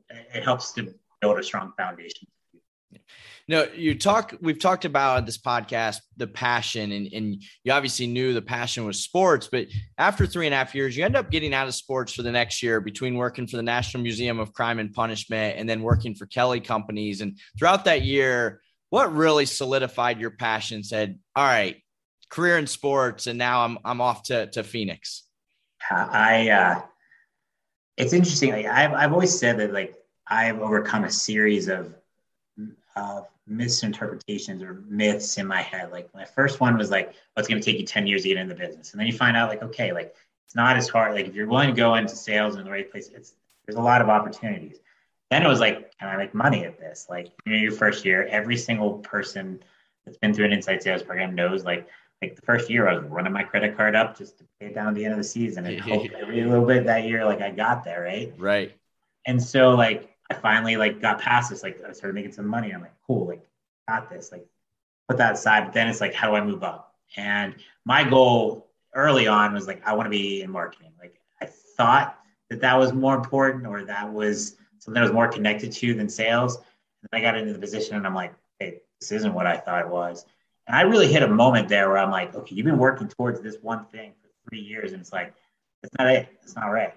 it 0.10 0.44
helps 0.44 0.72
to 0.72 0.92
build 1.22 1.38
a 1.38 1.44
strong 1.44 1.72
foundation. 1.78 2.28
No, 3.50 3.68
you 3.76 3.98
talk. 4.00 4.34
We've 4.42 4.60
talked 4.60 4.86
about 4.86 5.26
this 5.26 5.38
podcast, 5.38 5.98
the 6.16 6.28
passion, 6.28 6.94
and, 6.94 7.12
and 7.12 7.44
you 7.64 7.74
obviously 7.74 8.08
knew 8.08 8.34
the 8.34 8.42
passion 8.42 8.86
was 8.86 9.04
sports. 9.04 9.50
But 9.52 9.68
after 9.98 10.26
three 10.26 10.48
and 10.48 10.54
a 10.54 10.58
half 10.58 10.74
years, 10.74 10.96
you 10.96 11.04
end 11.04 11.18
up 11.18 11.30
getting 11.30 11.54
out 11.54 11.68
of 11.68 11.76
sports 11.76 12.14
for 12.14 12.22
the 12.22 12.32
next 12.32 12.64
year 12.64 12.80
between 12.80 13.16
working 13.16 13.46
for 13.46 13.58
the 13.58 13.64
National 13.64 14.02
Museum 14.02 14.40
of 14.40 14.54
Crime 14.54 14.80
and 14.80 14.94
Punishment 14.94 15.58
and 15.58 15.68
then 15.68 15.82
working 15.82 16.16
for 16.16 16.26
Kelly 16.26 16.62
Companies. 16.62 17.20
And 17.20 17.38
throughout 17.60 17.84
that 17.86 18.04
year, 18.04 18.62
what 18.92 19.14
really 19.14 19.46
solidified 19.46 20.22
your 20.22 20.32
passion? 20.32 20.84
Said, 20.84 21.20
"All 21.36 21.44
right, 21.44 21.82
career 22.30 22.58
in 22.58 22.68
sports, 22.68 23.28
and 23.28 23.38
now 23.38 23.66
I'm 23.66 23.78
I'm 23.84 24.00
off 24.00 24.24
to 24.24 24.48
to 24.52 24.64
Phoenix." 24.64 25.24
I 25.92 26.50
uh, 26.50 26.82
it's 27.98 28.14
interesting. 28.14 28.52
Like 28.52 28.68
I've 28.68 28.94
I've 28.94 29.12
always 29.12 29.38
said 29.38 29.58
that 29.60 29.74
like 29.74 29.96
I've 30.28 30.62
overcome 30.62 31.04
a 31.04 31.12
series 31.12 31.68
of 31.68 31.94
of 32.96 33.28
misinterpretations 33.48 34.62
or 34.62 34.84
myths 34.88 35.38
in 35.38 35.48
my 35.48 35.62
head. 35.62 35.92
Like 35.92 36.14
my 36.14 36.26
first 36.26 36.60
one 36.60 36.78
was 36.78 36.92
like, 36.92 37.14
oh, 37.14 37.40
it's 37.40 37.48
going 37.48 37.62
to 37.62 37.66
take 37.66 37.80
you 37.80 37.86
10 37.86 38.08
years 38.08 38.24
to 38.24 38.30
get 38.30 38.38
into 38.38 38.54
the 38.54 38.60
business. 38.60 38.92
And 38.92 39.00
then 39.00 39.08
you 39.08 39.14
find 39.14 39.36
out 39.36 39.50
like, 39.50 39.64
okay, 39.64 39.92
like 39.92 40.16
it's 40.46 40.56
not 40.56 40.78
as 40.78 40.90
hard. 40.90 41.14
Like 41.14 41.28
if 41.28 41.36
you're 41.36 41.48
willing 41.48 41.70
to 41.70 41.76
go 41.76 41.96
into 41.96 42.16
sales 42.16 42.56
in 42.56 42.64
the 42.64 42.72
right 42.72 42.90
place, 42.90 43.10
it's, 43.14 43.34
there's 43.66 43.78
a 43.78 43.82
lot 43.82 44.02
of 44.02 44.10
opportunities. 44.10 44.78
Then 45.32 45.44
it 45.44 45.48
was 45.48 45.60
like, 45.60 45.98
can 45.98 46.10
I 46.10 46.18
make 46.18 46.34
money 46.34 46.66
at 46.66 46.80
this? 46.80 47.08
Like 47.10 47.32
in 47.46 47.54
your 47.54 47.72
first 47.72 48.06
year, 48.06 48.28
every 48.28 48.58
single 48.58 49.00
person 49.00 49.64
that's 50.06 50.18
been 50.18 50.34
through 50.34 50.46
an 50.46 50.54
inside 50.54 50.84
sales 50.84 51.02
program 51.02 51.34
knows 51.34 51.64
like, 51.64 51.88
like 52.22 52.36
the 52.36 52.42
first 52.44 52.70
year 52.70 52.88
I 52.88 52.96
was 52.96 53.04
running 53.06 53.34
my 53.34 53.44
credit 53.44 53.76
card 53.76 53.96
up 53.96 54.18
just 54.18 54.38
to 54.38 54.46
pay 54.60 54.68
it 54.68 54.76
down 54.76 54.90
at 54.90 54.96
the 54.96 55.04
end 55.04 55.14
of 55.14 55.18
the 55.18 55.24
season 55.24 55.66
and 55.66 55.80
hope 55.82 56.08
every 56.18 56.44
little 56.44 56.66
bit 56.66 56.86
that 56.86 57.06
year, 57.06 57.26
like 57.26 57.42
I 57.42 57.52
got 57.52 57.84
there. 57.84 58.04
Right. 58.04 58.34
Right. 58.38 58.72
And 59.26 59.42
so 59.42 59.72
like, 59.72 60.13
I 60.34 60.40
finally 60.40 60.78
like 60.78 61.02
got 61.02 61.20
past 61.20 61.50
this. 61.50 61.64
Like 61.64 61.82
I 61.88 61.92
started 61.94 62.16
making 62.16 62.32
some 62.32 62.48
money. 62.48 62.72
I'm 62.72 62.82
like, 62.82 62.94
cool, 63.06 63.28
like 63.28 63.44
got 63.88 64.10
this. 64.10 64.32
Like 64.32 64.46
put 65.08 65.18
that 65.18 65.34
aside. 65.34 65.66
But 65.66 65.74
then 65.74 65.88
it's 65.88 66.02
like, 66.02 66.14
how 66.14 66.30
do 66.30 66.36
I 66.36 66.44
move 66.44 66.64
up? 66.64 66.96
And 67.16 67.56
my 67.86 68.04
goal 68.04 68.70
early 68.96 69.28
on 69.28 69.54
was 69.54 69.68
like, 69.68 69.86
I 69.86 69.94
want 69.94 70.08
to 70.08 70.10
be 70.12 70.42
in 70.42 70.52
marketing. 70.52 70.92
Like 71.00 71.20
I 71.42 71.46
thought 71.46 72.20
that 72.50 72.62
that 72.62 72.78
was 72.78 72.94
more 72.94 73.16
important 73.16 73.66
or 73.68 73.84
that 73.86 74.12
was 74.12 74.58
something 74.80 75.00
I 75.00 75.04
was 75.04 75.14
more 75.14 75.28
connected 75.28 75.72
to 75.72 75.94
than 75.94 76.10
sales. 76.10 76.58
And 76.58 77.10
I 77.12 77.22
got 77.22 77.38
into 77.38 77.54
the 77.54 77.60
position 77.60 77.96
and 77.96 78.06
I'm 78.08 78.16
like, 78.16 78.34
hey, 78.60 78.82
this 79.00 79.12
isn't 79.12 79.34
what 79.34 79.46
I 79.46 79.58
thought 79.58 79.82
it 79.82 79.90
was. 79.90 80.26
And 80.68 80.78
I 80.78 80.82
really 80.82 81.12
hit 81.12 81.24
a 81.24 81.28
moment 81.28 81.68
there 81.68 81.90
where 81.90 81.98
I'm 81.98 82.12
like, 82.12 82.34
okay, 82.36 82.56
you've 82.56 82.66
been 82.66 82.78
working 82.78 83.08
towards 83.08 83.42
this 83.42 83.58
one 83.62 83.86
thing 83.88 84.14
for 84.22 84.30
three 84.48 84.62
years, 84.62 84.94
and 84.94 85.02
it's 85.02 85.12
like, 85.12 85.34
it's 85.84 85.92
not 86.00 86.10
it. 86.10 86.30
It's 86.42 86.56
not 86.56 86.68
right. 86.68 86.94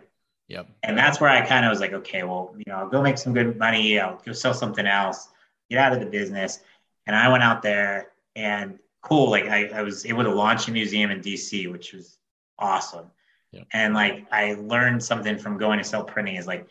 Yep. 0.49 0.69
And 0.83 0.97
that's 0.97 1.21
where 1.21 1.31
I 1.31 1.45
kind 1.45 1.65
of 1.65 1.71
was 1.71 1.81
like, 1.81 1.93
okay, 1.93 2.23
well, 2.23 2.55
you 2.57 2.65
know, 2.67 2.75
I'll 2.79 2.89
go 2.89 3.03
make 3.03 3.19
some 3.19 3.35
good 3.35 3.59
money. 3.59 3.99
I'll 3.99 4.21
go 4.25 4.33
sell 4.33 4.55
something 4.55 4.87
else, 4.87 5.29
get 5.71 5.79
out 5.79 5.93
of 5.93 6.01
the 6.01 6.07
business. 6.07 6.61
And 7.07 7.17
I 7.17 7.29
went 7.29 7.43
out 7.43 7.63
there 7.63 8.13
and 8.37 8.79
cool. 9.03 9.31
Like 9.31 9.47
I, 9.47 9.67
I 9.67 9.83
was 9.83 10.07
able 10.07 10.23
to 10.23 10.35
launch 10.35 10.69
a 10.69 10.73
museum 10.73 11.11
in 11.11 11.21
DC, 11.21 11.71
which 11.71 11.93
was 11.93 12.19
awesome. 12.59 13.07
Yep. 13.53 13.67
And 13.73 13.95
like 13.95 14.27
I 14.31 14.55
learned 14.55 15.03
something 15.03 15.39
from 15.39 15.59
going 15.59 15.79
to 15.79 15.85
sell 15.85 16.05
printing 16.05 16.37
is 16.37 16.47
like 16.47 16.69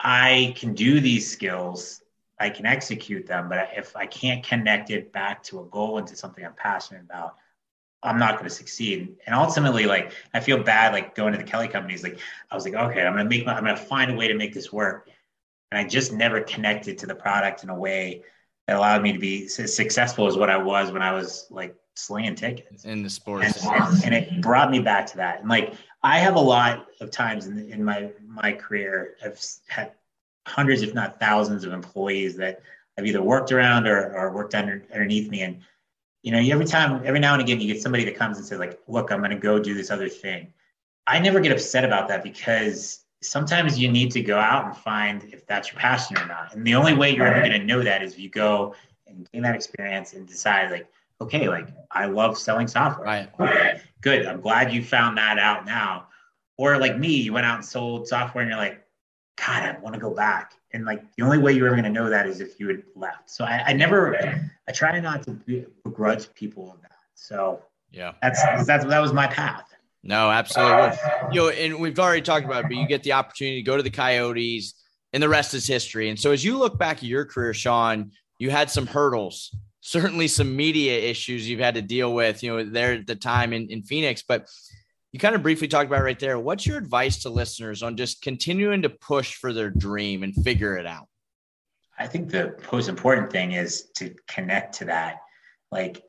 I 0.00 0.54
can 0.56 0.74
do 0.74 1.00
these 1.00 1.30
skills, 1.30 2.02
I 2.38 2.50
can 2.50 2.66
execute 2.66 3.26
them, 3.26 3.48
but 3.48 3.70
if 3.76 3.96
I 3.96 4.06
can't 4.06 4.44
connect 4.44 4.90
it 4.90 5.12
back 5.12 5.42
to 5.44 5.60
a 5.60 5.64
goal 5.64 5.98
into 5.98 6.16
something 6.16 6.44
I'm 6.44 6.54
passionate 6.54 7.02
about, 7.02 7.36
I'm 8.02 8.18
not 8.18 8.34
going 8.34 8.44
to 8.44 8.54
succeed. 8.54 9.16
And 9.26 9.34
ultimately, 9.34 9.86
like 9.86 10.12
I 10.34 10.40
feel 10.40 10.62
bad, 10.62 10.92
like 10.92 11.14
going 11.14 11.32
to 11.32 11.38
the 11.38 11.44
Kelly 11.44 11.68
companies. 11.68 12.02
Like 12.02 12.18
I 12.50 12.54
was 12.54 12.64
like, 12.64 12.74
okay, 12.74 13.02
I'm 13.02 13.14
going 13.14 13.24
to 13.24 13.28
make, 13.28 13.44
my, 13.44 13.54
I'm 13.54 13.64
going 13.64 13.76
to 13.76 13.82
find 13.82 14.10
a 14.10 14.14
way 14.14 14.28
to 14.28 14.34
make 14.34 14.54
this 14.54 14.72
work. 14.72 15.10
And 15.70 15.78
I 15.78 15.84
just 15.88 16.12
never 16.12 16.40
connected 16.40 16.98
to 16.98 17.06
the 17.06 17.14
product 17.14 17.64
in 17.64 17.70
a 17.70 17.74
way 17.74 18.22
that 18.66 18.76
allowed 18.76 19.02
me 19.02 19.12
to 19.12 19.18
be 19.18 19.44
as 19.44 19.74
successful 19.74 20.26
as 20.26 20.36
what 20.36 20.50
I 20.50 20.56
was 20.56 20.92
when 20.92 21.02
I 21.02 21.12
was 21.12 21.46
like 21.50 21.74
slinging 21.94 22.36
tickets 22.36 22.84
in 22.84 23.02
the 23.02 23.10
sports. 23.10 24.04
And, 24.04 24.04
and, 24.04 24.14
it 24.14 24.40
brought 24.40 24.70
me 24.70 24.78
back 24.78 25.06
to 25.06 25.16
that. 25.16 25.40
And 25.40 25.48
like 25.48 25.74
I 26.02 26.18
have 26.18 26.36
a 26.36 26.40
lot 26.40 26.86
of 27.00 27.10
times 27.10 27.46
in, 27.46 27.58
in 27.70 27.84
my 27.84 28.10
my 28.26 28.52
career, 28.52 29.16
I've 29.24 29.42
had 29.66 29.92
hundreds, 30.46 30.82
if 30.82 30.94
not 30.94 31.18
thousands, 31.18 31.64
of 31.64 31.72
employees 31.72 32.36
that 32.36 32.62
I've 32.96 33.06
either 33.06 33.22
worked 33.22 33.52
around 33.52 33.86
or, 33.86 34.14
or 34.16 34.32
worked 34.32 34.54
under, 34.54 34.82
underneath 34.92 35.30
me. 35.30 35.42
And 35.42 35.60
you 36.22 36.32
know, 36.32 36.38
every 36.38 36.64
time, 36.64 37.02
every 37.04 37.20
now 37.20 37.34
and 37.34 37.42
again, 37.42 37.60
you 37.60 37.72
get 37.72 37.82
somebody 37.82 38.04
that 38.04 38.16
comes 38.16 38.38
and 38.38 38.46
says, 38.46 38.58
like, 38.58 38.78
look, 38.88 39.12
I'm 39.12 39.18
going 39.18 39.30
to 39.30 39.36
go 39.36 39.58
do 39.58 39.74
this 39.74 39.90
other 39.90 40.08
thing. 40.08 40.52
I 41.06 41.18
never 41.18 41.40
get 41.40 41.52
upset 41.52 41.84
about 41.84 42.08
that 42.08 42.22
because 42.22 43.04
sometimes 43.22 43.78
you 43.78 43.90
need 43.90 44.10
to 44.12 44.20
go 44.20 44.38
out 44.38 44.66
and 44.66 44.76
find 44.76 45.24
if 45.32 45.46
that's 45.46 45.72
your 45.72 45.80
passion 45.80 46.18
or 46.18 46.26
not. 46.26 46.54
And 46.54 46.66
the 46.66 46.74
only 46.74 46.94
way 46.94 47.14
you're 47.14 47.26
ever 47.26 47.40
going 47.40 47.58
to 47.58 47.66
know 47.66 47.82
that 47.82 48.02
is 48.02 48.12
if 48.12 48.18
you 48.18 48.28
go 48.28 48.74
and 49.06 49.28
gain 49.32 49.42
that 49.42 49.54
experience 49.54 50.12
and 50.12 50.26
decide, 50.26 50.70
like, 50.70 50.88
okay, 51.20 51.48
like, 51.48 51.68
I 51.90 52.06
love 52.06 52.36
selling 52.36 52.68
software. 52.68 53.06
Right. 53.06 53.30
Okay, 53.40 53.80
good. 54.00 54.26
I'm 54.26 54.40
glad 54.40 54.72
you 54.72 54.82
found 54.82 55.18
that 55.18 55.38
out 55.38 55.64
now. 55.64 56.08
Or 56.58 56.78
like 56.78 56.98
me, 56.98 57.14
you 57.14 57.32
went 57.32 57.46
out 57.46 57.56
and 57.56 57.64
sold 57.64 58.08
software 58.08 58.42
and 58.42 58.50
you're 58.50 58.58
like, 58.58 58.84
God, 59.38 59.62
I 59.62 59.78
want 59.78 59.94
to 59.94 60.00
go 60.00 60.12
back. 60.12 60.54
And 60.74 60.84
like 60.84 61.02
the 61.16 61.24
only 61.24 61.38
way 61.38 61.52
you're 61.52 61.66
ever 61.66 61.76
going 61.76 61.84
to 61.84 61.90
know 61.90 62.10
that 62.10 62.26
is 62.26 62.40
if 62.40 62.60
you 62.60 62.68
had 62.68 62.82
left. 62.94 63.30
So 63.30 63.44
I, 63.44 63.64
I 63.68 63.72
never, 63.72 64.16
I 64.68 64.72
try 64.72 64.98
not 65.00 65.22
to 65.24 65.32
begrudge 65.84 66.32
people 66.34 66.76
that. 66.82 66.92
So 67.14 67.62
yeah, 67.90 68.12
that's 68.22 68.42
that's 68.66 68.84
that 68.84 69.00
was 69.00 69.12
my 69.12 69.26
path. 69.26 69.64
No, 70.02 70.30
absolutely. 70.30 70.96
You 71.32 71.40
know, 71.40 71.48
and 71.48 71.80
we've 71.80 71.98
already 71.98 72.22
talked 72.22 72.44
about 72.44 72.64
it, 72.64 72.68
but 72.68 72.76
you 72.76 72.86
get 72.86 73.02
the 73.02 73.12
opportunity 73.12 73.62
to 73.62 73.66
go 73.66 73.76
to 73.76 73.82
the 73.82 73.90
Coyotes, 73.90 74.74
and 75.12 75.22
the 75.22 75.28
rest 75.28 75.54
is 75.54 75.66
history. 75.66 76.08
And 76.08 76.18
so, 76.18 76.30
as 76.30 76.44
you 76.44 76.56
look 76.56 76.78
back 76.78 76.98
at 76.98 77.02
your 77.04 77.24
career, 77.24 77.52
Sean, 77.52 78.12
you 78.38 78.50
had 78.50 78.70
some 78.70 78.86
hurdles, 78.86 79.54
certainly 79.80 80.28
some 80.28 80.54
media 80.54 80.98
issues 80.98 81.48
you've 81.48 81.60
had 81.60 81.74
to 81.74 81.82
deal 81.82 82.14
with. 82.14 82.42
You 82.42 82.56
know, 82.56 82.64
there 82.64 82.92
at 82.92 83.06
the 83.06 83.16
time 83.16 83.52
in, 83.52 83.68
in 83.68 83.82
Phoenix, 83.82 84.22
but 84.26 84.46
you 85.12 85.18
kind 85.18 85.34
of 85.34 85.42
briefly 85.42 85.68
talked 85.68 85.86
about 85.86 86.02
right 86.02 86.18
there. 86.18 86.38
What's 86.38 86.66
your 86.66 86.76
advice 86.76 87.22
to 87.22 87.30
listeners 87.30 87.82
on 87.82 87.96
just 87.96 88.22
continuing 88.22 88.82
to 88.82 88.90
push 88.90 89.34
for 89.34 89.52
their 89.52 89.70
dream 89.70 90.22
and 90.22 90.34
figure 90.34 90.76
it 90.76 90.86
out? 90.86 91.08
I 91.98 92.06
think 92.06 92.30
the 92.30 92.56
most 92.72 92.88
important 92.88 93.32
thing 93.32 93.52
is 93.52 93.90
to 93.96 94.14
connect 94.28 94.76
to 94.76 94.84
that. 94.86 95.22
Like 95.72 96.02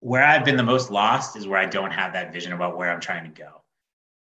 where 0.00 0.24
I've 0.24 0.44
been 0.44 0.56
the 0.56 0.62
most 0.62 0.90
lost 0.90 1.36
is 1.36 1.46
where 1.46 1.60
I 1.60 1.66
don't 1.66 1.90
have 1.90 2.14
that 2.14 2.32
vision 2.32 2.52
about 2.52 2.76
where 2.76 2.90
I'm 2.90 3.00
trying 3.00 3.24
to 3.24 3.42
go. 3.42 3.62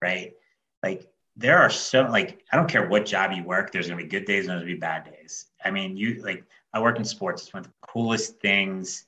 Right. 0.01 0.33
Like 0.81 1.07
there 1.35 1.57
are 1.57 1.69
so 1.69 2.03
like 2.03 2.43
I 2.51 2.57
don't 2.57 2.69
care 2.69 2.87
what 2.87 3.05
job 3.05 3.31
you 3.31 3.43
work, 3.43 3.71
there's 3.71 3.87
gonna 3.87 4.01
be 4.01 4.07
good 4.07 4.25
days 4.25 4.45
and 4.45 4.51
there's 4.51 4.61
gonna 4.61 4.73
be 4.73 4.79
bad 4.79 5.05
days. 5.05 5.47
I 5.65 5.71
mean, 5.71 5.97
you 5.97 6.21
like 6.23 6.43
I 6.73 6.79
work 6.79 6.97
in 6.97 7.05
sports, 7.05 7.43
it's 7.43 7.53
one 7.53 7.61
of 7.61 7.67
the 7.67 7.73
coolest 7.87 8.39
things 8.39 9.05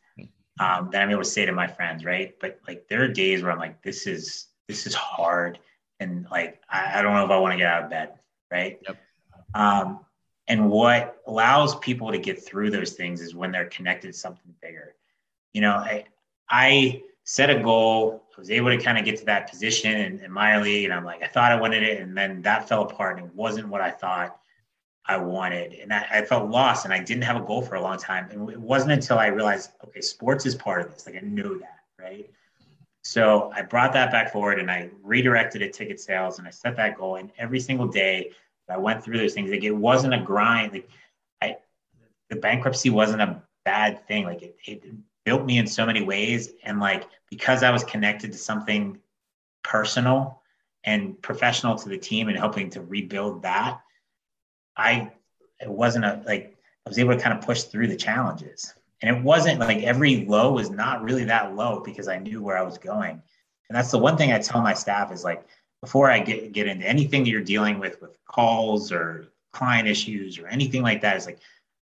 um, 0.59 0.89
that 0.91 1.01
I'm 1.01 1.09
able 1.09 1.21
to 1.21 1.29
say 1.29 1.45
to 1.45 1.51
my 1.51 1.67
friends, 1.67 2.05
right? 2.05 2.33
But 2.39 2.59
like 2.67 2.87
there 2.87 3.03
are 3.03 3.07
days 3.07 3.43
where 3.43 3.51
I'm 3.51 3.59
like, 3.59 3.81
this 3.81 4.07
is 4.07 4.47
this 4.67 4.87
is 4.87 4.93
hard 4.93 5.59
and 5.99 6.27
like 6.31 6.61
I, 6.69 6.99
I 6.99 7.01
don't 7.01 7.13
know 7.13 7.25
if 7.25 7.31
I 7.31 7.37
want 7.37 7.53
to 7.53 7.57
get 7.57 7.67
out 7.67 7.83
of 7.83 7.89
bed, 7.89 8.13
right? 8.51 8.79
Yep. 8.87 8.97
Um, 9.53 9.99
and 10.47 10.69
what 10.69 11.21
allows 11.27 11.75
people 11.79 12.11
to 12.11 12.17
get 12.17 12.43
through 12.43 12.71
those 12.71 12.91
things 12.91 13.21
is 13.21 13.33
when 13.33 13.51
they're 13.51 13.69
connected 13.69 14.07
to 14.07 14.13
something 14.13 14.53
bigger. 14.61 14.95
You 15.53 15.61
know, 15.61 15.71
I 15.71 16.05
I 16.49 17.03
set 17.23 17.49
a 17.49 17.61
goal. 17.61 18.23
I 18.37 18.39
was 18.39 18.51
able 18.51 18.69
to 18.69 18.77
kind 18.77 18.97
of 18.97 19.05
get 19.05 19.17
to 19.19 19.25
that 19.25 19.49
position 19.49 19.95
in, 19.97 20.19
in 20.19 20.31
minor 20.31 20.61
league, 20.61 20.83
and 20.83 20.93
I'm 20.93 21.05
like, 21.05 21.23
I 21.23 21.27
thought 21.27 21.53
I 21.53 21.59
wanted 21.59 21.83
it, 21.83 22.01
and 22.01 22.15
then 22.15 22.41
that 22.41 22.67
fell 22.67 22.83
apart, 22.83 23.17
and 23.17 23.27
it 23.27 23.33
wasn't 23.33 23.69
what 23.69 23.79
I 23.79 23.89
thought 23.89 24.37
I 25.05 25.17
wanted, 25.17 25.73
and 25.73 25.93
I, 25.93 26.05
I 26.11 26.21
felt 26.25 26.49
lost, 26.49 26.83
and 26.83 26.93
I 26.93 26.99
didn't 26.99 27.23
have 27.23 27.37
a 27.37 27.45
goal 27.45 27.61
for 27.61 27.75
a 27.75 27.81
long 27.81 27.97
time. 27.97 28.27
And 28.29 28.49
it 28.49 28.59
wasn't 28.59 28.91
until 28.91 29.17
I 29.17 29.27
realized, 29.27 29.71
okay, 29.85 30.01
sports 30.01 30.45
is 30.45 30.53
part 30.53 30.81
of 30.81 30.93
this. 30.93 31.05
Like 31.05 31.15
I 31.15 31.21
know 31.21 31.57
that, 31.57 31.79
right? 31.97 32.29
So 33.05 33.51
I 33.53 33.61
brought 33.61 33.93
that 33.93 34.11
back 34.11 34.33
forward, 34.33 34.59
and 34.59 34.69
I 34.69 34.89
redirected 35.03 35.61
it 35.61 35.73
ticket 35.73 35.99
sales, 35.99 36.39
and 36.39 36.47
I 36.47 36.51
set 36.51 36.75
that 36.77 36.97
goal. 36.97 37.17
And 37.17 37.31
every 37.37 37.59
single 37.59 37.87
day 37.87 38.31
I 38.67 38.77
went 38.77 39.03
through 39.03 39.19
those 39.19 39.35
things, 39.35 39.51
like 39.51 39.63
it 39.63 39.69
wasn't 39.69 40.15
a 40.15 40.19
grind. 40.19 40.73
Like 40.73 40.89
I, 41.39 41.57
the 42.31 42.37
bankruptcy 42.37 42.89
wasn't 42.89 43.21
a 43.21 43.43
bad 43.63 44.07
thing. 44.07 44.25
Like 44.25 44.41
it, 44.41 44.57
it 44.65 44.83
built 45.23 45.45
me 45.45 45.59
in 45.59 45.67
so 45.67 45.85
many 45.85 46.01
ways. 46.01 46.49
And 46.63 46.79
like, 46.79 47.07
because 47.29 47.61
I 47.61 47.69
was 47.69 47.83
connected 47.83 48.31
to 48.31 48.39
something 48.39 48.99
personal 49.63 50.41
and 50.83 51.21
professional 51.21 51.75
to 51.75 51.89
the 51.89 51.99
team 51.99 52.27
and 52.27 52.37
helping 52.37 52.71
to 52.71 52.81
rebuild 52.81 53.43
that, 53.43 53.81
I, 54.75 55.11
it 55.59 55.69
wasn't 55.69 56.05
a, 56.05 56.23
like, 56.25 56.57
I 56.87 56.89
was 56.89 56.97
able 56.97 57.13
to 57.15 57.21
kind 57.21 57.37
of 57.37 57.45
push 57.45 57.63
through 57.63 57.87
the 57.87 57.95
challenges. 57.95 58.73
And 59.01 59.15
it 59.15 59.23
wasn't 59.23 59.59
like 59.59 59.83
every 59.83 60.25
low 60.25 60.53
was 60.53 60.69
not 60.69 61.03
really 61.03 61.25
that 61.25 61.55
low 61.55 61.81
because 61.81 62.07
I 62.07 62.17
knew 62.17 62.41
where 62.41 62.57
I 62.57 62.61
was 62.61 62.77
going. 62.77 63.21
And 63.69 63.75
that's 63.75 63.91
the 63.91 63.97
one 63.97 64.17
thing 64.17 64.31
I 64.31 64.39
tell 64.39 64.61
my 64.61 64.73
staff 64.73 65.11
is 65.11 65.23
like, 65.23 65.45
before 65.81 66.09
I 66.09 66.19
get, 66.19 66.51
get 66.53 66.67
into 66.67 66.87
anything 66.87 67.23
that 67.23 67.29
you're 67.29 67.41
dealing 67.41 67.79
with, 67.79 68.01
with 68.01 68.17
calls 68.25 68.91
or 68.91 69.27
client 69.51 69.87
issues 69.87 70.39
or 70.39 70.47
anything 70.47 70.81
like 70.81 71.01
that, 71.01 71.17
is 71.17 71.25
like, 71.25 71.39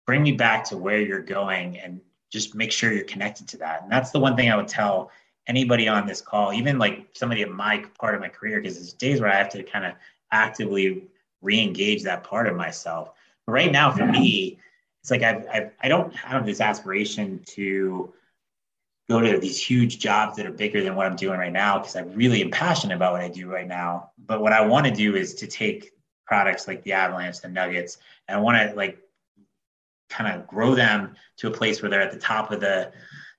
bring 0.07 0.23
me 0.23 0.33
back 0.33 0.65
to 0.65 0.77
where 0.77 1.01
you're 1.01 1.23
going 1.23 1.79
and 1.79 2.01
just 2.31 2.55
make 2.55 2.71
sure 2.71 2.93
you're 2.93 3.05
connected 3.05 3.49
to 3.49 3.57
that. 3.59 3.83
And 3.83 3.91
that's 3.91 4.11
the 4.11 4.21
one 4.21 4.37
thing 4.37 4.51
I 4.51 4.57
would 4.57 4.69
tell 4.69 5.11
anybody 5.47 5.89
on 5.89 6.07
this 6.07 6.21
call, 6.21 6.53
even 6.53 6.79
like 6.79 7.09
somebody 7.15 7.43
at 7.43 7.51
my 7.51 7.85
part 7.99 8.15
of 8.15 8.21
my 8.21 8.29
career, 8.29 8.61
because 8.61 8.77
there's 8.77 8.93
days 8.93 9.21
where 9.21 9.31
I 9.31 9.37
have 9.37 9.49
to 9.51 9.63
kind 9.63 9.85
of 9.85 9.95
actively 10.31 11.09
re-engage 11.43 12.03
that 12.05 12.23
part 12.23 12.47
of 12.47 12.57
myself. 12.57 13.13
But 13.47 13.53
right 13.53 13.73
now, 13.73 13.91
for 13.91 14.07
me, 14.07 14.59
it's 15.03 15.11
like 15.11 15.23
I've, 15.23 15.47
I've 15.53 15.71
I 15.81 15.89
don't 15.89 16.15
have 16.15 16.47
this 16.47 16.61
aspiration 16.61 17.41
to 17.47 18.13
go 19.09 19.21
to 19.21 19.39
these 19.39 19.61
huge 19.61 19.99
jobs 19.99 20.37
that 20.37 20.47
are 20.47 20.53
bigger 20.53 20.83
than 20.83 20.95
what 20.95 21.07
I'm 21.07 21.17
doing 21.17 21.39
right 21.39 21.53
now 21.53 21.79
because 21.79 21.97
I 21.97 22.03
really 22.03 22.43
am 22.43 22.51
passionate 22.51 22.95
about 22.95 23.13
what 23.13 23.23
I 23.23 23.29
do 23.29 23.51
right 23.51 23.67
now. 23.67 24.13
But 24.25 24.41
what 24.41 24.53
I 24.53 24.65
want 24.65 24.87
to 24.87 24.93
do 24.93 25.17
is 25.17 25.35
to 25.37 25.47
take 25.47 25.91
products 26.27 26.69
like 26.69 26.83
the 26.85 26.93
Avalanche, 26.93 27.41
the 27.41 27.49
Nuggets, 27.49 27.99
and 28.29 28.39
I 28.39 28.41
want 28.41 28.57
to 28.59 28.77
like 28.77 28.99
kind 30.11 30.33
of 30.33 30.47
grow 30.47 30.75
them 30.75 31.17
to 31.39 31.49
a 31.49 31.51
place 31.51 31.83
where 31.83 31.91
they're 31.91 32.01
at 32.01 32.13
the 32.13 32.19
top 32.19 32.53
of 32.53 32.61
the 32.61 32.93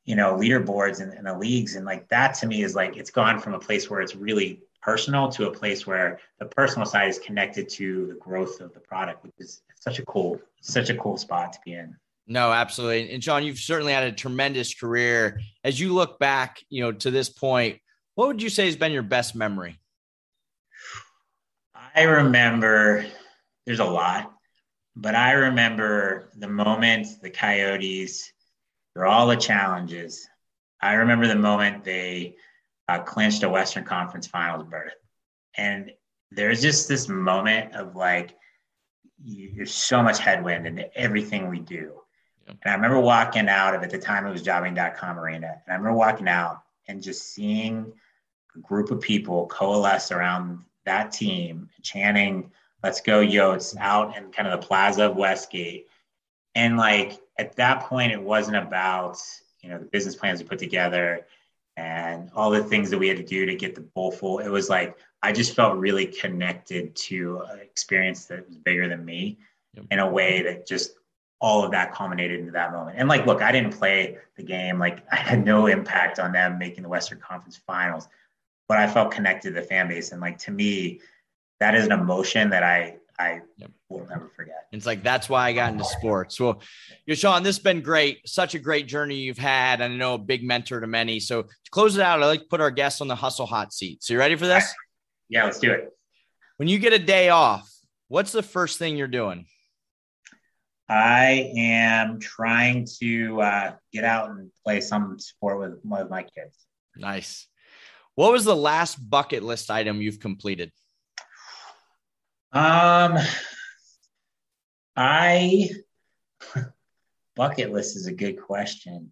you 0.04 0.16
know 0.16 0.36
leaderboards 0.36 1.00
and, 1.00 1.14
and 1.14 1.28
the 1.28 1.38
leagues 1.38 1.76
and 1.76 1.86
like 1.86 2.08
that 2.10 2.34
to 2.36 2.48
me 2.48 2.64
is 2.64 2.76
like 2.76 2.98
it's 2.98 3.12
gone 3.12 3.40
from 3.40 3.54
a 3.54 3.60
place 3.60 3.90
where 3.90 4.02
it's 4.02 4.16
really 4.16 4.62
personal 4.82 5.30
to 5.30 5.48
a 5.48 5.52
place 5.52 5.86
where 5.86 6.20
the 6.40 6.46
personal 6.46 6.86
side 6.86 7.10
is 7.10 7.20
connected 7.20 7.70
to 7.70 8.08
the 8.08 8.14
growth 8.16 8.60
of 8.62 8.74
the 8.74 8.80
product 8.80 9.24
which 9.24 9.34
is 9.40 9.62
such 9.76 10.00
a 10.00 10.06
cool 10.06 10.40
such 10.62 10.90
a 10.90 10.96
cool 10.96 11.18
spot 11.18 11.54
to 11.54 11.60
be 11.64 11.74
in. 11.74 11.96
No 12.28 12.52
absolutely. 12.52 13.14
And 13.14 13.24
sean 13.24 13.44
you've 13.44 13.58
certainly 13.58 13.94
had 13.94 14.04
a 14.04 14.12
tremendous 14.12 14.74
career. 14.74 15.40
As 15.64 15.80
you 15.80 15.94
look 15.94 16.20
back 16.20 16.60
you 16.70 16.84
know 16.84 16.92
to 16.92 17.12
this 17.12 17.30
point 17.30 17.80
what 18.16 18.28
would 18.28 18.42
you 18.42 18.50
say 18.50 18.66
has 18.66 18.76
been 18.76 18.92
your 18.92 19.04
best 19.04 19.36
memory? 19.36 19.80
I 21.96 22.04
remember 22.04 23.06
there's 23.66 23.80
a 23.80 23.86
lot 23.86 24.34
but 24.96 25.16
I 25.16 25.32
remember 25.32 26.30
the 26.36 26.48
moment 26.48 27.08
the 27.22 27.30
Coyotes, 27.30 28.32
through 28.94 29.08
all 29.08 29.28
the 29.28 29.38
challenges, 29.38 30.28
I 30.82 30.94
remember 30.94 31.28
the 31.28 31.36
moment 31.36 31.84
they 31.84 32.36
uh, 32.92 33.04
clinched 33.04 33.44
a 33.44 33.50
Western 33.50 33.84
Conference 33.84 34.28
Finals 34.28 34.66
berth. 34.70 34.94
And 35.56 35.92
there's 36.32 36.62
just 36.62 36.88
this 36.88 37.08
moment 37.08 37.76
of 37.76 37.96
like, 37.96 38.36
you, 39.24 39.52
there's 39.56 39.74
so 39.74 40.02
much 40.02 40.20
headwind 40.20 40.66
in 40.66 40.86
everything 40.96 41.50
we 41.50 41.60
do. 41.60 41.94
And 42.48 42.58
I 42.66 42.74
remember 42.74 43.00
walking 43.00 43.48
out 43.48 43.76
of 43.76 43.84
at 43.84 43.92
the 43.92 43.98
time 43.98 44.26
it 44.26 44.32
was 44.32 44.44
Jobing.com 44.44 45.20
arena. 45.20 45.48
And 45.48 45.74
I 45.74 45.76
remember 45.76 45.98
walking 45.98 46.28
out 46.28 46.64
and 46.88 47.02
just 47.02 47.34
seeing 47.34 47.94
a 48.56 48.60
group 48.60 48.92
of 48.92 49.00
people 49.00 49.48
coalesce 49.48 50.12
around 50.12 50.60
that 50.86 51.12
team, 51.12 51.70
chanting 51.82 52.52
let's 52.84 53.02
go 53.02 53.24
Yotes 53.24 53.76
out 53.78 54.18
in 54.18 54.32
kind 54.32 54.48
of 54.48 54.60
the 54.60 54.66
plaza 54.66 55.06
of 55.06 55.16
Westgate. 55.16 55.88
And 56.56 56.78
like 56.78 57.20
at 57.38 57.56
that 57.58 57.84
point, 57.84 58.12
it 58.12 58.22
wasn't 58.22 58.58
about, 58.58 59.18
you 59.62 59.70
know, 59.70 59.78
the 59.78 59.86
business 59.86 60.16
plans 60.16 60.42
we 60.42 60.48
put 60.48 60.60
together 60.60 61.26
and 61.78 62.30
all 62.36 62.50
the 62.50 62.64
things 62.64 62.90
that 62.90 62.98
we 62.98 63.08
had 63.08 63.18
to 63.18 63.24
do 63.24 63.46
to 63.46 63.56
get 63.56 63.76
the 63.76 63.82
bowl 63.82 64.12
full. 64.12 64.40
It 64.40 64.50
was 64.50 64.70
like, 64.70 64.98
I 65.24 65.32
just 65.32 65.56
felt 65.56 65.78
really 65.78 66.06
connected 66.06 66.96
to 66.96 67.42
an 67.50 67.60
experience 67.60 68.26
that 68.26 68.48
was 68.48 68.58
bigger 68.58 68.88
than 68.88 69.06
me 69.06 69.38
yep. 69.74 69.86
in 69.92 70.00
a 70.00 70.10
way 70.10 70.42
that 70.44 70.68
just 70.68 70.94
all 71.40 71.64
of 71.64 71.72
that 71.72 71.94
culminated 71.94 72.40
into 72.40 72.52
that 72.52 72.72
moment. 72.72 72.98
And 73.00 73.10
like, 73.10 73.26
look, 73.26 73.42
I 73.42 73.52
didn't 73.52 73.74
play 73.74 74.18
the 74.36 74.44
game. 74.44 74.80
Like 74.80 75.04
I 75.12 75.16
had 75.16 75.44
no 75.44 75.68
impact 75.68 76.20
on 76.20 76.32
them 76.32 76.58
making 76.58 76.84
the 76.84 76.90
Western 76.90 77.20
Conference 77.20 77.58
finals, 77.58 78.08
but 78.68 78.78
I 78.78 78.88
felt 78.88 79.12
connected 79.12 79.54
to 79.54 79.62
the 79.62 79.66
fan 79.66 79.88
base. 79.88 80.12
And 80.12 80.22
like, 80.22 80.38
to 80.40 80.52
me, 80.52 81.02
that 81.60 81.76
is 81.76 81.86
an 81.86 81.92
emotion 81.92 82.50
that 82.50 82.64
I 82.64 82.98
I 83.22 83.42
yep. 83.58 83.72
will 83.90 84.06
never 84.08 84.32
forget. 84.36 84.68
It's 84.72 84.86
like 84.86 85.04
that's 85.04 85.30
why 85.30 85.48
I 85.48 85.54
got 85.54 85.72
into 85.72 85.84
sports. 85.84 86.40
Well, 86.40 86.62
you 87.06 87.16
Sean, 87.16 87.44
this 87.44 87.58
has 87.58 87.64
been 87.64 87.82
great. 87.82 88.28
Such 88.28 88.56
a 88.56 88.60
great 88.60 88.88
journey 88.88 89.16
you've 89.16 89.38
had. 89.38 89.82
And 89.82 89.94
I 89.94 89.96
know 89.96 90.16
a 90.16 90.18
big 90.18 90.44
mentor 90.44 90.80
to 90.80 90.88
many. 90.88 91.20
So 91.20 91.44
to 91.44 91.72
close 91.72 91.96
it 91.96 92.02
out, 92.02 92.22
I 92.22 92.26
like 92.26 92.42
to 92.42 92.48
put 92.48 92.62
our 92.62 92.72
guests 92.72 93.02
on 93.02 93.08
the 93.08 93.16
hustle 93.16 93.46
hot 93.46 93.74
seat. 93.74 94.04
So 94.04 94.14
you 94.14 94.20
ready 94.20 94.36
for 94.36 94.48
this? 94.48 94.74
Yeah, 95.30 95.46
let's 95.46 95.60
do 95.60 95.72
it. 95.72 95.90
When 96.58 96.68
you 96.68 96.80
get 96.80 96.94
a 96.94 97.00
day 97.00 97.30
off, 97.30 97.70
what's 98.08 98.32
the 98.32 98.44
first 98.44 98.80
thing 98.80 98.98
you're 98.98 99.08
doing? 99.08 99.46
I 100.90 101.52
am 101.56 102.20
trying 102.20 102.86
to 103.00 103.42
uh, 103.42 103.72
get 103.94 104.04
out 104.04 104.32
and 104.32 104.52
play 104.66 104.82
some 104.82 105.18
sport 105.20 105.60
with 105.60 105.80
one 105.84 106.02
of 106.02 106.10
my 106.10 106.24
kids. 106.24 106.66
Nice. 106.98 107.48
What 108.16 108.34
was 108.34 108.44
the 108.44 108.56
last 108.56 108.96
bucket 108.96 109.42
list 109.42 109.72
item 109.72 110.02
you've 110.02 110.20
completed? 110.20 110.72
Um, 112.54 113.18
I 114.96 115.70
bucket 117.36 117.72
list 117.72 117.96
is 117.96 118.08
a 118.08 118.12
good 118.12 118.42
question. 118.42 119.12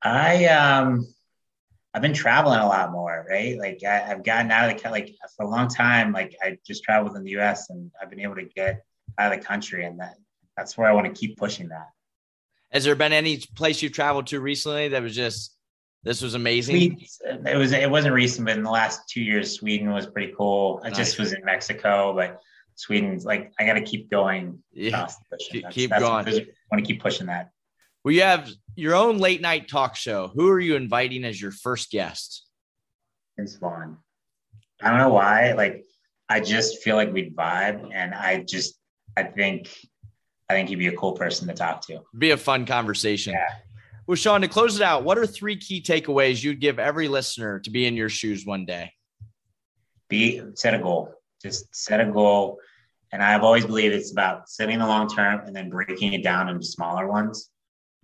I 0.00 0.46
um, 0.46 1.06
I've 1.94 2.02
been 2.02 2.14
traveling 2.14 2.60
a 2.60 2.66
lot 2.66 2.92
more, 2.92 3.26
right? 3.28 3.58
Like 3.58 3.82
I, 3.84 3.98
have 3.98 4.24
gotten 4.24 4.50
out 4.50 4.70
of 4.70 4.80
the 4.80 4.90
like 4.90 5.14
for 5.36 5.44
a 5.44 5.48
long 5.48 5.68
time. 5.68 6.12
Like 6.12 6.36
I 6.42 6.58
just 6.66 6.84
traveled 6.84 7.16
in 7.16 7.24
the 7.24 7.32
U.S. 7.32 7.68
and 7.70 7.90
I've 8.00 8.10
been 8.10 8.20
able 8.20 8.36
to 8.36 8.44
get 8.44 8.84
out 9.18 9.32
of 9.32 9.38
the 9.38 9.44
country, 9.44 9.84
and 9.84 9.98
that 9.98 10.14
that's 10.56 10.78
where 10.78 10.88
I 10.88 10.92
want 10.92 11.12
to 11.12 11.12
keep 11.12 11.36
pushing 11.36 11.68
that. 11.68 11.88
Has 12.70 12.84
there 12.84 12.94
been 12.94 13.12
any 13.12 13.38
place 13.56 13.82
you've 13.82 13.92
traveled 13.92 14.28
to 14.28 14.40
recently 14.40 14.88
that 14.88 15.02
was 15.02 15.14
just 15.14 15.56
this 16.04 16.22
was 16.22 16.34
amazing? 16.34 17.06
Sweden, 17.06 17.46
it 17.46 17.56
was 17.56 17.72
it 17.72 17.90
wasn't 17.90 18.14
recent, 18.14 18.46
but 18.46 18.56
in 18.56 18.62
the 18.62 18.70
last 18.70 19.08
two 19.08 19.20
years, 19.20 19.52
Sweden 19.52 19.92
was 19.92 20.06
pretty 20.06 20.32
cool. 20.36 20.80
I 20.84 20.88
nice. 20.88 20.96
just 20.96 21.18
was 21.18 21.32
in 21.32 21.44
Mexico, 21.44 22.14
but 22.14 22.40
Sweden's 22.74 23.24
like 23.24 23.52
I 23.58 23.66
got 23.66 23.74
to 23.74 23.82
keep 23.82 24.10
going. 24.10 24.62
Yeah, 24.72 25.08
keep, 25.38 25.68
keep 25.70 25.90
that's, 25.90 26.02
going. 26.02 26.26
I 26.28 26.46
want 26.70 26.78
to 26.78 26.82
keep 26.82 27.02
pushing 27.02 27.26
that. 27.26 27.50
Well, 28.04 28.12
you 28.12 28.22
have 28.22 28.50
your 28.74 28.94
own 28.94 29.18
late 29.18 29.40
night 29.40 29.68
talk 29.68 29.94
show. 29.94 30.28
Who 30.34 30.48
are 30.48 30.60
you 30.60 30.76
inviting 30.76 31.24
as 31.24 31.40
your 31.40 31.52
first 31.52 31.90
guest? 31.90 32.44
Vince 33.36 33.56
Vaughn. 33.56 33.98
I 34.82 34.90
don't 34.90 34.98
know 34.98 35.12
why. 35.12 35.52
Like, 35.52 35.84
I 36.28 36.40
just 36.40 36.82
feel 36.82 36.96
like 36.96 37.12
we'd 37.12 37.36
vibe, 37.36 37.90
and 37.94 38.14
I 38.14 38.42
just, 38.42 38.74
I 39.16 39.22
think, 39.24 39.68
I 40.48 40.54
think 40.54 40.68
he'd 40.68 40.76
be 40.76 40.88
a 40.88 40.96
cool 40.96 41.12
person 41.12 41.46
to 41.48 41.54
talk 41.54 41.86
to. 41.86 42.00
Be 42.18 42.30
a 42.30 42.36
fun 42.36 42.66
conversation. 42.66 43.34
Yeah. 43.34 43.46
Well, 44.06 44.16
Sean, 44.16 44.40
to 44.40 44.48
close 44.48 44.74
it 44.74 44.82
out, 44.82 45.04
what 45.04 45.16
are 45.16 45.26
three 45.26 45.56
key 45.56 45.80
takeaways 45.80 46.42
you'd 46.42 46.60
give 46.60 46.80
every 46.80 47.06
listener 47.06 47.60
to 47.60 47.70
be 47.70 47.86
in 47.86 47.94
your 47.94 48.08
shoes 48.08 48.44
one 48.44 48.66
day? 48.66 48.92
Be 50.08 50.42
set 50.54 50.74
a 50.74 50.78
goal. 50.78 51.14
Just 51.42 51.74
set 51.74 52.00
a 52.00 52.06
goal 52.10 52.58
And 53.12 53.22
I've 53.22 53.42
always 53.42 53.66
believed 53.66 53.94
it's 53.94 54.12
about 54.12 54.48
setting 54.48 54.78
the 54.78 54.86
long 54.86 55.08
term 55.08 55.40
and 55.46 55.54
then 55.54 55.68
breaking 55.68 56.14
it 56.14 56.22
down 56.22 56.48
into 56.48 56.64
smaller 56.64 57.06
ones 57.06 57.50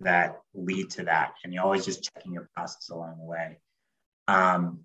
that 0.01 0.39
lead 0.53 0.89
to 0.91 1.03
that. 1.05 1.33
And 1.43 1.53
you're 1.53 1.63
always 1.63 1.85
just 1.85 2.03
checking 2.13 2.31
your 2.31 2.49
process 2.55 2.89
along 2.89 3.17
the 3.17 3.25
way. 3.25 3.57
Um, 4.27 4.81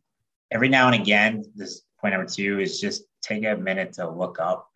every 0.50 0.68
now 0.68 0.86
and 0.86 0.94
again, 0.94 1.44
this 1.55 1.82
point 2.00 2.14
number 2.14 2.28
two 2.28 2.59
is 2.59 2.80
just 2.80 3.05
take 3.22 3.44
a 3.44 3.57
minute 3.57 3.92
to 3.94 4.09
look 4.09 4.40
up. 4.40 4.68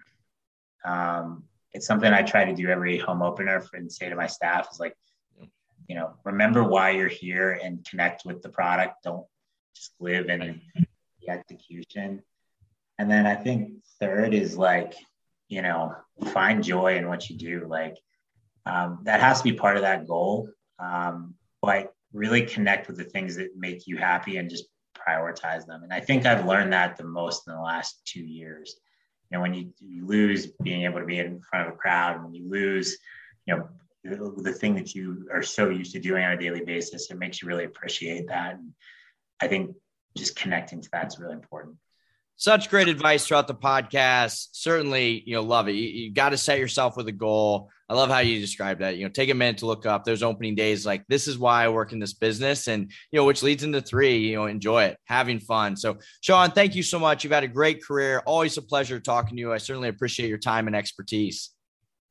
Um, 0.85 1.45
it's 1.73 1.87
something 1.87 2.13
I 2.13 2.23
try 2.23 2.45
to 2.45 2.55
do 2.55 2.69
every 2.69 2.99
home 2.99 3.23
opener 3.23 3.65
and 3.73 3.91
say 3.91 4.09
to 4.09 4.17
my 4.17 4.27
staff 4.27 4.69
is 4.73 4.81
like, 4.81 4.97
you 5.89 5.95
know, 5.95 6.15
remember 6.25 6.63
why 6.63 6.91
you're 6.91 7.09
here 7.09 7.59
and 7.63 7.85
connect 7.89 8.27
with 8.27 8.43
the 8.43 8.49
product. 8.51 9.03
Don't 9.05 9.27
just 9.75 9.93
live 9.99 10.29
in 10.29 10.61
the 11.21 11.31
execution. 11.31 12.23
And 12.99 13.11
then 13.11 13.27
I 13.27 13.35
think 13.35 13.73
third 14.01 14.35
is 14.35 14.57
like, 14.57 14.95
you 15.49 15.63
know, 15.63 15.95
find 16.33 16.63
joy 16.63 16.97
in 16.97 17.09
what 17.09 17.31
you 17.31 17.37
do. 17.37 17.67
Like 17.69 17.97
um, 18.67 19.01
that 19.05 19.21
has 19.21 19.39
to 19.39 19.45
be 19.45 19.53
part 19.53 19.77
of 19.77 19.83
that 19.83 20.07
goal. 20.07 20.49
Um, 20.79 21.35
but 21.63 21.93
really 22.13 22.43
connect 22.43 22.89
with 22.89 22.97
the 22.97 23.05
things 23.05 23.37
that 23.37 23.57
make 23.57 23.87
you 23.87 23.97
happy 23.97 24.37
and 24.37 24.51
just 24.51 24.65
prioritize 24.97 25.67
them. 25.67 25.83
And 25.83 25.93
I 25.93 26.01
think 26.01 26.27
I've 26.27 26.47
learned 26.47 26.73
that 26.73 26.97
the 26.97 27.05
most 27.05 27.47
in 27.47 27.55
the 27.55 27.61
last 27.61 28.01
two 28.05 28.25
years. 28.25 28.77
You 29.31 29.37
know, 29.37 29.43
when 29.43 29.55
you, 29.55 29.73
you 29.79 30.07
lose 30.07 30.47
being 30.63 30.85
able 30.85 31.01
to 31.01 31.07
be 31.07 31.19
in 31.19 31.41
front 31.51 31.69
of 31.69 31.75
a 31.75 31.77
crowd, 31.77 32.23
when 32.23 32.35
you 32.35 32.49
lose, 32.49 32.97
you 33.47 33.57
know, 33.57 33.69
the, 34.05 34.43
the 34.43 34.53
thing 34.53 34.75
that 34.77 34.95
you 34.95 35.29
are 35.33 35.43
so 35.43 35.69
used 35.69 35.93
to 35.93 36.01
doing 36.01 36.25
on 36.25 36.33
a 36.33 36.39
daily 36.39 36.65
basis, 36.65 37.11
it 37.11 37.19
makes 37.19 37.43
you 37.43 37.49
really 37.49 37.65
appreciate 37.65 38.29
that. 38.29 38.55
And 38.55 38.73
I 39.41 39.49
think 39.49 39.75
just 40.17 40.37
connecting 40.37 40.81
to 40.81 40.89
that's 40.91 41.19
really 41.19 41.35
important 41.35 41.77
such 42.39 42.71
great 42.71 42.87
advice 42.87 43.27
throughout 43.27 43.49
the 43.49 43.55
podcast. 43.55 44.51
Certainly, 44.53 45.25
you 45.27 45.35
know, 45.35 45.43
love 45.43 45.69
it. 45.69 45.73
You, 45.73 45.89
you 45.89 46.13
got 46.13 46.31
to 46.31 46.39
set 46.39 46.61
yourself 46.61 46.97
with 46.97 47.09
a 47.09 47.13
goal. 47.13 47.69
I 47.89 47.95
love 47.95 48.11
how 48.11 48.21
you 48.21 48.39
describe 48.39 48.79
that. 48.79 48.97
You 48.97 49.05
know, 49.05 49.11
take 49.11 49.29
a 49.29 49.35
minute 49.35 49.59
to 49.59 49.67
look 49.67 49.87
up 49.87 50.05
those 50.05 50.23
opening 50.23 50.55
days. 50.55 50.87
Like 50.87 51.05
this 51.09 51.27
is 51.27 51.37
why 51.37 51.65
I 51.65 51.69
work 51.69 51.93
in 51.93 51.99
this 51.99 52.13
business, 52.15 52.69
and 52.69 52.93
you 53.11 53.19
know, 53.19 53.25
which 53.25 53.43
leads 53.43 53.65
into 53.65 53.81
three. 53.81 54.19
You 54.19 54.37
know, 54.37 54.47
enjoy 54.47 54.85
it, 54.85 54.99
having 55.05 55.41
fun. 55.41 55.77
So, 55.77 55.99
Sean, 56.21 56.53
thank 56.53 56.77
you 56.77 56.85
so 56.85 57.01
much. 57.01 57.25
You've 57.25 57.33
had 57.33 57.45
a 57.45 57.49
great 57.49 57.85
career. 57.85 58.23
Always 58.25 58.57
a 58.57 58.63
pleasure 58.63 59.01
talking 59.01 59.37
to 59.37 59.41
you. 59.41 59.53
I 59.53 59.59
certainly 59.59 59.89
appreciate 59.89 60.29
your 60.29 60.39
time 60.39 60.69
and 60.69 60.77
expertise. 60.77 61.51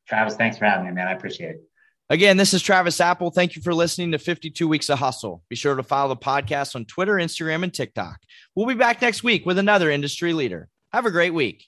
Travis, 0.06 0.36
thanks 0.36 0.58
for 0.58 0.66
having 0.66 0.86
me, 0.86 0.92
man. 0.92 1.08
I 1.08 1.12
appreciate 1.12 1.50
it. 1.50 1.62
Again, 2.10 2.38
this 2.38 2.54
is 2.54 2.62
Travis 2.62 3.02
Apple. 3.02 3.30
Thank 3.30 3.54
you 3.54 3.60
for 3.60 3.74
listening 3.74 4.12
to 4.12 4.18
52 4.18 4.66
Weeks 4.66 4.88
of 4.88 4.98
Hustle. 4.98 5.42
Be 5.50 5.56
sure 5.56 5.76
to 5.76 5.82
follow 5.82 6.08
the 6.08 6.16
podcast 6.16 6.74
on 6.74 6.86
Twitter, 6.86 7.16
Instagram, 7.16 7.62
and 7.62 7.74
TikTok. 7.74 8.20
We'll 8.54 8.64
be 8.64 8.72
back 8.72 9.02
next 9.02 9.22
week 9.22 9.44
with 9.44 9.58
another 9.58 9.90
industry 9.90 10.32
leader. 10.32 10.70
Have 10.90 11.04
a 11.04 11.10
great 11.10 11.34
week. 11.34 11.67